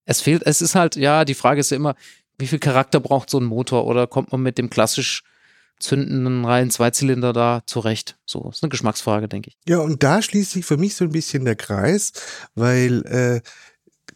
Es 0.05 0.21
fehlt, 0.21 0.43
es 0.45 0.61
ist 0.61 0.75
halt, 0.75 0.97
ja, 0.97 1.25
die 1.25 1.35
Frage 1.35 1.61
ist 1.61 1.71
ja 1.71 1.77
immer, 1.77 1.95
wie 2.37 2.47
viel 2.47 2.59
Charakter 2.59 3.01
braucht 3.01 3.31
so 3.31 3.39
ein 3.39 3.45
Motor 3.45 3.87
oder 3.87 4.07
kommt 4.07 4.33
man 4.33 4.43
mit 4.43 4.59
dem 4.59 4.71
klassisch 4.71 5.23
zündenden 5.81 6.45
reinen 6.45 6.71
Zweizylinder 6.71 7.33
da 7.33 7.63
zurecht? 7.67 8.17
So, 8.27 8.49
ist 8.51 8.63
eine 8.63 8.71
Geschmacksfrage, 8.71 9.29
denke 9.29 9.51
ich. 9.51 9.57
Ja, 9.69 9.79
und 9.79 10.03
da 10.03 10.23
schließt 10.23 10.53
sich 10.53 10.65
für 10.65 10.77
mich 10.77 10.95
so 10.95 11.05
ein 11.05 11.13
bisschen 11.13 11.45
der 11.45 11.57
Kreis, 11.57 12.13
weil 12.55 13.05
äh, 13.07 13.41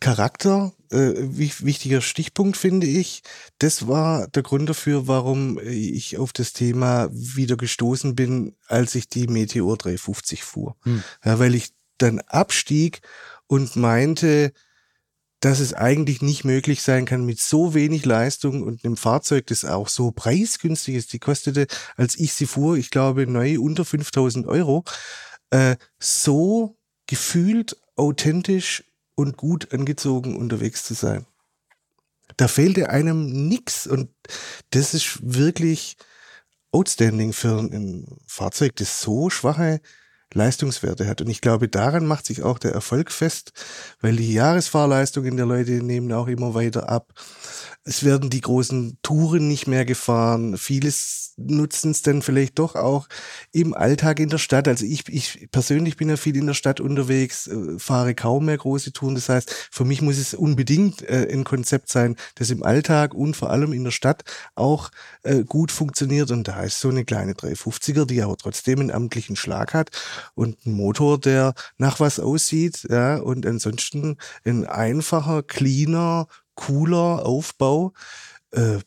Charakter, 0.01 0.73
äh, 0.91 1.13
wich- 1.17 1.65
wichtiger 1.65 2.01
Stichpunkt 2.01 2.57
finde 2.57 2.87
ich, 2.87 3.23
das 3.59 3.89
war 3.89 4.29
der 4.29 4.43
Grund 4.43 4.69
dafür, 4.69 5.09
warum 5.09 5.59
ich 5.59 6.19
auf 6.19 6.33
das 6.33 6.53
Thema 6.53 7.09
wieder 7.13 7.57
gestoßen 7.57 8.15
bin, 8.15 8.55
als 8.69 8.95
ich 8.95 9.09
die 9.09 9.27
Meteor 9.27 9.77
350 9.77 10.45
fuhr. 10.45 10.77
Hm. 10.85 11.03
Ja, 11.25 11.39
weil 11.39 11.55
ich 11.55 11.71
dann 11.99 12.21
abstieg 12.21 13.01
und 13.49 13.75
meinte, 13.75 14.53
dass 15.41 15.61
es 15.61 15.73
eigentlich 15.75 16.21
nicht 16.21 16.45
möglich 16.45 16.83
sein 16.83 17.05
kann, 17.05 17.25
mit 17.25 17.41
so 17.41 17.75
wenig 17.75 18.05
Leistung 18.05 18.63
und 18.63 18.85
einem 18.85 18.97
Fahrzeug, 18.97 19.47
das 19.47 19.65
auch 19.65 19.89
so 19.89 20.11
preisgünstig 20.11 20.97
ist, 20.97 21.13
die 21.13 21.21
kostete, 21.21 21.67
als 21.97 22.19
ich 22.19 22.33
sie 22.33 22.47
fuhr, 22.47 22.77
ich 22.77 22.91
glaube, 22.91 23.27
neu 23.27 23.61
unter 23.61 23.85
5000 23.85 24.47
Euro, 24.47 24.85
äh, 25.51 25.77
so 25.99 26.77
gefühlt, 27.07 27.77
authentisch 27.97 28.85
und 29.15 29.37
gut 29.37 29.73
angezogen 29.73 30.37
unterwegs 30.37 30.85
zu 30.85 30.95
sein. 30.95 31.27
Da 32.37 32.47
fehlte 32.47 32.91
einem 32.91 33.49
nix 33.49 33.87
und 33.87 34.11
das 34.71 34.95
ist 34.95 35.19
wirklich 35.23 35.97
outstanding 36.71 37.33
für 37.33 37.59
ein 37.59 38.07
Fahrzeug, 38.27 38.77
das 38.77 39.01
so 39.01 39.31
schwache 39.31 39.81
Leistungswerte 40.35 41.07
hat. 41.07 41.21
Und 41.21 41.29
ich 41.29 41.41
glaube, 41.41 41.69
daran 41.69 42.07
macht 42.07 42.27
sich 42.27 42.43
auch 42.43 42.59
der 42.59 42.73
Erfolg 42.73 43.11
fest, 43.11 43.53
weil 44.01 44.17
die 44.17 44.33
Jahresfahrleistungen 44.33 45.37
der 45.37 45.47
Leute 45.47 45.73
nehmen 45.73 46.13
auch 46.13 46.29
immer 46.29 46.55
weiter 46.55 46.89
ab. 46.89 47.13
Es 47.89 48.05
werden 48.05 48.29
die 48.29 48.43
großen 48.43 48.99
Touren 49.03 49.49
nicht 49.49 49.67
mehr 49.67 49.87
gefahren. 49.87 50.59
Vieles 50.59 51.33
nutzen 51.39 51.93
es 51.93 52.03
dann 52.03 52.21
vielleicht 52.21 52.59
doch 52.59 52.75
auch 52.75 53.09
im 53.51 53.73
Alltag 53.73 54.21
in 54.21 54.29
der 54.29 54.37
Stadt. 54.37 54.69
Also 54.69 54.85
ich, 54.85 55.09
ich 55.09 55.49
persönlich 55.51 55.97
bin 55.97 56.11
ja 56.11 56.19
viel 56.19 56.37
in 56.37 56.47
der 56.47 56.53
Stadt 56.53 56.81
unterwegs, 56.81 57.47
äh, 57.47 57.79
fahre 57.79 58.15
kaum 58.15 58.45
mehr 58.45 58.59
große 58.59 58.93
Touren. 58.93 59.15
Das 59.15 59.31
heißt, 59.31 59.71
für 59.71 59.87
mich 59.87 60.03
muss 60.03 60.19
es 60.19 60.35
unbedingt 60.35 61.01
äh, 61.09 61.29
ein 61.33 61.45
Konzept 61.45 61.89
sein, 61.89 62.17
das 62.35 62.51
im 62.51 62.63
Alltag 62.63 63.15
und 63.15 63.37
vor 63.37 63.49
allem 63.49 63.73
in 63.73 63.85
der 63.85 63.91
Stadt 63.91 64.23
auch 64.55 64.91
äh, 65.23 65.45
gut 65.45 65.73
funktioniert. 65.73 66.31
Und 66.31 66.47
da 66.47 66.63
ist 66.65 66.81
so 66.81 66.91
eine 66.91 67.07
kleine 67.07 67.33
350er, 67.33 68.05
die 68.05 68.21
aber 68.21 68.37
trotzdem 68.37 68.81
einen 68.81 68.91
amtlichen 68.91 69.37
Schlag 69.37 69.73
hat 69.73 69.91
und 70.35 70.67
ein 70.67 70.73
Motor, 70.75 71.19
der 71.19 71.55
nach 71.79 72.01
was 72.01 72.21
aussieht. 72.21 72.87
Ja, 72.91 73.17
und 73.17 73.47
ansonsten 73.47 74.19
ein 74.45 74.67
einfacher, 74.67 75.43
cleaner, 75.43 76.27
cooler 76.59 77.25
Aufbau. 77.25 77.93
Äh, 78.51 78.79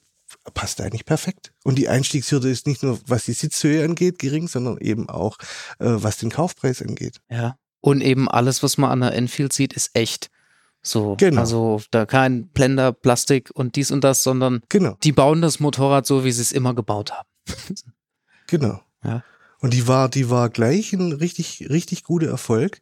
passt 0.53 0.82
eigentlich 0.82 1.05
perfekt. 1.05 1.53
Und 1.63 1.78
die 1.78 1.88
Einstiegshürde 1.88 2.49
ist 2.49 2.67
nicht 2.67 2.84
nur, 2.84 2.99
was 3.07 3.26
die 3.26 3.34
Sitzhöhe 3.34 3.84
angeht, 3.84 4.19
gering, 4.19 4.47
sondern 4.47 4.78
eben 4.80 5.09
auch, 5.09 5.38
äh, 5.80 5.86
was 5.88 6.17
den 6.17 6.30
Kaufpreis 6.30 6.82
angeht. 6.82 7.22
Ja. 7.30 7.57
Und 7.80 8.01
eben 8.01 8.30
alles, 8.30 8.61
was 8.63 8.78
man 8.78 8.89
an 8.91 9.01
der 9.01 9.13
Enfield 9.13 9.53
sieht, 9.53 9.74
ist 9.74 9.91
echt. 9.93 10.30
So, 10.84 11.15
Genau. 11.17 11.41
also 11.41 11.82
da 11.91 12.05
kein 12.05 12.47
Blender, 12.49 12.91
Plastik 12.91 13.51
und 13.53 13.76
dies 13.76 13.91
und 13.91 14.03
das, 14.03 14.24
sondern 14.24 14.61
Genau, 14.69 14.97
die 15.03 15.11
bauen 15.11 15.41
das 15.41 15.59
Motorrad 15.59 16.05
so, 16.07 16.24
wie 16.26 16.32
sie 16.32 16.41
es 16.41 16.51
immer 16.51 16.74
gebaut 16.74 17.11
haben. 17.11 17.30
genau. 18.47 18.82
Ja. 19.03 19.24
Und 19.62 19.74
die 19.76 19.88
war, 19.88 20.09
die 20.09 20.30
war 20.30 20.49
gleich 20.49 20.91
ein 20.91 21.14
richtig, 21.14 21.68
richtig 21.70 22.03
guter 22.03 22.28
Erfolg. 22.28 22.82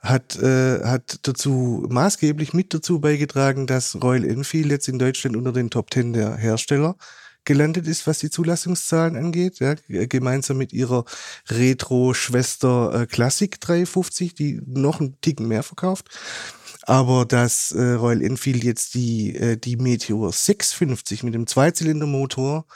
Hat, 0.00 0.36
äh, 0.36 0.84
hat 0.84 1.20
dazu 1.22 1.86
maßgeblich 1.88 2.52
mit 2.52 2.72
dazu 2.74 3.00
beigetragen, 3.00 3.66
dass 3.66 4.00
Royal 4.02 4.24
Enfield 4.24 4.70
jetzt 4.70 4.88
in 4.88 4.98
Deutschland 4.98 5.36
unter 5.36 5.52
den 5.52 5.70
Top 5.70 5.90
Ten 5.90 6.12
der 6.12 6.36
Hersteller 6.36 6.96
gelandet 7.44 7.86
ist, 7.86 8.06
was 8.06 8.18
die 8.18 8.28
Zulassungszahlen 8.28 9.16
angeht, 9.16 9.60
ja, 9.60 9.74
gemeinsam 9.88 10.58
mit 10.58 10.74
ihrer 10.74 11.04
Retro-Schwester 11.48 13.02
äh, 13.02 13.06
Classic 13.06 13.58
350, 13.58 14.34
die 14.34 14.60
noch 14.66 15.00
einen 15.00 15.18
Ticken 15.22 15.48
mehr 15.48 15.62
verkauft. 15.62 16.08
Aber 16.82 17.24
dass 17.24 17.72
äh, 17.72 17.92
Royal 17.92 18.22
Enfield 18.22 18.62
jetzt 18.62 18.94
die, 18.94 19.34
äh, 19.34 19.56
die 19.56 19.76
Meteor 19.76 20.32
650 20.32 21.22
mit 21.22 21.34
dem 21.34 21.46
Zweizylindermotor 21.46 22.66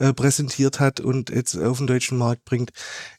äh, 0.00 0.14
präsentiert 0.14 0.80
hat 0.80 0.98
und 0.98 1.28
jetzt 1.28 1.56
auf 1.56 1.76
den 1.78 1.86
deutschen 1.86 2.16
Markt 2.16 2.46
bringt, 2.46 2.70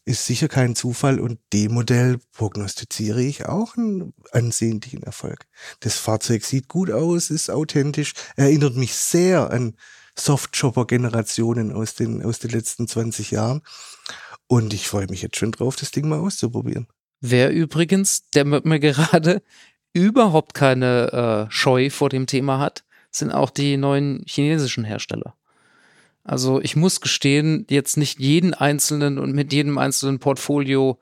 ist 0.03 0.25
sicher 0.25 0.47
kein 0.47 0.75
Zufall. 0.75 1.19
Und 1.19 1.39
dem 1.53 1.73
Modell 1.73 2.19
prognostiziere 2.33 3.21
ich 3.21 3.45
auch 3.45 3.77
einen 3.77 4.13
ansehnlichen 4.31 5.03
Erfolg. 5.03 5.45
Das 5.79 5.97
Fahrzeug 5.97 6.43
sieht 6.43 6.67
gut 6.67 6.89
aus, 6.91 7.29
ist 7.29 7.51
authentisch, 7.51 8.13
erinnert 8.35 8.75
mich 8.75 8.95
sehr 8.95 9.51
an 9.51 9.75
Softchopper-Generationen 10.17 11.71
aus 11.71 11.93
den, 11.93 12.23
aus 12.23 12.39
den 12.39 12.49
letzten 12.49 12.87
20 12.87 13.29
Jahren. 13.29 13.61
Und 14.47 14.73
ich 14.73 14.87
freue 14.87 15.07
mich 15.07 15.21
jetzt 15.21 15.37
schon 15.37 15.51
drauf, 15.51 15.75
das 15.75 15.91
Ding 15.91 16.09
mal 16.09 16.19
auszuprobieren. 16.19 16.87
Wer 17.21 17.51
übrigens, 17.51 18.27
der 18.33 18.43
mit 18.43 18.65
mir 18.65 18.79
gerade 18.79 19.43
überhaupt 19.93 20.55
keine 20.55 21.47
äh, 21.47 21.51
Scheu 21.51 21.91
vor 21.91 22.09
dem 22.09 22.25
Thema 22.25 22.57
hat, 22.57 22.83
sind 23.11 23.31
auch 23.31 23.51
die 23.51 23.77
neuen 23.77 24.23
chinesischen 24.25 24.83
Hersteller. 24.83 25.35
Also 26.23 26.61
ich 26.61 26.75
muss 26.75 27.01
gestehen, 27.01 27.65
jetzt 27.69 27.97
nicht 27.97 28.19
jeden 28.19 28.53
einzelnen 28.53 29.17
und 29.17 29.33
mit 29.33 29.51
jedem 29.53 29.77
einzelnen 29.77 30.19
Portfolio 30.19 30.99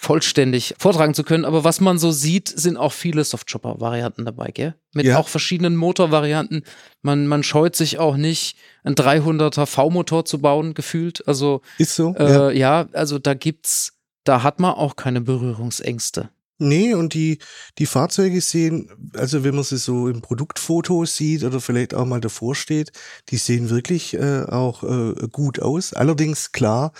vollständig 0.00 0.76
vortragen 0.78 1.12
zu 1.12 1.24
können, 1.24 1.44
aber 1.44 1.64
was 1.64 1.80
man 1.80 1.98
so 1.98 2.12
sieht, 2.12 2.48
sind 2.48 2.76
auch 2.76 2.92
viele 2.92 3.24
Softchopper-Varianten 3.24 4.24
dabei, 4.24 4.52
gell? 4.52 4.76
Mit 4.94 5.06
Ja. 5.06 5.18
auch 5.18 5.26
verschiedenen 5.26 5.74
Motorvarianten. 5.74 6.62
Man, 7.02 7.26
man 7.26 7.42
scheut 7.42 7.74
sich 7.74 7.98
auch 7.98 8.16
nicht, 8.16 8.56
einen 8.84 8.94
300er 8.94 9.66
V-Motor 9.66 10.24
zu 10.24 10.38
bauen, 10.38 10.74
gefühlt. 10.74 11.26
Also 11.26 11.62
Ist 11.78 11.96
so? 11.96 12.14
äh, 12.16 12.56
ja, 12.56 12.86
also 12.92 13.18
da 13.18 13.34
gibt's, 13.34 13.98
da 14.22 14.44
hat 14.44 14.60
man 14.60 14.74
auch 14.74 14.94
keine 14.94 15.20
Berührungsängste. 15.20 16.30
Nee, 16.58 16.94
und 16.94 17.14
die, 17.14 17.38
die 17.78 17.86
Fahrzeuge 17.86 18.40
sehen, 18.40 18.90
also 19.14 19.44
wenn 19.44 19.54
man 19.54 19.64
sie 19.64 19.78
so 19.78 20.08
im 20.08 20.22
Produktfoto 20.22 21.04
sieht 21.04 21.44
oder 21.44 21.60
vielleicht 21.60 21.94
auch 21.94 22.04
mal 22.04 22.20
davor 22.20 22.54
steht, 22.54 22.90
die 23.28 23.36
sehen 23.36 23.70
wirklich 23.70 24.14
äh, 24.14 24.42
auch 24.42 24.82
äh, 24.82 25.14
gut 25.30 25.60
aus. 25.60 25.92
Allerdings 25.92 26.50
klar, 26.50 26.92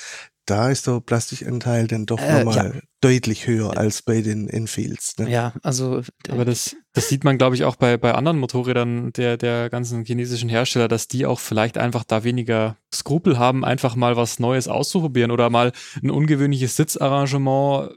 da 0.46 0.70
ist 0.70 0.86
der 0.86 1.00
Plastikanteil 1.00 1.88
dann 1.88 2.06
doch 2.06 2.20
Äh, 2.20 2.44
nochmal 2.44 2.82
deutlich 3.00 3.46
höher 3.46 3.76
als 3.76 4.02
bei 4.02 4.22
den 4.22 4.48
Enfields. 4.48 5.18
Ne? 5.18 5.30
Ja, 5.30 5.52
also 5.62 6.02
Aber 6.28 6.44
das, 6.44 6.74
das 6.94 7.08
sieht 7.08 7.22
man, 7.24 7.36
glaube 7.36 7.54
ich, 7.54 7.64
auch 7.64 7.76
bei, 7.76 7.96
bei 7.96 8.14
anderen 8.14 8.38
Motorrädern 8.38 9.12
der, 9.12 9.36
der 9.36 9.70
ganzen 9.70 10.04
chinesischen 10.04 10.48
Hersteller, 10.48 10.88
dass 10.88 11.06
die 11.06 11.26
auch 11.26 11.38
vielleicht 11.38 11.78
einfach 11.78 12.04
da 12.04 12.24
weniger 12.24 12.76
Skrupel 12.92 13.38
haben, 13.38 13.64
einfach 13.64 13.94
mal 13.94 14.16
was 14.16 14.38
Neues 14.38 14.68
auszuprobieren 14.68 15.30
oder 15.30 15.50
mal 15.50 15.72
ein 16.02 16.10
ungewöhnliches 16.10 16.76
Sitzarrangement 16.76 17.92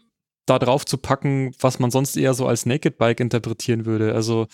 da 0.46 0.60
drauf 0.60 0.86
zu 0.86 0.98
packen, 0.98 1.54
was 1.60 1.80
man 1.80 1.92
sonst 1.92 2.18
eher 2.18 2.34
so 2.34 2.48
als 2.48 2.66
Naked 2.66 2.98
Bike 2.98 3.20
interpretieren 3.20 3.86
würde. 3.86 4.14
Also 4.14 4.48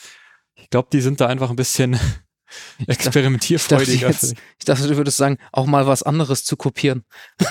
Ich 0.55 0.69
glaube, 0.69 0.89
die 0.91 1.01
sind 1.01 1.21
da 1.21 1.27
einfach 1.27 1.49
ein 1.49 1.55
bisschen 1.55 1.99
experimentierfreudiger. 2.87 3.93
Ich 3.93 4.01
dachte, 4.01 4.27
jetzt, 4.27 4.35
ich 4.59 4.65
dachte, 4.65 4.87
du 4.87 4.97
würdest 4.97 5.17
sagen, 5.17 5.37
auch 5.51 5.65
mal 5.65 5.87
was 5.87 6.03
anderes 6.03 6.43
zu 6.43 6.57
kopieren. 6.57 7.03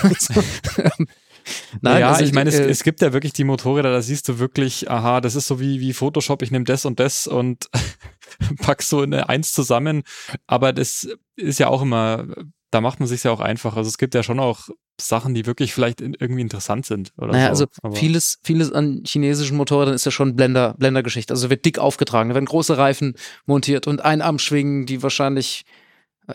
Nein, 1.81 2.01
ja, 2.01 2.11
also, 2.11 2.25
ich 2.25 2.33
meine, 2.33 2.51
es, 2.51 2.59
äh, 2.59 2.69
es, 2.69 2.83
gibt 2.83 3.01
ja 3.01 3.13
wirklich 3.13 3.33
die 3.33 3.45
Motorräder, 3.45 3.93
da 3.93 4.03
siehst 4.03 4.29
du 4.29 4.41
wirklich, 4.41 4.91
aha, 4.91 5.21
das 5.21 5.37
ist 5.37 5.47
so 5.47 5.61
wie, 5.61 5.81
wie 5.81 5.93
Photoshop, 5.93 6.43
ich 6.43 6.51
nehme 6.51 6.65
das 6.65 6.85
und 6.85 6.99
das 6.99 7.29
und 7.29 7.69
packst 8.61 8.89
so 8.89 9.01
eine 9.01 9.29
Eins 9.29 9.53
zusammen. 9.53 10.03
Aber 10.47 10.73
das 10.73 11.09
ist 11.37 11.61
ja 11.61 11.69
auch 11.69 11.83
immer, 11.83 12.27
da 12.71 12.81
macht 12.81 12.99
man 12.99 13.09
sich 13.09 13.23
ja 13.23 13.31
auch 13.31 13.41
einfach. 13.41 13.77
Also 13.77 13.89
es 13.89 13.99
gibt 13.99 14.15
ja 14.15 14.23
schon 14.23 14.41
auch 14.41 14.69
Sachen, 15.01 15.35
die 15.35 15.47
wirklich 15.47 15.75
vielleicht 15.75 16.01
irgendwie 16.01 16.41
interessant 16.41 16.87
sind. 16.87 17.13
Oder 17.19 17.33
naja, 17.33 17.55
so. 17.55 17.67
also 17.83 17.95
vieles, 17.97 18.39
vieles 18.43 18.73
an 18.73 19.03
chinesischen 19.07 19.57
Motorrädern 19.57 19.95
ist 19.95 20.05
ja 20.05 20.11
schon 20.11 20.37
Blender, 20.37 20.75
Blender-Geschichte. 20.79 21.33
Also 21.33 21.51
wird 21.51 21.65
dick 21.65 21.79
aufgetragen, 21.79 22.31
da 22.31 22.35
werden 22.35 22.47
große 22.47 22.79
Reifen 22.79 23.15
montiert 23.45 23.87
und 23.87 24.01
Einarmschwingen, 24.01 24.87
die 24.87 25.03
wahrscheinlich 25.03 25.65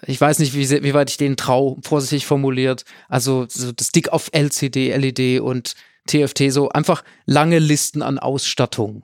ich 0.06 0.22
weiß 0.22 0.40
nicht, 0.40 0.54
wie, 0.54 0.70
wie 0.84 0.94
weit 0.94 1.10
ich 1.10 1.18
den 1.18 1.36
trau, 1.36 1.78
vorsichtig 1.84 2.26
formuliert. 2.26 2.86
Also 3.10 3.46
so 3.50 3.72
das 3.72 3.92
dick 3.92 4.10
auf 4.10 4.30
LCD, 4.32 4.96
LED 4.96 5.42
und 5.42 5.76
TFT, 6.08 6.52
so 6.52 6.70
einfach 6.70 7.04
lange 7.26 7.60
Listen 7.60 8.02
an 8.02 8.18
Ausstattung. 8.18 9.04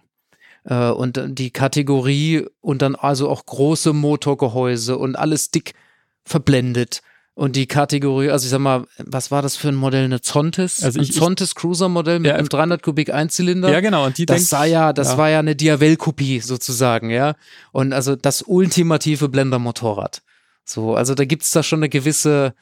Äh, 0.63 0.89
und 0.89 1.19
die 1.27 1.51
Kategorie 1.51 2.45
und 2.61 2.81
dann 2.81 2.95
also 2.95 3.29
auch 3.29 3.45
große 3.45 3.93
Motorgehäuse 3.93 4.97
und 4.97 5.15
alles 5.15 5.51
dick 5.51 5.73
verblendet. 6.23 7.01
Und 7.37 7.55
die 7.55 7.67
Kategorie, 7.67 8.31
also 8.31 8.45
ich 8.45 8.49
sag 8.49 8.57
mal, 8.57 8.87
was 8.97 9.29
war 9.29 9.43
das 9.43 9.55
für 9.55 9.67
ein 9.67 9.75
Modell? 9.75 10.05
Eine 10.05 10.21
Zontis? 10.21 10.81
Also 10.83 10.99
ich, 10.99 11.09
ein 11.09 11.13
Zontis 11.13 11.53
Cruiser 11.53 11.87
Modell 11.87 12.17
mit 12.17 12.29
ja, 12.29 12.35
einem 12.35 12.49
300 12.49 12.81
Kubik 12.81 13.13
Einzylinder? 13.13 13.71
Ja, 13.71 13.79
genau. 13.79 14.07
Und 14.07 14.17
die 14.17 14.25
das 14.25 14.49
sah 14.49 14.65
ja, 14.65 14.91
das 14.91 15.09
ja. 15.09 15.17
war 15.19 15.29
ja 15.29 15.37
eine 15.37 15.55
Diavel-Kopie 15.55 16.39
sozusagen, 16.39 17.11
ja. 17.11 17.35
Und 17.71 17.93
also 17.93 18.15
das 18.15 18.41
ultimative 18.41 19.29
Blender-Motorrad. 19.29 20.23
So, 20.65 20.95
also 20.95 21.13
da 21.13 21.25
gibt's 21.25 21.51
da 21.51 21.61
schon 21.61 21.77
eine 21.77 21.89
gewisse 21.89 22.55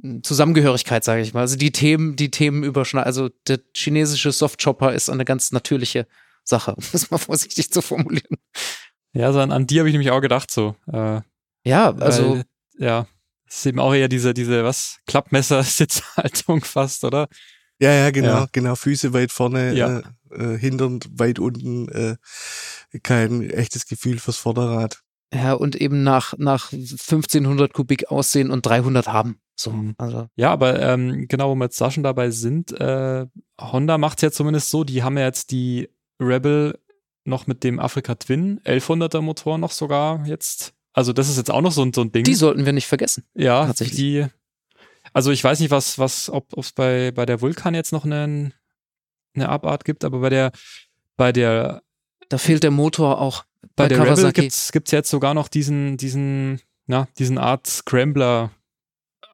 hm, 0.00 0.22
Zusammengehörigkeit, 0.22 1.02
sage 1.02 1.22
ich 1.22 1.34
mal. 1.34 1.40
Also 1.40 1.56
die 1.56 1.72
Themen, 1.72 2.14
die 2.14 2.30
Themen 2.30 2.62
überschneiden. 2.62 3.08
Also 3.08 3.30
der 3.48 3.58
chinesische 3.74 4.30
Softchopper 4.30 4.92
ist 4.92 5.10
eine 5.10 5.24
ganz 5.24 5.50
natürliche 5.50 6.06
Sache, 6.44 6.72
um 6.76 6.84
das 6.92 7.10
mal 7.10 7.18
vorsichtig 7.18 7.72
zu 7.72 7.82
formulieren. 7.82 8.36
Ja, 9.12 9.32
so 9.32 9.40
an, 9.40 9.50
an 9.50 9.66
die 9.66 9.80
habe 9.80 9.88
ich 9.88 9.92
nämlich 9.92 10.12
auch 10.12 10.20
gedacht 10.20 10.52
so. 10.52 10.76
Äh, 10.86 11.22
ja, 11.64 11.92
also 11.96 12.36
weil, 12.36 12.44
ja, 12.78 13.08
das 13.48 13.58
ist 13.58 13.66
eben 13.66 13.78
auch 13.80 13.94
eher 13.94 14.08
diese, 14.08 14.34
diese, 14.34 14.64
was, 14.64 14.98
Klappmesser-Sitzhaltung 15.06 16.60
fast, 16.64 17.04
oder? 17.04 17.28
Ja, 17.80 17.92
ja, 17.92 18.10
genau, 18.10 18.28
Ja. 18.28 18.46
genau. 18.52 18.74
Füße 18.74 19.12
weit 19.12 19.30
vorne, 19.32 19.74
Ja. 19.74 19.98
äh, 19.98 20.02
äh, 20.54 20.58
Hintern 20.58 21.00
weit 21.12 21.38
unten, 21.38 21.88
äh, 21.88 22.16
kein 23.02 23.48
echtes 23.50 23.86
Gefühl 23.86 24.18
fürs 24.18 24.36
Vorderrad. 24.36 25.00
ja 25.32 25.52
und 25.52 25.76
eben 25.76 26.02
nach 26.02 26.34
nach 26.38 26.72
1500 26.72 27.72
Kubik 27.74 28.10
aussehen 28.10 28.50
und 28.50 28.64
300 28.66 29.08
haben. 29.08 29.40
So, 29.56 29.70
Mhm. 29.72 29.94
also 29.98 30.28
Ja, 30.36 30.50
aber 30.52 30.80
ähm, 30.80 31.26
genau, 31.28 31.50
wo 31.50 31.54
wir 31.54 31.64
jetzt 31.64 31.80
da 31.80 31.90
schon 31.90 32.02
dabei 32.02 32.30
sind, 32.30 32.72
äh, 32.80 33.26
Honda 33.60 33.98
macht 33.98 34.18
es 34.18 34.22
ja 34.22 34.30
zumindest 34.30 34.70
so, 34.70 34.84
die 34.84 35.02
haben 35.02 35.18
ja 35.18 35.24
jetzt 35.24 35.50
die 35.50 35.88
Rebel 36.20 36.78
noch 37.24 37.46
mit 37.46 37.62
dem 37.62 37.78
Afrika 37.78 38.14
Twin 38.14 38.60
1100er 38.64 39.20
Motor 39.20 39.58
noch 39.58 39.72
sogar 39.72 40.24
jetzt. 40.26 40.72
Also 40.98 41.12
das 41.12 41.28
ist 41.28 41.36
jetzt 41.36 41.50
auch 41.52 41.60
noch 41.60 41.70
so, 41.70 41.82
ein- 41.82 41.92
so 41.92 42.00
ein 42.02 42.10
Ding. 42.10 42.24
die 42.24 42.34
sollten 42.34 42.64
wir 42.66 42.72
nicht 42.72 42.88
vergessen. 42.88 43.22
ja, 43.34 43.66
tatsächlich. 43.66 43.96
Die, 43.98 44.26
also 45.12 45.30
ich 45.30 45.44
weiß 45.44 45.60
nicht, 45.60 45.70
was, 45.70 45.96
was, 45.98 46.28
ob 46.28 46.56
es 46.58 46.72
bei, 46.72 47.12
bei 47.12 47.24
der 47.24 47.40
Vulkan 47.40 47.72
jetzt 47.74 47.92
noch 47.92 48.04
einen, 48.04 48.52
eine 49.34 49.48
Abart 49.48 49.84
gibt, 49.84 50.02
aber 50.04 50.18
bei 50.18 50.28
der, 50.30 50.50
bei 51.16 51.30
der, 51.32 51.82
Da 52.28 52.36
fehlt 52.38 52.64
der 52.64 52.72
Motor 52.72 53.20
auch 53.20 53.44
bei, 53.76 53.84
bei, 53.84 53.88
der 53.88 53.98
Rebel 53.98 54.08
Kawasaki. 54.14 54.40
gibt's 54.42 54.72
gibt's 54.72 54.90
jetzt 54.90 55.08
sogar 55.10 55.34
noch 55.34 55.46
diesen, 55.46 55.96
diesen, 55.98 56.60
na, 56.86 57.06
diesen 57.18 57.38
Art 57.38 57.66
Scrambler 57.68 58.50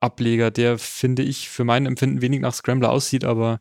Ableger, 0.01 0.51
der 0.51 0.79
finde 0.79 1.23
ich 1.23 1.49
für 1.49 1.65
mein 1.65 1.87
Empfinden 1.87 2.21
wenig 2.21 2.41
nach 2.41 2.53
Scrambler 2.53 2.91
aussieht, 2.91 3.25
aber 3.25 3.59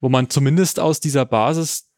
wo 0.00 0.08
man 0.08 0.28
zumindest 0.28 0.80
aus 0.80 0.98
dieser 0.98 1.24
Basis 1.24 1.88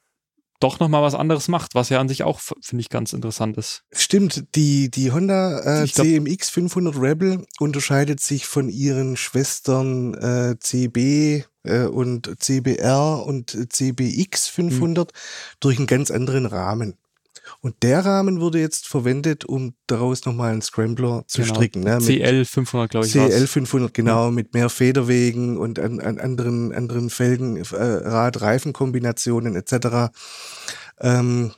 doch 0.60 0.80
noch 0.80 0.88
mal 0.88 1.02
was 1.02 1.14
anderes 1.14 1.48
macht, 1.48 1.74
was 1.74 1.88
ja 1.88 2.00
an 2.00 2.08
sich 2.08 2.22
auch 2.22 2.40
finde 2.40 2.80
ich 2.80 2.88
ganz 2.88 3.12
interessant 3.12 3.56
ist. 3.56 3.84
Stimmt, 3.92 4.44
die, 4.54 4.90
die 4.90 5.12
Honda 5.12 5.82
äh, 5.82 5.86
glaub- 5.86 6.06
CMX 6.06 6.50
500 6.50 7.00
Rebel 7.00 7.46
unterscheidet 7.58 8.20
sich 8.20 8.46
von 8.46 8.68
ihren 8.68 9.16
Schwestern 9.16 10.14
äh, 10.14 10.56
CB 10.58 11.44
äh, 11.64 11.84
und 11.84 12.42
CBR 12.42 13.24
und 13.24 13.50
CBX 13.72 14.48
500 14.48 15.12
durch 15.60 15.78
einen 15.78 15.86
ganz 15.86 16.10
anderen 16.10 16.46
Rahmen. 16.46 16.94
Und 17.60 17.82
der 17.82 18.04
Rahmen 18.04 18.40
wurde 18.40 18.58
jetzt 18.60 18.86
verwendet, 18.86 19.44
um 19.44 19.74
daraus 19.86 20.24
nochmal 20.24 20.52
einen 20.52 20.62
Scrambler 20.62 21.24
zu 21.26 21.42
Genau. 21.42 21.54
stricken. 21.54 21.82
Ne? 21.82 21.98
CL 21.98 22.44
500 22.44 22.90
glaube 22.90 23.06
ich. 23.06 23.12
CL 23.12 23.46
500, 23.46 23.92
genau, 23.94 24.30
mit 24.30 24.54
mehr 24.54 24.68
Federwegen 24.70 25.56
und 25.56 25.78
an, 25.78 26.00
an 26.00 26.18
anderen, 26.18 26.72
anderen 26.72 27.10
Felgen, 27.10 27.56
äh, 27.56 27.62
Rad-Reifen-Kombinationen 27.72 29.56
etc. 29.56 30.12
Ähm, 31.00 31.52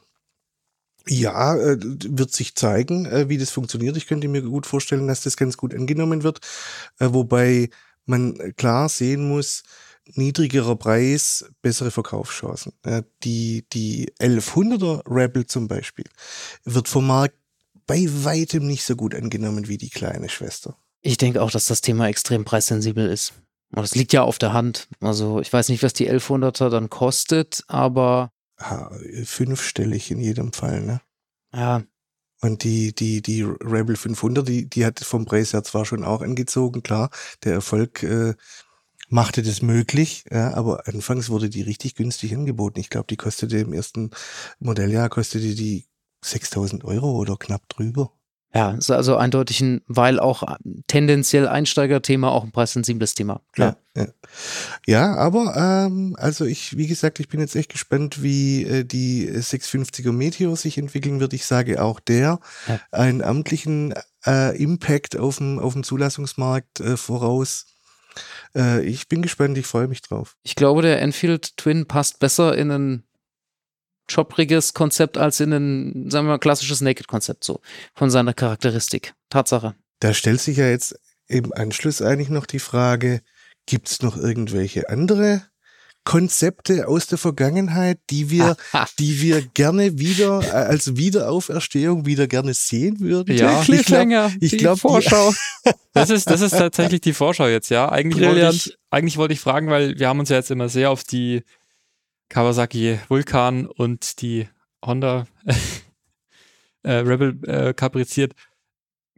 ja, 1.09 1.57
äh, 1.57 1.77
wird 1.81 2.33
sich 2.33 2.55
zeigen, 2.55 3.07
äh, 3.07 3.29
wie 3.29 3.39
das 3.39 3.51
funktioniert. 3.51 3.97
Ich 3.97 4.07
könnte 4.07 4.29
mir 4.29 4.43
gut 4.43 4.67
vorstellen, 4.67 5.09
dass 5.09 5.23
das 5.23 5.37
ganz 5.37 5.57
gut 5.57 5.75
angenommen 5.75 6.23
wird, 6.23 6.41
äh, 6.99 7.09
wobei 7.11 7.71
man 8.07 8.37
klar 8.57 8.89
sehen 8.89 9.29
muss, 9.29 9.63
niedrigerer 10.15 10.77
Preis, 10.77 11.45
bessere 11.63 11.91
Verkaufschancen. 11.91 12.73
Die, 13.25 13.65
die 13.73 14.13
1100er 14.21 15.03
Rebel 15.09 15.47
zum 15.47 15.69
Beispiel 15.69 16.07
wird 16.65 16.89
vom 16.89 17.07
Markt 17.07 17.37
bei 17.87 18.07
weitem 18.09 18.67
nicht 18.67 18.85
so 18.85 18.95
gut 18.97 19.15
angenommen 19.15 19.69
wie 19.69 19.79
die 19.79 19.91
kleine 19.91 20.29
Schwester. 20.29 20.77
Ich 21.03 21.17
denke 21.17 21.43
auch, 21.43 21.51
dass 21.51 21.67
das 21.67 21.81
Thema 21.81 22.09
extrem 22.09 22.45
preissensibel 22.45 23.09
ist. 23.09 23.33
Und 23.73 23.83
das 23.83 23.95
liegt 23.95 24.13
ja 24.13 24.23
auf 24.23 24.39
der 24.39 24.53
Hand. 24.53 24.89
Also 25.01 25.41
ich 25.41 25.53
weiß 25.53 25.69
nicht, 25.69 25.83
was 25.83 25.93
die 25.93 26.11
1100er 26.11 26.69
dann 26.71 26.91
kostet, 26.91 27.63
aber 27.69 28.31
Ah, 28.59 28.91
fünfstellig 29.25 30.11
in 30.11 30.21
jedem 30.21 30.53
Fall, 30.53 30.83
ne? 30.83 31.01
ja, 31.55 31.83
Und 32.43 32.63
die, 32.63 32.95
die, 32.95 33.23
die 33.23 33.43
Rebel 33.43 33.97
500, 33.97 34.47
die, 34.47 34.69
die 34.69 34.85
hat 34.85 35.01
vom 35.01 35.25
Preis 35.25 35.53
her 35.55 35.65
zwar 35.65 35.87
schon 35.87 36.05
auch 36.05 36.21
angezogen, 36.21 36.83
klar, 36.83 37.11
der 37.45 37.55
Erfolg 37.55 38.03
äh, 38.03 38.35
machte 39.11 39.43
das 39.43 39.63
möglich, 39.63 40.25
ja, 40.31 40.55
aber 40.55 40.87
anfangs 40.87 41.29
wurde 41.31 41.51
die 41.51 41.63
richtig 41.63 41.95
günstig 41.95 42.35
angeboten. 42.35 42.81
Ich 42.81 42.91
glaube, 42.91 43.07
die 43.11 43.17
kostete 43.17 43.59
im 43.59 43.73
ersten 43.73 44.11
Modelljahr, 44.59 45.09
kostete 45.09 45.55
die 45.55 45.87
6000 46.25 46.85
Euro 46.85 47.13
oder 47.17 47.37
knapp 47.37 47.69
drüber. 47.69 48.13
ja, 48.55 48.73
ist 48.73 48.91
also 48.91 49.17
eindeutig 49.17 49.61
ein, 49.61 49.81
weil 49.87 50.19
auch 50.19 50.43
tendenziell 50.87 51.47
Einsteigerthema 51.49 52.29
auch 52.31 52.45
ein 52.45 52.53
preissensibles 52.53 53.15
Thema. 53.15 53.41
Klar. 53.53 53.77
Ja, 53.97 54.03
ja. 54.03 54.09
ja 54.87 55.17
aber 55.17 55.57
ähm, 55.57 56.17
also 56.19 56.45
ich, 56.45 56.77
wie 56.77 56.87
gesagt, 56.87 57.21
ich 57.21 57.29
bin 57.29 57.41
jetzt 57.41 57.57
echt 57.57 57.71
gespannt, 57.71 58.23
wie 58.23 58.65
äh, 58.65 58.85
die 58.85 59.31
650er 59.31 60.13
Meteor 60.13 60.57
sich 60.57 60.79
entwickeln 60.79 61.21
wird. 61.21 61.33
Ich 61.33 61.47
sage 61.47 61.83
auch 61.83 62.01
der 62.01 62.41
Ja. 62.67 62.81
einen 62.91 63.23
amtlichen 63.23 63.95
äh, 64.27 64.57
Impact 64.63 65.17
auf 65.17 65.39
dem, 65.39 65.59
auf 65.59 65.73
dem 65.73 65.83
Zulassungsmarkt 65.85 66.81
äh, 66.81 66.97
voraus. 66.97 67.70
Äh, 68.55 68.85
ich 68.85 69.09
bin 69.09 69.23
gespannt, 69.23 69.57
ich 69.59 69.67
freue 69.67 69.89
mich 69.89 70.03
drauf. 70.03 70.37
Ich 70.43 70.55
glaube, 70.55 70.83
der 70.83 71.01
Enfield 71.01 71.57
Twin 71.57 71.87
passt 71.87 72.19
besser 72.19 72.57
in 72.57 72.71
ein 72.71 73.05
jobbriges 74.09 74.75
Konzept 74.75 75.19
als 75.19 75.41
in 75.41 75.53
ein, 75.53 76.11
sagen 76.11 76.27
wir 76.27 76.33
mal, 76.33 76.39
klassisches 76.39 76.81
Naked-Konzept, 76.81 77.45
so 77.45 77.61
von 77.95 78.11
seiner 78.11 78.35
Charakteristik. 78.35 79.15
Tatsache. 79.29 79.75
Da 80.01 80.15
stellt 80.15 80.41
sich 80.41 80.57
ja 80.57 80.69
jetzt 80.69 80.99
im 81.29 81.53
Anschluss 81.53 82.03
eigentlich 82.03 82.31
noch 82.31 82.47
die 82.47 82.59
Frage, 82.59 83.23
gibt 83.67 83.89
es 83.89 84.03
noch 84.03 84.17
irgendwelche 84.17 84.89
andere 84.89 85.43
Konzepte 86.05 86.89
aus 86.89 87.07
der 87.07 87.19
Vergangenheit, 87.19 87.99
die 88.11 88.31
wir 88.31 88.57
die 88.99 89.21
wir 89.21 89.43
gerne 89.43 89.99
wieder 89.99 90.41
äh, 90.43 90.51
als 90.51 90.97
Wiederauferstehung 90.97 92.07
wieder 92.07 92.27
gerne 92.27 92.55
sehen 92.55 93.01
würden. 93.01 93.37
Ja. 93.37 93.61
ich 93.63 93.85
glaub, 93.85 94.33
ich 94.41 94.51
die 94.51 94.57
glaub, 94.57 94.75
die- 94.77 94.81
Vorschau. 94.81 95.33
Das 95.93 96.09
ist, 96.09 96.31
das 96.31 96.41
ist 96.41 96.53
tatsächlich 96.53 97.01
die 97.01 97.13
Vorschau 97.13 97.49
jetzt, 97.49 97.69
ja. 97.69 97.91
Eigentlich 97.91 98.25
wollte, 98.25 98.49
ich, 98.55 98.77
eigentlich 98.91 99.17
wollte 99.17 99.35
ich 99.35 99.41
fragen, 99.41 99.69
weil 99.71 99.99
wir 99.99 100.09
haben 100.09 100.21
uns 100.21 100.29
ja 100.29 100.37
jetzt 100.37 100.53
immer 100.53 100.69
sehr 100.69 100.89
auf 100.91 101.03
die 101.03 101.43
Kawasaki 102.29 103.01
Vulkan 103.09 103.67
und 103.67 104.23
die 104.23 104.49
Honda 104.87 105.27
äh, 106.85 106.93
Rebel 106.93 107.41
äh, 107.45 107.75
kapriziert. 107.75 108.35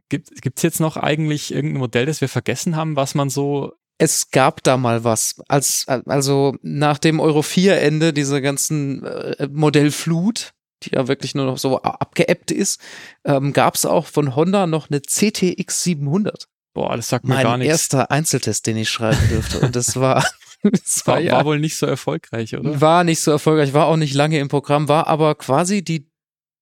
Gibt 0.09 0.31
es 0.57 0.61
jetzt 0.63 0.79
noch 0.79 0.97
eigentlich 0.97 1.53
irgendein 1.53 1.79
Modell, 1.79 2.05
das 2.07 2.21
wir 2.21 2.29
vergessen 2.29 2.75
haben, 2.75 2.95
was 2.95 3.13
man 3.15 3.29
so. 3.29 3.73
Es 4.03 4.31
gab 4.31 4.61
da 4.63 4.75
mal 4.75 5.05
was. 5.05 5.41
Als, 5.47 5.87
also 5.87 6.57
nach 6.61 6.97
dem 6.97 7.21
Euro 7.21 7.41
4 7.41 7.79
Ende 7.81 8.11
dieser 8.11 8.41
ganzen 8.41 9.01
äh, 9.05 9.47
Modellflut, 9.49 10.51
die 10.83 10.91
ja 10.95 11.07
wirklich 11.07 11.35
nur 11.35 11.45
noch 11.45 11.57
so 11.57 11.81
abgeebbt 11.81 12.51
ist, 12.51 12.81
ähm, 13.23 13.53
gab 13.53 13.75
es 13.75 13.85
auch 13.85 14.07
von 14.07 14.35
Honda 14.35 14.67
noch 14.67 14.89
eine 14.89 15.01
CTX 15.01 15.83
700. 15.83 16.49
Boah, 16.73 16.97
das 16.97 17.07
sagt 17.07 17.25
mir 17.25 17.35
gar 17.35 17.51
Mein 17.51 17.59
nichts. 17.59 17.71
erster 17.71 18.11
Einzeltest, 18.11 18.67
den 18.67 18.75
ich 18.75 18.89
schreiben 18.89 19.29
dürfte. 19.29 19.61
Und 19.61 19.73
das 19.73 19.95
war, 19.95 20.25
das 20.63 21.03
war, 21.05 21.15
War, 21.15 21.21
ja, 21.21 21.31
war 21.33 21.45
wohl 21.45 21.59
nicht 21.59 21.77
so 21.77 21.85
erfolgreich, 21.85 22.57
oder? 22.57 22.81
war 22.81 23.05
nicht 23.05 23.21
so 23.21 23.31
erfolgreich, 23.31 23.73
war 23.73 23.85
auch 23.85 23.95
nicht 23.95 24.15
lange 24.15 24.37
im 24.39 24.49
Programm, 24.49 24.89
war 24.89 25.07
aber 25.07 25.35
quasi 25.35 25.81
die 25.81 26.09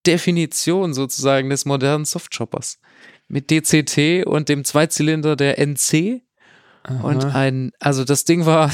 Definition 0.06 0.94
sozusagen 0.94 1.50
des 1.50 1.66
modernen 1.66 2.06
Softshoppers. 2.06 2.78
Mit 3.28 3.50
DCT 3.50 4.28
und 4.28 4.48
dem 4.48 4.64
Zweizylinder 4.64 5.36
der 5.36 5.58
NC 5.58 6.22
und 6.88 7.26
Aha. 7.26 7.40
ein, 7.40 7.72
also 7.80 8.04
das 8.04 8.26
Ding 8.26 8.46
war, 8.46 8.72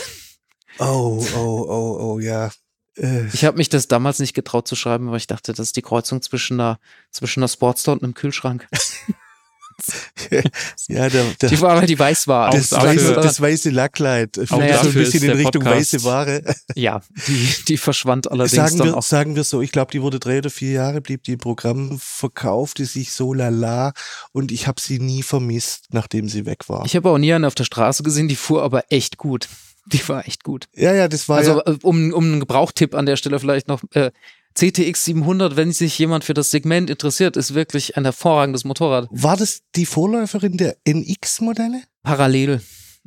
Oh, 0.79 1.25
oh, 1.35 1.65
oh, 1.67 1.97
oh, 1.99 2.19
ja. 2.19 2.51
Äh, 2.95 3.27
ich 3.27 3.45
habe 3.45 3.57
mich 3.57 3.69
das 3.69 3.87
damals 3.87 4.19
nicht 4.19 4.33
getraut 4.33 4.67
zu 4.67 4.75
schreiben, 4.75 5.09
weil 5.09 5.17
ich 5.17 5.27
dachte, 5.27 5.53
das 5.53 5.67
ist 5.67 5.75
die 5.75 5.81
Kreuzung 5.81 6.21
zwischen 6.21 6.59
einer, 6.59 6.79
zwischen 7.11 7.39
einer 7.41 7.47
Sportster 7.47 7.91
und 7.91 8.03
einem 8.03 8.13
Kühlschrank. 8.13 8.67
ja, 10.87 11.09
der, 11.09 11.23
der, 11.41 11.49
Die 11.49 11.61
war, 11.61 11.77
weil 11.77 11.87
die 11.87 11.97
weiß 11.97 12.27
war. 12.27 12.51
das, 12.51 12.71
weiße, 12.71 13.13
das 13.15 13.39
weiße 13.41 13.69
Lackleid. 13.69 14.31
Vielleicht 14.33 14.51
Naja, 14.51 14.81
so 14.83 14.89
ein 14.89 14.93
bisschen 14.93 15.23
in 15.23 15.31
Richtung 15.31 15.63
Podcast- 15.63 15.93
weiße 15.93 16.03
Ware. 16.03 16.55
ja, 16.75 17.01
die, 17.27 17.49
die 17.67 17.77
verschwand 17.77 18.29
allerdings 18.31 18.51
Sagen 18.55 18.77
dann 18.77 18.87
wir, 18.87 18.97
auch. 18.97 19.03
sagen 19.03 19.35
wir 19.35 19.43
so, 19.43 19.61
ich 19.61 19.71
glaube, 19.71 19.91
die 19.91 20.01
wurde 20.01 20.19
drei 20.19 20.39
oder 20.39 20.49
vier 20.49 20.71
Jahre, 20.71 21.01
blieb 21.01 21.23
die 21.23 21.33
im 21.33 21.39
Programm, 21.39 21.97
verkaufte 22.01 22.85
sich 22.85 23.11
so 23.13 23.33
lala 23.33 23.93
und 24.31 24.51
ich 24.51 24.67
habe 24.67 24.81
sie 24.81 24.99
nie 24.99 25.23
vermisst, 25.23 25.85
nachdem 25.91 26.29
sie 26.29 26.45
weg 26.45 26.67
war. 26.69 26.85
Ich 26.85 26.95
habe 26.95 27.09
auch 27.09 27.17
nie 27.17 27.33
eine 27.33 27.47
auf 27.47 27.55
der 27.55 27.63
Straße 27.65 28.03
gesehen, 28.03 28.27
die 28.27 28.35
fuhr 28.35 28.63
aber 28.63 28.85
echt 28.91 29.17
gut. 29.17 29.47
Die 29.89 30.05
war 30.09 30.27
echt 30.27 30.43
gut. 30.43 30.65
ja, 30.75 30.93
ja, 30.93 31.07
das 31.07 31.29
war 31.29 31.37
Also 31.37 31.61
ja, 31.65 31.71
äh, 31.71 31.77
um, 31.81 32.11
um 32.11 32.23
einen 32.25 32.39
Gebrauchtipp 32.41 32.93
an 32.93 33.05
der 33.05 33.15
Stelle 33.15 33.39
vielleicht 33.39 33.69
noch. 33.69 33.81
Äh, 33.93 34.11
CTX 34.57 35.05
700, 35.05 35.55
wenn 35.55 35.71
sich 35.71 35.97
jemand 35.99 36.23
für 36.23 36.33
das 36.33 36.49
Segment 36.49 36.89
interessiert, 36.89 37.37
ist 37.37 37.53
wirklich 37.53 37.95
ein 37.97 38.05
hervorragendes 38.05 38.63
Motorrad. 38.63 39.07
war 39.11 39.37
das 39.37 39.61
die 39.75 39.85
Vorläuferin 39.85 40.57
der 40.57 40.77
NX-Modelle? 40.87 41.81
Parallel. 42.03 42.61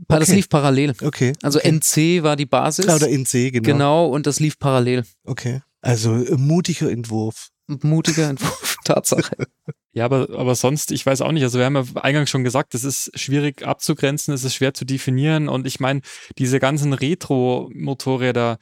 Pa- 0.06 0.18
Das 0.20 0.28
Okay. 0.28 0.36
lief 0.36 0.48
parallel. 0.48 0.94
Okay. 1.02 1.32
Also 1.42 1.58
okay. 1.58 1.68
NC 1.72 2.22
war 2.22 2.36
die 2.36 2.46
Basis. 2.46 2.86
Ah, 2.88 2.94
oder 2.96 3.08
NC, 3.10 3.50
genau. 3.52 3.62
genau, 3.72 4.06
und 4.08 4.26
das 4.26 4.38
lief 4.40 4.58
parallel. 4.58 5.04
Okay. 5.24 5.60
Also 5.82 6.14
äh, 6.14 6.36
mutiger 6.36 6.90
Entwurf. 6.90 7.48
Mutiger 7.82 8.28
Entwurf, 8.30 8.76
Tatsache. 8.84 9.36
Ja, 9.92 10.04
aber, 10.04 10.28
aber 10.38 10.54
sonst, 10.54 10.90
ich 10.92 11.04
weiß 11.04 11.20
auch 11.20 11.32
nicht. 11.32 11.42
Also 11.42 11.58
wir 11.58 11.64
haben 11.66 11.74
ja 11.76 11.84
eingangs 12.02 12.30
schon 12.30 12.44
gesagt, 12.44 12.74
es 12.74 12.84
ist 12.84 13.10
schwierig 13.18 13.66
abzugrenzen, 13.66 14.32
es 14.34 14.44
ist 14.44 14.54
schwer 14.54 14.72
zu 14.74 14.84
definieren. 14.84 15.48
Und 15.48 15.66
ich 15.66 15.80
meine, 15.80 16.00
diese 16.38 16.60
ganzen 16.60 16.92
Retro-Motorräder, 16.92 18.58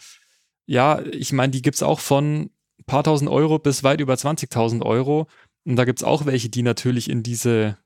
ja, 0.66 1.02
ich 1.12 1.32
meine, 1.32 1.50
die 1.50 1.62
gibt's 1.62 1.82
auch 1.82 2.00
von 2.00 2.50
paar 2.88 3.04
tausend 3.04 3.30
Euro 3.30 3.60
bis 3.60 3.84
weit 3.84 4.00
über 4.00 4.14
20.000 4.14 4.82
Euro. 4.84 5.28
Und 5.64 5.76
da 5.76 5.84
gibt's 5.84 6.02
auch 6.02 6.26
welche, 6.26 6.48
die 6.48 6.62
natürlich 6.62 7.08
in 7.08 7.22
diese 7.22 7.78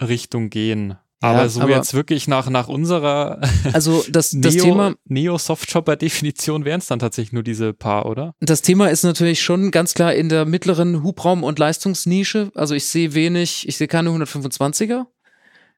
Richtung 0.00 0.48
gehen. 0.48 0.96
Aber 1.22 1.38
Ja, 1.40 1.48
so 1.48 1.60
aber- 1.62 1.70
jetzt 1.70 1.94
wirklich 1.94 2.28
nach, 2.28 2.50
nach 2.50 2.68
unserer 2.68 3.40
Also 3.72 4.04
das, 4.10 4.30
das 4.38 4.54
Neo, 4.54 4.64
Thema, 4.64 4.94
Neo-Softshopper-Definition 5.06 6.64
wären 6.64 6.78
es 6.80 6.86
dann 6.86 6.98
tatsächlich 6.98 7.32
nur 7.32 7.42
diese 7.42 7.72
paar, 7.72 8.06
oder? 8.06 8.34
das 8.40 8.62
Thema 8.62 8.88
ist 8.90 9.02
natürlich 9.02 9.40
schon 9.42 9.70
ganz 9.70 9.94
klar 9.94 10.14
in 10.14 10.28
der 10.28 10.44
mittleren 10.44 11.02
Hubraum- 11.02 11.42
und 11.44 11.58
Leistungsnische. 11.58 12.50
Also 12.54 12.74
ich 12.74 12.86
sehe 12.86 13.14
wenig, 13.14 13.66
ich 13.66 13.76
sehe 13.76 13.88
keine 13.88 14.10
125er. 14.10 15.06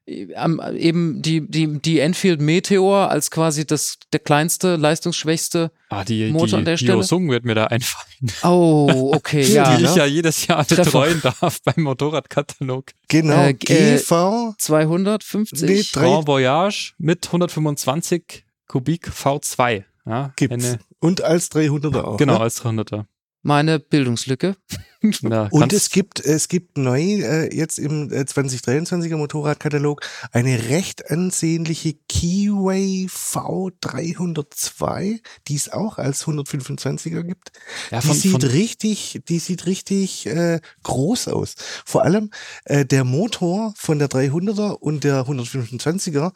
Eben 0.09 1.21
die, 1.21 1.41
die, 1.47 1.79
die 1.79 1.99
Enfield 1.99 2.41
Meteor 2.41 3.09
als 3.11 3.29
quasi 3.29 3.65
das, 3.67 3.97
der 4.11 4.19
kleinste, 4.19 4.75
leistungsschwächste. 4.75 5.71
Ah, 5.89 6.03
die, 6.03 6.31
Motor 6.31 6.59
an 6.59 6.61
die, 6.61 6.65
der 6.65 6.75
die 6.75 6.83
Stelle? 6.85 6.97
Yosung 6.99 7.29
wird 7.29 7.45
mir 7.45 7.55
da 7.55 7.65
einfallen, 7.65 8.31
Oh, 8.43 9.11
okay, 9.15 9.41
ja. 9.53 9.75
die 9.75 9.83
ne? 9.83 9.89
ich 9.89 9.95
ja 9.95 10.05
jedes 10.05 10.47
Jahr 10.47 10.65
Treffer. 10.65 10.83
betreuen 10.83 11.21
darf 11.21 11.61
beim 11.63 11.83
Motorradkatalog. 11.83 12.85
Genau. 13.07 13.45
Äh, 13.45 13.53
GV. 13.53 14.53
250. 14.57 15.61
Nee, 15.69 15.83
Grand 15.93 16.27
Voyage 16.27 16.93
mit 16.97 17.25
125 17.27 18.45
Kubik 18.67 19.09
V2. 19.09 19.83
Ja, 20.05 20.31
Gibt's. 20.35 20.65
Eine, 20.65 20.79
Und 20.99 21.21
als 21.21 21.51
300er 21.51 22.01
auch. 22.01 22.17
genau, 22.17 22.33
Ne? 22.35 22.39
als 22.41 22.63
300er. 22.63 23.05
Meine 23.41 23.79
Bildungslücke. 23.79 24.57
Ja, 25.21 25.47
Und 25.51 25.71
es 25.71 25.91
gibt, 25.91 26.19
es 26.19 26.49
gibt 26.49 26.77
neu 26.77 27.01
äh, 27.01 27.55
jetzt 27.55 27.79
im 27.79 28.11
äh, 28.11 28.23
2023er 28.23 29.15
Motorradkatalog 29.15 30.01
eine 30.33 30.67
recht 30.67 31.09
ansehnliche 31.09 31.93
Keyway 32.09 33.07
V302, 33.09 35.21
die 35.47 35.55
es 35.55 35.71
auch 35.71 35.99
als 35.99 36.25
125er 36.25 37.23
gibt. 37.23 37.53
ja, 37.91 38.01
Die 38.01 38.07
von, 38.07 38.15
sieht 38.17 38.31
von, 38.33 38.41
richtig, 38.41 39.21
die 39.29 39.39
sieht 39.39 39.67
richtig 39.67 40.25
äh, 40.25 40.59
groß 40.83 41.29
aus. 41.29 41.55
Vor 41.85 42.03
allem 42.03 42.31
äh, 42.65 42.83
der 42.83 43.05
Motor 43.05 43.73
von 43.77 43.99
der 43.99 44.09
300er 44.09 44.71
und 44.71 45.05
der 45.05 45.27
125er 45.27 46.33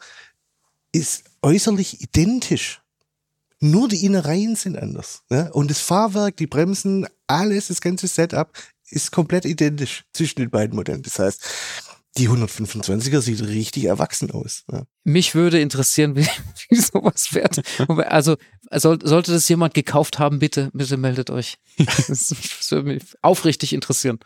ist 0.92 1.24
äußerlich 1.42 2.00
identisch. 2.00 2.80
Nur 3.64 3.88
die 3.88 4.04
Innereien 4.04 4.56
sind 4.56 4.76
anders. 4.76 5.22
Ne? 5.30 5.50
Und 5.54 5.70
das 5.70 5.80
Fahrwerk, 5.80 6.36
die 6.36 6.46
Bremsen, 6.46 7.06
alles, 7.26 7.68
das 7.68 7.80
ganze 7.80 8.06
Setup 8.08 8.52
ist 8.90 9.10
komplett 9.10 9.46
identisch 9.46 10.04
zwischen 10.12 10.40
den 10.40 10.50
beiden 10.50 10.76
Modellen. 10.76 11.00
Das 11.00 11.18
heißt, 11.18 11.42
die 12.18 12.28
125er 12.28 13.22
sieht 13.22 13.40
richtig 13.42 13.84
erwachsen 13.84 14.30
aus. 14.32 14.64
Ne? 14.70 14.86
Mich 15.04 15.34
würde 15.34 15.60
interessieren, 15.60 16.14
wie, 16.16 16.28
wie 16.68 16.76
sowas 16.76 17.26
fährt. 17.26 17.62
Also 17.88 18.36
soll, 18.70 18.98
sollte 19.02 19.32
das 19.32 19.48
jemand 19.48 19.72
gekauft 19.72 20.18
haben, 20.18 20.40
bitte, 20.40 20.68
bitte 20.74 20.98
meldet 20.98 21.30
euch. 21.30 21.56
Das, 21.78 22.06
das 22.06 22.70
würde 22.70 22.88
mich 22.88 23.02
aufrichtig 23.22 23.72
interessieren. 23.72 24.18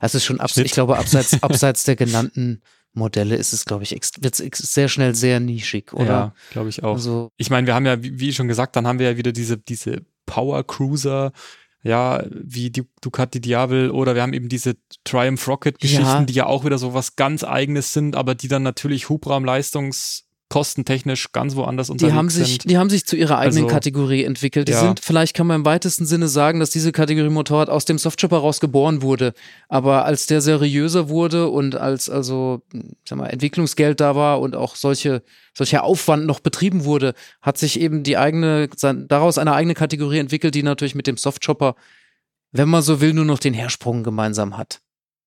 Also 0.00 0.16
es 0.16 0.22
ist 0.22 0.24
schon 0.24 0.40
abs 0.40 0.54
Schnitt. 0.54 0.64
ich 0.64 0.72
glaube, 0.72 0.96
abseits, 0.96 1.42
abseits 1.42 1.84
der 1.84 1.96
genannten 1.96 2.62
Modelle 2.96 3.36
ist 3.36 3.52
es, 3.52 3.64
glaube 3.64 3.84
ich, 3.84 3.92
wird 3.92 4.40
es 4.40 4.58
sehr 4.58 4.88
schnell 4.88 5.14
sehr 5.14 5.38
nischig, 5.38 5.92
oder? 5.92 6.06
ja, 6.06 6.34
glaube 6.50 6.68
ich 6.70 6.82
auch. 6.82 6.94
Also, 6.94 7.30
ich 7.36 7.50
meine, 7.50 7.66
wir 7.66 7.74
haben 7.74 7.86
ja, 7.86 8.02
wie, 8.02 8.18
wie 8.18 8.32
schon 8.32 8.48
gesagt, 8.48 8.74
dann 8.76 8.86
haben 8.86 8.98
wir 8.98 9.10
ja 9.10 9.16
wieder 9.16 9.32
diese, 9.32 9.58
diese 9.58 10.02
Power 10.24 10.64
Cruiser, 10.66 11.32
ja, 11.82 12.24
wie 12.30 12.70
die 12.70 12.84
Ducati 13.00 13.40
Diavel 13.40 13.90
oder 13.90 14.14
wir 14.14 14.22
haben 14.22 14.32
eben 14.32 14.48
diese 14.48 14.74
Triumph 15.04 15.46
Rocket 15.46 15.78
Geschichten, 15.78 16.04
Ja. 16.04 16.24
die 16.24 16.32
ja 16.32 16.46
auch 16.46 16.64
wieder 16.64 16.78
so 16.78 16.94
was 16.94 17.14
ganz 17.14 17.44
eigenes 17.44 17.92
sind, 17.92 18.16
aber 18.16 18.34
die 18.34 18.48
dann 18.48 18.64
natürlich 18.64 19.08
Hubraumleistungskostentechnisch 20.48 21.32
ganz 21.32 21.56
woanders 21.56 21.88
die 21.88 21.92
unterwegs 21.92 22.14
haben 22.14 22.28
sich, 22.30 22.48
sind. 22.48 22.70
die 22.70 22.78
haben 22.78 22.90
sich 22.90 23.04
zu 23.04 23.16
ihrer 23.16 23.38
eigenen 23.38 23.64
Also, 23.64 23.74
Kategorie 23.74 24.24
entwickelt. 24.24 24.68
Die 24.68 24.72
ja. 24.72 24.80
sind, 24.80 25.00
vielleicht 25.00 25.34
kann 25.34 25.46
man 25.46 25.60
im 25.60 25.64
weitesten 25.64 26.06
Sinne 26.06 26.28
sagen, 26.28 26.60
dass 26.60 26.70
diese 26.70 26.92
Kategorie 26.92 27.28
Motorrad 27.28 27.68
aus 27.68 27.84
dem 27.84 27.98
Softchopper 27.98 28.38
raus 28.38 28.60
geboren 28.60 29.02
wurde. 29.02 29.32
Aber 29.68 30.04
als 30.04 30.26
der 30.26 30.40
seriöser 30.40 31.08
wurde 31.08 31.48
und 31.48 31.74
als 31.74 32.08
also, 32.08 32.62
sag 33.06 33.18
mal, 33.18 33.26
Entwicklungsgeld 33.26 34.00
da 34.00 34.14
war 34.14 34.40
und 34.40 34.54
auch 34.54 34.76
solche, 34.76 35.22
solcher 35.54 35.84
Aufwand 35.84 36.26
noch 36.26 36.40
betrieben 36.40 36.84
wurde, 36.84 37.14
hat 37.42 37.58
sich 37.58 37.80
eben 37.80 38.02
die 38.02 38.16
eigene, 38.16 38.68
daraus 39.08 39.38
eine 39.38 39.52
eigene 39.52 39.74
Kategorie 39.74 40.18
entwickelt, 40.18 40.54
die 40.54 40.62
natürlich 40.62 40.94
mit 40.94 41.06
dem 41.06 41.16
Softchopper, 41.16 41.74
wenn 42.52 42.68
man 42.68 42.82
so 42.82 43.00
will, 43.00 43.12
nur 43.12 43.24
noch 43.24 43.38
den 43.38 43.54
Hersprung 43.54 44.02
gemeinsam 44.04 44.56
hat. 44.56 44.80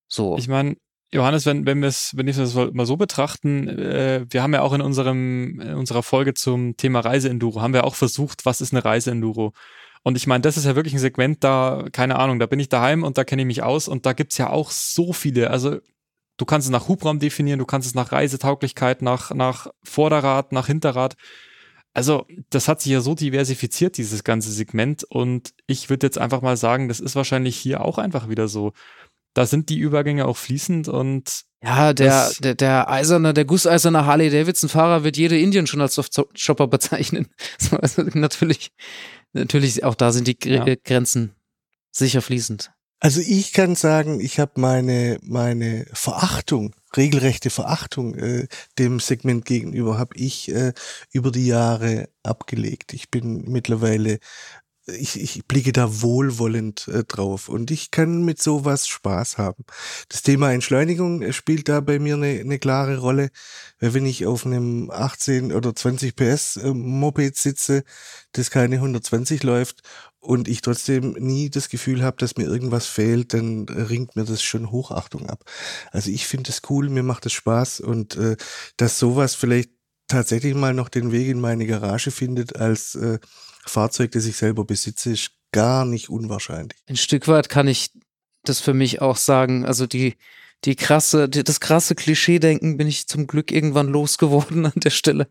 So. 0.07 0.37
Ich 0.37 0.47
meine, 0.47 0.77
Johannes, 1.11 1.45
wenn, 1.45 1.65
wenn 1.65 1.81
wir 1.81 1.87
es, 1.87 2.15
wenn 2.15 2.27
wir 2.27 2.33
das 2.33 2.53
mal 2.55 2.85
so 2.85 2.95
betrachten, 2.95 3.67
äh, 3.67 4.25
wir 4.29 4.43
haben 4.43 4.53
ja 4.53 4.61
auch 4.61 4.73
in 4.73 4.81
unserem, 4.81 5.59
in 5.59 5.73
unserer 5.73 6.03
Folge 6.03 6.35
zum 6.35 6.77
Thema 6.77 6.99
Reiseenduro, 6.99 7.61
haben 7.61 7.73
wir 7.73 7.83
auch 7.83 7.95
versucht, 7.95 8.45
was 8.45 8.61
ist 8.61 8.73
eine 8.73 8.85
Reiseenduro? 8.85 9.53
Und 10.03 10.17
ich 10.17 10.27
meine, 10.27 10.41
das 10.41 10.55
ist 10.55 10.65
ja 10.65 10.75
wirklich 10.75 10.93
ein 10.93 10.99
Segment, 10.99 11.43
da, 11.43 11.85
keine 11.91 12.17
Ahnung, 12.17 12.39
da 12.39 12.45
bin 12.45 12.59
ich 12.59 12.69
daheim 12.69 13.03
und 13.03 13.17
da 13.17 13.23
kenne 13.23 13.41
ich 13.41 13.47
mich 13.47 13.63
aus 13.63 13.87
und 13.87 14.05
da 14.05 14.13
gibt's 14.13 14.37
ja 14.37 14.49
auch 14.49 14.71
so 14.71 15.11
viele. 15.11 15.49
Also 15.49 15.79
du 16.37 16.45
kannst 16.45 16.67
es 16.67 16.71
nach 16.71 16.87
Hubraum 16.87 17.19
definieren, 17.19 17.59
du 17.59 17.65
kannst 17.65 17.87
es 17.87 17.95
nach 17.95 18.11
Reisetauglichkeit, 18.11 19.01
nach, 19.01 19.31
nach 19.31 19.67
Vorderrad, 19.83 20.51
nach 20.51 20.67
Hinterrad. 20.67 21.15
Also, 21.93 22.27
das 22.51 22.67
hat 22.67 22.81
sich 22.81 22.91
ja 22.91 23.01
so 23.01 23.15
diversifiziert, 23.15 23.97
dieses 23.97 24.23
ganze 24.23 24.51
Segment. 24.51 25.03
Und 25.03 25.53
ich 25.65 25.89
würde 25.89 26.05
jetzt 26.05 26.19
einfach 26.19 26.41
mal 26.41 26.55
sagen, 26.55 26.87
das 26.87 26.99
ist 26.99 27.15
wahrscheinlich 27.15 27.57
hier 27.57 27.83
auch 27.83 27.97
einfach 27.97 28.29
wieder 28.29 28.47
so. 28.47 28.73
Da 29.39 29.45
sind 29.45 29.69
die 29.69 29.79
Übergänge 29.79 30.25
auch 30.25 30.35
fließend 30.35 30.89
und 30.89 31.45
Ja, 31.63 31.93
der, 31.93 32.29
der, 32.41 32.55
der 32.55 32.89
eiserne, 32.89 33.33
der 33.33 33.45
gusseiserne 33.45 34.05
Harley-Davidson-Fahrer 34.05 35.05
wird 35.05 35.15
jede 35.15 35.39
Indien 35.39 35.65
schon 35.65 35.79
als 35.79 35.95
Soft-Shopper 35.95 36.67
bezeichnen. 36.67 37.27
So, 37.57 37.77
also 37.77 38.01
natürlich, 38.01 38.73
natürlich, 39.31 39.85
auch 39.85 39.95
da 39.95 40.11
sind 40.11 40.27
die 40.27 40.37
Gre 40.37 40.67
Ja. 40.67 40.75
Grenzen 40.83 41.35
sicher 41.93 42.21
fließend. 42.21 42.71
Also 42.99 43.21
ich 43.21 43.53
kann 43.53 43.75
sagen, 43.75 44.19
ich 44.19 44.41
habe 44.41 44.59
meine 44.59 45.19
meine 45.23 45.85
Verachtung, 45.93 46.75
regelrechte 46.97 47.49
Verachtung 47.49 48.15
äh, 48.15 48.47
dem 48.77 48.99
Segment 48.99 49.45
gegenüber, 49.45 49.97
habe 49.97 50.17
ich 50.17 50.51
äh, 50.53 50.73
über 51.13 51.31
die 51.31 51.47
Jahre 51.47 52.09
abgelegt. 52.23 52.91
Ich 52.91 53.09
bin 53.09 53.43
mittlerweile, 53.49 54.19
ich, 54.97 55.19
ich 55.19 55.45
blicke 55.45 55.71
da 55.71 56.01
wohlwollend 56.01 56.87
äh, 56.87 57.03
drauf 57.03 57.49
und 57.49 57.71
ich 57.71 57.91
kann 57.91 58.23
mit 58.23 58.41
sowas 58.41 58.87
Spaß 58.87 59.37
haben. 59.37 59.63
Das 60.09 60.21
Thema 60.21 60.51
Entschleunigung 60.51 61.21
äh, 61.21 61.33
spielt 61.33 61.69
da 61.69 61.79
bei 61.79 61.99
mir 61.99 62.15
eine, 62.15 62.39
eine 62.39 62.59
klare 62.59 62.97
Rolle. 62.97 63.29
Weil 63.79 63.93
wenn 63.93 64.05
ich 64.05 64.25
auf 64.25 64.45
einem 64.45 64.91
18 64.91 65.53
oder 65.53 65.75
20 65.75 66.15
PS 66.15 66.57
äh, 66.57 66.73
Moped 66.73 67.35
sitze, 67.35 67.83
das 68.33 68.51
keine 68.51 68.75
120 68.75 69.43
läuft 69.43 69.81
und 70.19 70.47
ich 70.47 70.61
trotzdem 70.61 71.13
nie 71.13 71.49
das 71.49 71.69
Gefühl 71.69 72.03
habe, 72.03 72.17
dass 72.17 72.37
mir 72.37 72.45
irgendwas 72.45 72.87
fehlt, 72.87 73.33
dann 73.33 73.67
ringt 73.69 74.15
mir 74.15 74.25
das 74.25 74.43
schon 74.43 74.71
Hochachtung 74.71 75.29
ab. 75.29 75.43
Also 75.91 76.11
ich 76.11 76.27
finde 76.27 76.49
es 76.51 76.61
cool, 76.69 76.89
mir 76.89 77.03
macht 77.03 77.25
es 77.25 77.33
Spaß 77.33 77.79
und 77.79 78.15
äh, 78.17 78.35
dass 78.77 78.99
sowas 78.99 79.35
vielleicht 79.35 79.69
tatsächlich 80.07 80.55
mal 80.55 80.73
noch 80.73 80.89
den 80.89 81.11
Weg 81.11 81.27
in 81.27 81.39
meine 81.39 81.65
Garage 81.65 82.11
findet 82.11 82.57
als 82.57 82.95
äh, 82.95 83.19
Fahrzeug, 83.69 84.11
das 84.11 84.25
ich 84.25 84.35
selber 84.35 84.65
besitze, 84.65 85.11
ist 85.11 85.31
gar 85.51 85.85
nicht 85.85 86.09
unwahrscheinlich. 86.09 86.77
Ein 86.87 86.97
Stück 86.97 87.27
weit 87.27 87.49
kann 87.49 87.67
ich 87.67 87.91
das 88.43 88.59
für 88.59 88.73
mich 88.73 89.01
auch 89.01 89.17
sagen. 89.17 89.65
Also 89.65 89.87
die, 89.87 90.15
die 90.65 90.75
krasse, 90.75 91.29
die, 91.29 91.43
das 91.43 91.59
krasse 91.59 91.95
Klischee-Denken 91.95 92.77
bin 92.77 92.87
ich 92.87 93.07
zum 93.07 93.27
Glück 93.27 93.51
irgendwann 93.51 93.87
losgeworden 93.87 94.65
an 94.65 94.73
der 94.75 94.89
Stelle. 94.89 95.27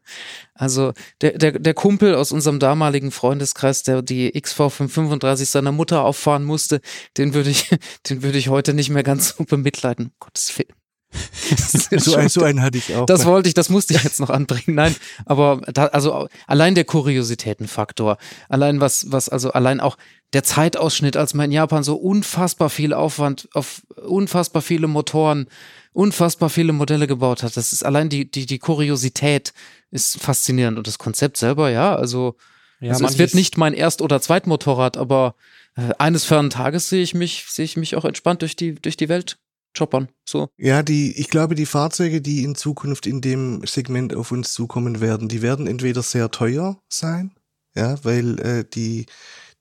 Also 0.55 0.93
der, 1.21 1.39
der, 1.39 1.53
der 1.59 1.75
Kumpel 1.75 2.15
aus 2.15 2.33
unserem 2.33 2.59
damaligen 2.59 3.11
Freundeskreis, 3.11 3.83
der 3.83 4.03
die 4.03 4.33
XV535 4.33 5.45
seiner 5.47 5.73
Mutter 5.73 6.03
auffahren 6.03 6.45
musste, 6.45 6.81
den 7.17 7.35
würde 7.35 7.51
ich, 7.51 7.71
den 8.09 8.23
würde 8.23 8.39
ich 8.39 8.49
heute 8.49 8.75
nicht 8.75 8.91
mehr 8.91 9.03
ganz 9.03 9.37
so 9.37 9.45
bemitleiden. 9.45 10.13
Gottes 10.19 10.57
Willen. 10.59 10.78
so, 11.97 12.17
ein, 12.17 12.29
so 12.29 12.43
einen 12.43 12.61
hatte 12.61 12.79
ich 12.79 12.95
auch. 12.95 13.07
Das 13.07 13.25
wollte 13.25 13.49
ich, 13.49 13.55
das 13.55 13.71
musste 13.71 13.95
ich 13.95 14.05
jetzt 14.05 14.21
noch 14.21 14.31
anbringen. 14.31 14.75
Nein, 14.75 14.95
aber 15.25 15.63
da, 15.73 15.87
also 15.87 16.29
allein 16.47 16.75
der 16.75 16.85
Kuriositätenfaktor, 16.85 18.19
allein 18.49 18.81
was, 18.81 19.11
was, 19.11 19.29
also 19.29 19.53
allein 19.53 19.81
auch 19.81 19.97
der 20.35 20.45
Zeitausschnitt, 20.45 21.17
als 21.17 21.33
man 21.33 21.47
in 21.47 21.53
Japan 21.53 21.83
so 21.83 21.97
unfassbar 21.97 22.69
viel 22.69 22.93
Aufwand 22.93 23.49
auf 23.55 23.83
unfassbar 23.97 24.61
viele 24.61 24.87
Motoren, 24.87 25.49
unfassbar 25.93 26.51
viele 26.51 26.73
Modelle 26.73 27.07
gebaut 27.07 27.43
hat. 27.43 27.57
Das 27.57 27.73
ist 27.73 27.85
allein 27.85 28.11
die, 28.11 28.31
die, 28.31 28.45
die 28.45 28.59
Kuriosität 28.59 29.55
ist 29.91 30.21
faszinierend 30.21 30.77
und 30.77 30.87
das 30.87 30.99
Konzept 30.99 31.39
selber, 31.39 31.71
ja, 31.71 31.97
also, 31.97 32.37
Ja, 32.81 32.93
also 32.93 33.07
es 33.07 33.19
wird 33.19 33.35
nicht 33.35 33.57
mein 33.57 33.73
Erst- 33.73 34.03
oder 34.03 34.21
Zweitmotorrad, 34.21 34.99
aber 34.99 35.35
äh, 35.77 35.95
eines 35.99 36.25
fernen 36.25 36.51
Tages 36.51 36.91
sehe 36.91 37.03
ich 37.03 37.15
mich, 37.15 37.47
sehe 37.49 37.65
ich 37.65 37.79
mich 37.79 37.97
auch 37.97 38.05
entspannt 38.05 38.43
durch 38.43 38.55
die, 38.55 38.75
durch 38.75 38.99
die 38.99 39.09
Welt 39.09 39.39
choppern. 39.77 40.09
So. 40.29 40.49
Ja, 40.57 40.83
die, 40.83 41.19
ich 41.19 41.29
glaube, 41.29 41.55
die 41.55 41.67
Fahrzeuge, 41.67 42.21
die 42.21 42.45
in 42.45 42.55
Zukunft 42.55 43.07
in 43.07 43.21
dem 43.21 43.67
Segment 43.67 44.15
auf 44.15 44.33
uns 44.33 44.53
zukommen 44.53 45.01
werden, 45.01 45.29
die 45.29 45.43
werden 45.43 45.67
entweder 45.67 46.03
sehr 46.03 46.31
teuer 46.31 46.81
sein, 46.89 47.33
ja, 47.75 48.03
weil 48.05 48.39
äh, 48.41 48.65
die, 48.65 49.07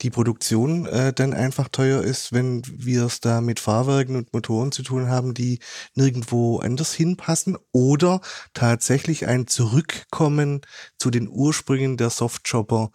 die 0.01 0.09
Produktion 0.09 0.85
äh, 0.85 1.13
dann 1.13 1.33
einfach 1.33 1.69
teuer 1.69 2.03
ist, 2.03 2.31
wenn 2.31 2.61
wir 2.65 3.05
es 3.05 3.19
da 3.19 3.41
mit 3.41 3.59
Fahrwerken 3.59 4.15
und 4.15 4.33
Motoren 4.33 4.71
zu 4.71 4.83
tun 4.83 5.09
haben, 5.09 5.33
die 5.33 5.59
nirgendwo 5.95 6.59
anders 6.59 6.93
hinpassen 6.93 7.57
oder 7.71 8.21
tatsächlich 8.53 9.27
ein 9.27 9.47
Zurückkommen 9.47 10.61
zu 10.99 11.09
den 11.09 11.27
Ursprüngen 11.27 11.97
der 11.97 12.11
Softchopper, 12.11 12.91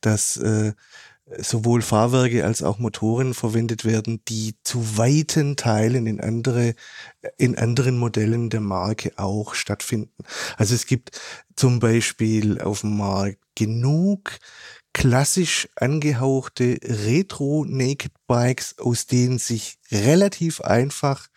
dass 0.00 0.36
äh, 0.36 0.72
sowohl 1.38 1.82
Fahrwerke 1.82 2.44
als 2.44 2.62
auch 2.62 2.78
Motoren 2.78 3.34
verwendet 3.34 3.84
werden, 3.84 4.22
die 4.28 4.54
zu 4.62 4.96
weiten 4.96 5.56
Teilen 5.56 6.06
in 6.06 6.20
andere, 6.20 6.74
in 7.36 7.58
anderen 7.58 7.98
Modellen 7.98 8.48
der 8.50 8.60
Marke 8.60 9.12
auch 9.16 9.54
stattfinden. 9.54 10.24
Also 10.56 10.74
es 10.74 10.86
gibt 10.86 11.20
zum 11.56 11.80
Beispiel 11.80 12.60
auf 12.60 12.82
dem 12.82 12.96
Markt 12.96 13.38
genug 13.56 14.38
klassisch 14.92 15.68
angehauchte 15.76 16.78
Retro-Naked 16.82 18.12
Bikes, 18.26 18.78
aus 18.78 19.06
denen 19.06 19.38
sich 19.38 19.78
relativ 19.90 20.60
einfach 20.60 21.28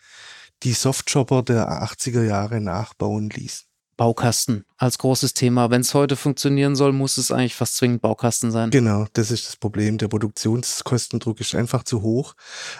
die 0.62 0.72
Softchopper 0.72 1.42
der 1.42 1.68
80er 1.82 2.22
Jahre 2.22 2.60
nachbauen 2.60 3.28
ließen. 3.30 3.69
Baukasten 4.00 4.64
als 4.78 4.96
großes 4.96 5.34
Thema. 5.34 5.68
Wenn 5.68 5.82
es 5.82 5.92
heute 5.92 6.16
funktionieren 6.16 6.74
soll, 6.74 6.94
muss 6.94 7.18
es 7.18 7.30
eigentlich 7.30 7.54
fast 7.54 7.76
zwingend 7.76 8.00
Baukasten 8.00 8.50
sein. 8.50 8.70
Genau, 8.70 9.06
das 9.12 9.30
ist 9.30 9.46
das 9.46 9.56
Problem. 9.56 9.98
Der 9.98 10.08
Produktionskostendruck 10.08 11.38
ist 11.38 11.54
einfach 11.54 11.82
zu 11.82 12.00
hoch, 12.00 12.34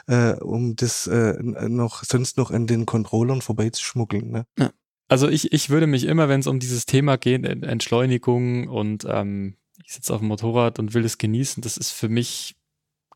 äh, 0.07 0.33
um 0.37 0.77
das 0.77 1.07
äh, 1.09 1.35
noch 1.43 2.05
sonst 2.05 2.39
noch 2.39 2.51
an 2.51 2.67
den 2.67 2.87
Controllern 2.87 3.43
vorbeizuschmuggeln. 3.43 4.31
Ne? 4.31 4.73
Also 5.09 5.29
ich, 5.29 5.53
ich 5.53 5.69
würde 5.69 5.87
mich 5.87 6.05
immer, 6.05 6.31
wenn 6.31 6.41
es 6.41 6.47
um 6.47 6.59
dieses 6.59 6.87
Thema 6.87 7.19
geht, 7.19 7.45
Ent- 7.45 7.67
Entschleunigung 7.67 8.69
und 8.69 9.05
ähm, 9.07 9.57
ich 9.85 9.93
sitze 9.93 10.15
auf 10.15 10.21
dem 10.21 10.29
Motorrad 10.29 10.79
und 10.79 10.95
will 10.95 11.05
es 11.05 11.19
genießen, 11.19 11.63
das 11.63 11.77
ist 11.77 11.91
für 11.91 12.09
mich 12.09 12.57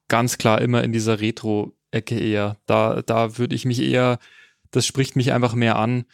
ganz 0.09 0.37
klar 0.37 0.61
immer 0.61 0.85
in 0.85 0.93
dieser 0.93 1.23
Retro-Ecke 1.23 2.19
eher. 2.19 2.59
Da, 2.67 3.01
da 3.01 3.39
würde 3.39 3.55
ich 3.55 3.65
mich 3.65 3.81
eher, 3.81 4.19
das 4.73 4.85
spricht 4.85 5.17
mich 5.17 5.33
einfach 5.33 5.55
mehr 5.55 5.77
an. 5.77 6.05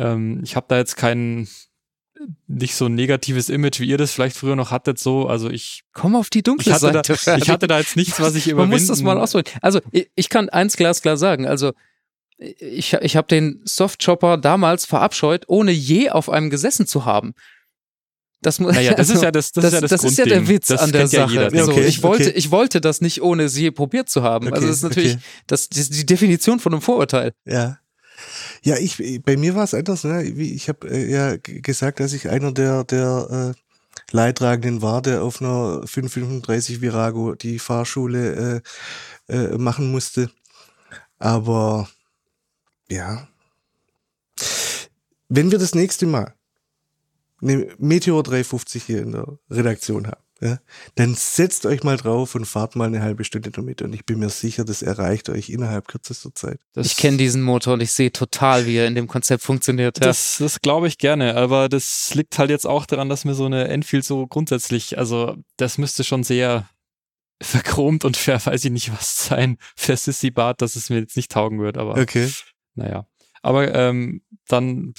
Ähm, 0.00 0.40
ich 0.42 0.56
habe 0.56 0.66
da 0.68 0.78
jetzt 0.78 0.96
kein 0.96 1.48
nicht 2.46 2.74
so 2.74 2.86
ein 2.86 2.94
negatives 2.94 3.48
Image, 3.48 3.80
wie 3.80 3.86
ihr 3.86 3.96
das 3.96 4.12
vielleicht 4.12 4.36
früher 4.36 4.56
noch 4.56 4.70
hattet, 4.70 4.98
so. 4.98 5.26
Also 5.26 5.48
ich, 5.48 5.82
Komm 5.92 6.14
auf 6.14 6.28
die 6.28 6.42
dunkle 6.42 6.70
ich, 6.70 6.74
hatte, 6.74 6.86
da, 6.86 6.92
Seite. 6.92 7.16
Ferdi. 7.16 7.42
ich 7.42 7.50
hatte 7.50 7.66
da 7.66 7.78
jetzt 7.78 7.96
nichts, 7.96 8.20
was 8.20 8.34
ich 8.34 8.46
Man 8.46 8.52
überwinden 8.52 8.76
muss 8.76 8.86
das 8.88 9.02
mal 9.02 9.18
ausprobieren. 9.18 9.58
Also 9.62 9.80
ich, 9.90 10.10
ich 10.14 10.28
kann 10.28 10.48
eins 10.48 10.76
glasklar 10.76 11.16
sagen. 11.16 11.46
Also 11.46 11.72
ich, 12.36 12.94
ich 12.94 13.16
habe 13.16 13.28
den 13.28 13.60
Softchopper 13.64 14.36
damals 14.36 14.86
verabscheut, 14.86 15.44
ohne 15.46 15.72
je 15.72 16.10
auf 16.10 16.28
einem 16.28 16.50
gesessen 16.50 16.86
zu 16.86 17.04
haben. 17.04 17.34
Das, 18.42 18.58
Naja, 18.58 18.94
das 18.94 19.08
ist 19.08 19.16
also, 19.16 19.24
ja 19.24 19.30
das, 19.32 19.52
das, 19.52 19.62
das, 19.62 19.72
ist 19.72 19.74
ja 19.74 19.80
das, 19.80 19.90
das 19.90 20.04
ist 20.04 20.18
ja 20.18 20.24
der. 20.24 20.48
Witz 20.48 20.68
das 20.68 20.80
an 20.80 20.92
der 20.92 21.02
kennt 21.02 21.12
ja 21.12 21.28
Sache. 21.28 21.32
jeder, 21.32 21.64
so, 21.64 21.72
okay, 21.72 21.84
ich, 21.84 22.02
wollte, 22.02 22.28
okay. 22.28 22.32
ich 22.36 22.50
wollte 22.50 22.80
das 22.80 23.02
nicht, 23.02 23.20
ohne 23.20 23.44
es 23.44 23.56
je 23.56 23.70
probiert 23.70 24.08
zu 24.08 24.22
haben. 24.22 24.46
also 24.46 24.56
Okay, 24.56 24.66
das 24.66 24.76
ist 24.76 24.82
natürlich 24.82 25.18
das, 25.46 25.66
ist 25.66 25.94
die 25.94 26.06
Definition 26.06 26.58
von 26.58 26.72
einem 26.72 26.80
Vorurteil. 26.80 27.32
Ja. 27.44 27.78
Ja, 28.62 28.76
ich, 28.76 29.22
bei 29.22 29.36
mir 29.36 29.54
war 29.54 29.64
es 29.64 29.74
anders. 29.74 30.04
Ne? 30.04 30.22
Ich 30.24 30.68
habe 30.68 30.88
äh, 30.88 31.10
ja 31.10 31.36
gesagt, 31.36 32.00
dass 32.00 32.12
ich 32.12 32.28
einer 32.28 32.52
der, 32.52 32.84
der 32.84 33.54
äh, 33.54 33.60
Leidtragenden 34.12 34.82
war, 34.82 35.02
der 35.02 35.22
auf 35.22 35.40
einer 35.40 35.86
535 35.86 36.80
Virago 36.80 37.34
die 37.34 37.58
Fahrschule 37.58 38.62
äh, 39.28 39.34
äh, 39.34 39.58
machen 39.58 39.90
musste. 39.90 40.30
Aber 41.18 41.88
ja, 42.88 43.28
wenn 45.28 45.50
wir 45.50 45.58
das 45.58 45.74
nächste 45.74 46.06
Mal 46.06 46.34
eine 47.40 47.68
Meteor 47.78 48.22
350 48.22 48.82
hier 48.82 49.02
in 49.02 49.12
der 49.12 49.38
Redaktion 49.48 50.06
haben, 50.06 50.22
ja, 50.40 50.58
dann 50.94 51.14
setzt 51.14 51.66
euch 51.66 51.82
mal 51.82 51.96
drauf 51.98 52.34
und 52.34 52.46
fahrt 52.46 52.74
mal 52.76 52.86
eine 52.86 53.02
halbe 53.02 53.24
Stunde 53.24 53.50
damit 53.50 53.82
und 53.82 53.92
ich 53.92 54.06
bin 54.06 54.18
mir 54.18 54.30
sicher, 54.30 54.64
das 54.64 54.80
erreicht 54.82 55.28
euch 55.28 55.50
innerhalb 55.50 55.86
kürzester 55.88 56.34
Zeit. 56.34 56.60
Das- 56.72 56.86
ich 56.86 56.96
kenne 56.96 57.16
diesen 57.18 57.42
Motor 57.42 57.74
und 57.74 57.80
ich 57.82 57.92
sehe 57.92 58.10
total, 58.10 58.66
wie 58.66 58.76
er 58.76 58.86
in 58.86 58.94
dem 58.94 59.06
Konzept 59.06 59.42
funktioniert. 59.42 59.98
Ja. 59.98 60.06
Das, 60.06 60.38
das 60.38 60.60
glaube 60.60 60.88
ich 60.88 60.96
gerne, 60.98 61.36
aber 61.36 61.68
das 61.68 62.14
liegt 62.14 62.38
halt 62.38 62.48
jetzt 62.50 62.66
auch 62.66 62.86
daran, 62.86 63.08
dass 63.08 63.24
mir 63.24 63.34
so 63.34 63.44
eine 63.44 63.68
Enfield 63.68 64.04
so 64.04 64.26
grundsätzlich, 64.26 64.96
also 64.98 65.36
das 65.56 65.76
müsste 65.78 66.04
schon 66.04 66.24
sehr 66.24 66.68
verchromt 67.42 68.04
und 68.04 68.16
ver, 68.16 68.44
weiß 68.44 68.64
ich 68.64 68.70
nicht 68.70 68.92
was 68.92 69.24
sein, 69.26 69.56
für 69.76 69.96
Sissy 69.96 70.30
Bart, 70.30 70.60
dass 70.62 70.76
es 70.76 70.90
mir 70.90 71.00
jetzt 71.00 71.16
nicht 71.16 71.30
taugen 71.30 71.60
wird, 71.60 71.78
aber 71.78 71.96
Okay. 71.98 72.30
naja. 72.74 73.06
Aber 73.42 73.74
ähm, 73.74 74.22
dann 74.48 74.92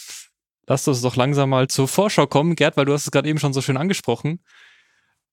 lasst 0.66 0.88
uns 0.88 1.02
doch 1.02 1.16
langsam 1.16 1.50
mal 1.50 1.68
zur 1.68 1.88
Vorschau 1.88 2.26
kommen, 2.26 2.56
Gerd, 2.56 2.78
weil 2.78 2.86
du 2.86 2.94
hast 2.94 3.06
es 3.06 3.12
gerade 3.12 3.30
eben 3.30 3.38
schon 3.39 3.54
so 3.54 3.62
schön 3.62 3.78
angesprochen. 3.78 4.39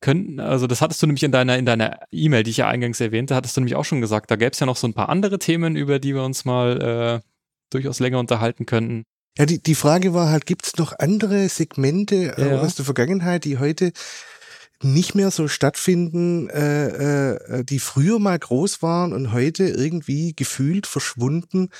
Könnten, 0.00 0.38
also 0.38 0.66
das 0.68 0.80
hattest 0.80 1.02
du 1.02 1.06
nämlich 1.06 1.24
in 1.24 1.32
deiner 1.32 1.58
in 1.58 1.66
deiner 1.66 1.98
E-Mail, 2.12 2.44
die 2.44 2.50
ich 2.50 2.58
ja 2.58 2.68
eingangs 2.68 3.00
erwähnte, 3.00 3.34
hattest 3.34 3.56
du 3.56 3.60
nämlich 3.60 3.74
auch 3.74 3.84
schon 3.84 4.00
gesagt, 4.00 4.30
da 4.30 4.36
gäbe 4.36 4.52
es 4.52 4.60
ja 4.60 4.66
noch 4.66 4.76
so 4.76 4.86
ein 4.86 4.94
paar 4.94 5.08
andere 5.08 5.38
Themen, 5.40 5.74
über 5.74 5.98
die 5.98 6.14
wir 6.14 6.22
uns 6.22 6.44
mal 6.44 7.20
äh, 7.22 7.28
durchaus 7.70 7.98
länger 7.98 8.20
unterhalten 8.20 8.64
könnten. 8.64 9.02
Ja, 9.36 9.46
die, 9.46 9.62
die 9.62 9.74
Frage 9.74 10.14
war 10.14 10.30
halt, 10.30 10.46
gibt 10.46 10.66
es 10.66 10.76
noch 10.76 10.92
andere 10.98 11.48
Segmente 11.48 12.36
äh, 12.36 12.50
Ja. 12.50 12.60
aus 12.60 12.76
der 12.76 12.84
Vergangenheit, 12.84 13.44
die 13.44 13.58
heute 13.58 13.92
nicht 14.82 15.14
mehr 15.14 15.30
so 15.30 15.48
stattfinden, 15.48 16.48
äh, 16.50 17.34
äh, 17.34 17.64
die 17.64 17.80
früher 17.80 18.18
mal 18.18 18.38
groß 18.38 18.80
waren 18.80 19.12
und 19.12 19.32
heute 19.32 19.64
irgendwie 19.64 20.34
gefühlt 20.36 20.86
verschwunden, 20.86 21.70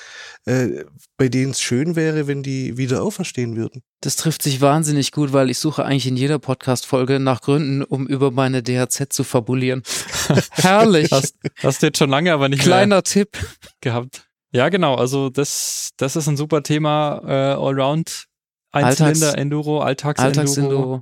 äh, 0.45 0.83
bei 1.17 1.29
denen 1.29 1.51
es 1.51 1.61
schön 1.61 1.95
wäre, 1.95 2.27
wenn 2.27 2.43
die 2.43 2.77
wieder 2.77 3.01
auferstehen 3.01 3.55
würden. 3.55 3.83
Das 4.01 4.15
trifft 4.17 4.41
sich 4.43 4.59
wahnsinnig 4.61 5.11
gut, 5.11 5.31
weil 5.33 5.49
ich 5.49 5.59
suche 5.59 5.85
eigentlich 5.85 6.07
in 6.07 6.17
jeder 6.17 6.39
Podcast-Folge 6.39 7.19
nach 7.19 7.41
Gründen, 7.41 7.83
um 7.83 8.05
über 8.07 8.31
meine 8.31 8.63
DHZ 8.63 9.11
zu 9.13 9.23
fabulieren. 9.23 9.83
Herrlich. 10.51 11.11
Hast, 11.11 11.35
hast 11.63 11.81
du 11.81 11.87
jetzt 11.87 11.97
schon 11.99 12.09
lange 12.09 12.33
aber 12.33 12.49
nicht 12.49 12.59
mehr 12.59 12.65
Kleiner 12.65 13.03
Tipp. 13.03 13.37
gehabt. 13.81 14.27
Ja, 14.51 14.69
genau. 14.69 14.95
Also 14.95 15.29
das, 15.29 15.91
das 15.97 16.15
ist 16.15 16.27
ein 16.27 16.35
super 16.37 16.63
Thema. 16.63 17.21
Äh, 17.25 17.31
Allround 17.53 18.25
Einzylinder 18.71 19.27
Alltags- 19.29 19.33
Enduro, 19.37 19.79
Alltags-Enduro 19.81 20.39
Alltagsenduro. 20.39 21.01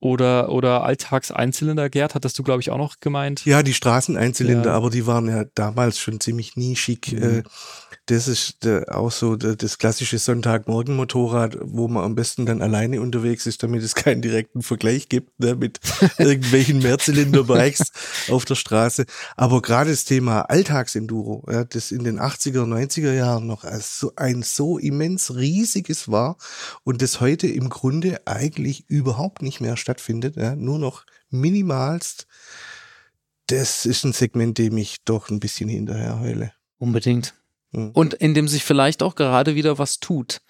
Oder, 0.00 0.50
oder 0.50 0.84
Alltags-Einzylinder. 0.84 1.90
Gerd, 1.90 2.14
hattest 2.14 2.38
du, 2.38 2.42
glaube 2.42 2.60
ich, 2.60 2.70
auch 2.70 2.78
noch 2.78 3.00
gemeint. 3.00 3.44
Ja, 3.44 3.62
die 3.62 3.74
Straßeneinzylinder, 3.74 4.70
Ja. 4.70 4.76
aber 4.76 4.90
die 4.90 5.06
waren 5.06 5.28
ja 5.28 5.44
damals 5.54 5.98
schon 5.98 6.20
ziemlich 6.20 6.56
nischig. 6.56 7.12
Mhm. 7.12 7.22
Äh, 7.22 7.42
das 8.10 8.26
ist 8.26 8.64
äh, 8.64 8.86
auch 8.88 9.12
so 9.12 9.36
das 9.36 9.76
klassische 9.76 10.18
Sonntagmorgen-Motorrad, 10.18 11.58
wo 11.60 11.88
man 11.88 12.04
am 12.04 12.14
besten 12.14 12.46
dann 12.46 12.62
alleine 12.62 13.02
unterwegs 13.02 13.46
ist, 13.46 13.62
damit 13.62 13.82
es 13.82 13.94
keinen 13.94 14.22
direkten 14.22 14.62
Vergleich 14.62 15.10
gibt 15.10 15.38
ne, 15.38 15.54
mit 15.54 15.78
irgendwelchen 16.18 16.78
Mehrzylinder-Bikes 16.78 17.92
auf 18.30 18.46
der 18.46 18.54
Straße. 18.54 19.04
Aber 19.36 19.60
gerade 19.60 19.90
das 19.90 20.06
Thema 20.06 20.40
Alltagsenduro, 20.42 21.46
ja, 21.50 21.64
das 21.64 21.90
in 21.90 22.02
den 22.02 22.18
80er, 22.18 22.64
90er 22.64 23.12
Jahren 23.12 23.46
noch 23.46 23.64
als 23.64 23.98
so 23.98 24.12
ein 24.16 24.42
so 24.42 24.78
immens 24.78 25.34
riesiges 25.34 26.10
war 26.10 26.38
und 26.84 27.02
das 27.02 27.20
heute 27.20 27.46
im 27.46 27.68
Grunde 27.68 28.26
eigentlich 28.26 28.88
überhaupt 28.88 29.42
nicht 29.42 29.60
mehr 29.60 29.76
stattfindet, 29.76 30.36
ja, 30.36 30.56
nur 30.56 30.78
noch 30.78 31.04
minimalst 31.28 32.26
das 33.50 33.86
ist 33.86 34.04
ein 34.04 34.12
Segment, 34.12 34.58
dem 34.58 34.76
ich 34.76 34.98
doch 35.06 35.30
ein 35.30 35.40
bisschen 35.40 35.70
hinterher 35.70 36.20
heule. 36.20 36.52
Unbedingt. 36.76 37.34
Mhm. 37.72 37.90
Und 37.90 38.14
in 38.14 38.34
dem 38.34 38.48
sich 38.48 38.64
vielleicht 38.64 39.02
auch 39.02 39.14
gerade 39.14 39.54
wieder 39.54 39.78
was 39.78 39.98
tut. 40.00 40.40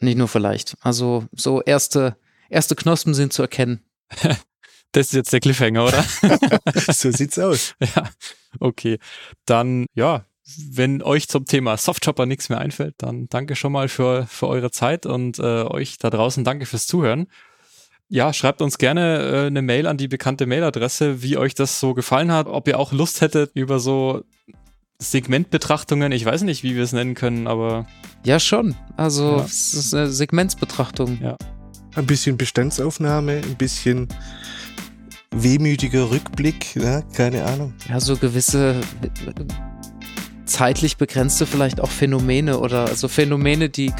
Nicht 0.00 0.18
nur 0.18 0.28
vielleicht. 0.28 0.76
Also 0.80 1.26
so 1.32 1.62
erste, 1.62 2.16
erste 2.48 2.74
Knospen 2.74 3.14
sind 3.14 3.32
zu 3.32 3.42
erkennen. 3.42 3.80
Das 4.92 5.08
ist 5.08 5.14
jetzt 5.14 5.32
der 5.32 5.40
Cliffhanger, 5.40 5.86
oder? 5.86 6.04
so 6.92 7.10
sieht's 7.10 7.36
aus. 7.36 7.74
ja, 7.80 8.08
okay. 8.60 8.98
Dann, 9.44 9.86
ja, 9.94 10.24
wenn 10.70 11.02
euch 11.02 11.26
zum 11.26 11.46
Thema 11.46 11.76
Softchopper 11.76 12.26
nichts 12.26 12.48
mehr 12.48 12.58
einfällt, 12.58 12.94
dann 12.98 13.26
danke 13.28 13.56
schon 13.56 13.72
mal 13.72 13.88
für, 13.88 14.28
für 14.28 14.46
eure 14.46 14.70
Zeit 14.70 15.04
und 15.04 15.40
äh, 15.40 15.64
euch 15.64 15.98
da 15.98 16.10
draußen 16.10 16.44
danke 16.44 16.64
fürs 16.64 16.86
Zuhören. 16.86 17.26
Ja, 18.08 18.32
schreibt 18.32 18.62
uns 18.62 18.78
gerne 18.78 19.18
äh, 19.18 19.46
eine 19.46 19.62
Mail 19.62 19.88
an 19.88 19.96
die 19.96 20.06
bekannte 20.06 20.46
Mailadresse, 20.46 21.22
wie 21.22 21.38
euch 21.38 21.54
das 21.54 21.80
so 21.80 21.94
gefallen 21.94 22.30
hat, 22.30 22.46
ob 22.46 22.68
ihr 22.68 22.78
auch 22.78 22.92
Lust 22.92 23.20
hättet 23.20 23.50
über 23.54 23.80
so 23.80 24.22
Segmentbetrachtungen, 24.98 26.12
ich 26.12 26.24
weiß 26.24 26.42
nicht, 26.42 26.62
wie 26.62 26.74
wir 26.76 26.82
es 26.82 26.92
nennen 26.92 27.14
können, 27.14 27.46
aber. 27.46 27.86
Ja, 28.24 28.38
schon. 28.40 28.74
Also, 28.96 29.38
Ja. 29.38 29.44
es 29.44 29.74
ist 29.74 29.94
eine 29.94 30.08
Segmentsbetrachtung. 30.10 31.18
Ja. 31.22 31.36
Ein 31.96 32.06
bisschen 32.06 32.36
Bestandsaufnahme, 32.36 33.32
ein 33.44 33.56
bisschen 33.56 34.08
wehmütiger 35.30 36.10
Rückblick, 36.10 36.76
ja, 36.76 37.02
keine 37.12 37.44
Ahnung. 37.44 37.74
Ja, 37.88 38.00
so 38.00 38.16
gewisse 38.16 38.80
äh, 39.02 39.44
zeitlich 40.44 40.96
begrenzte 40.96 41.46
vielleicht 41.46 41.80
auch 41.80 41.90
Phänomene 41.90 42.58
oder 42.58 42.94
so 42.94 43.08
Phänomene, 43.08 43.68
die 43.68 43.92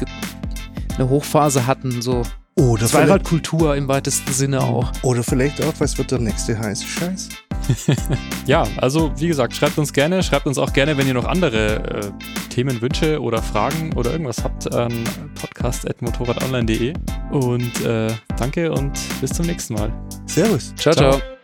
eine 0.97 1.09
Hochphase 1.09 1.67
hatten, 1.67 2.01
so 2.01 2.23
Oder 2.57 2.87
vielleicht, 2.87 2.91
Zweirad-Kultur 2.91 3.75
im 3.75 3.87
weitesten 3.87 4.31
Sinne 4.31 4.61
auch. 4.61 4.91
oder 5.03 5.23
vielleicht 5.23 5.61
auch, 5.61 5.73
was 5.79 5.97
wird 5.97 6.11
der 6.11 6.19
nächste 6.19 6.57
heiße 6.57 6.85
Scheiß? 6.85 7.29
Ja, 8.45 8.67
also 8.77 9.11
wie 9.17 9.27
gesagt, 9.27 9.55
schreibt 9.55 9.77
uns 9.77 9.91
gerne, 9.91 10.21
schreibt 10.21 10.45
uns 10.45 10.59
auch 10.59 10.71
gerne, 10.71 10.97
wenn 10.97 11.07
ihr 11.07 11.15
noch 11.15 11.25
andere 11.25 11.77
äh, 11.77 12.11
Themenwünsche 12.49 13.19
oder 13.19 13.41
Fragen 13.41 13.91
oder 13.93 14.11
irgendwas 14.11 14.43
habt, 14.43 14.71
an 14.73 15.03
podcast.motorradonline.de. 15.33 16.93
Und 17.31 17.83
äh, 17.83 18.13
danke 18.37 18.71
und 18.71 18.91
bis 19.19 19.31
zum 19.31 19.47
nächsten 19.47 19.73
Mal. 19.73 19.91
Servus. 20.27 20.73
ciao. 20.75 20.93
Ciao. 20.93 21.11
ciao. 21.17 21.34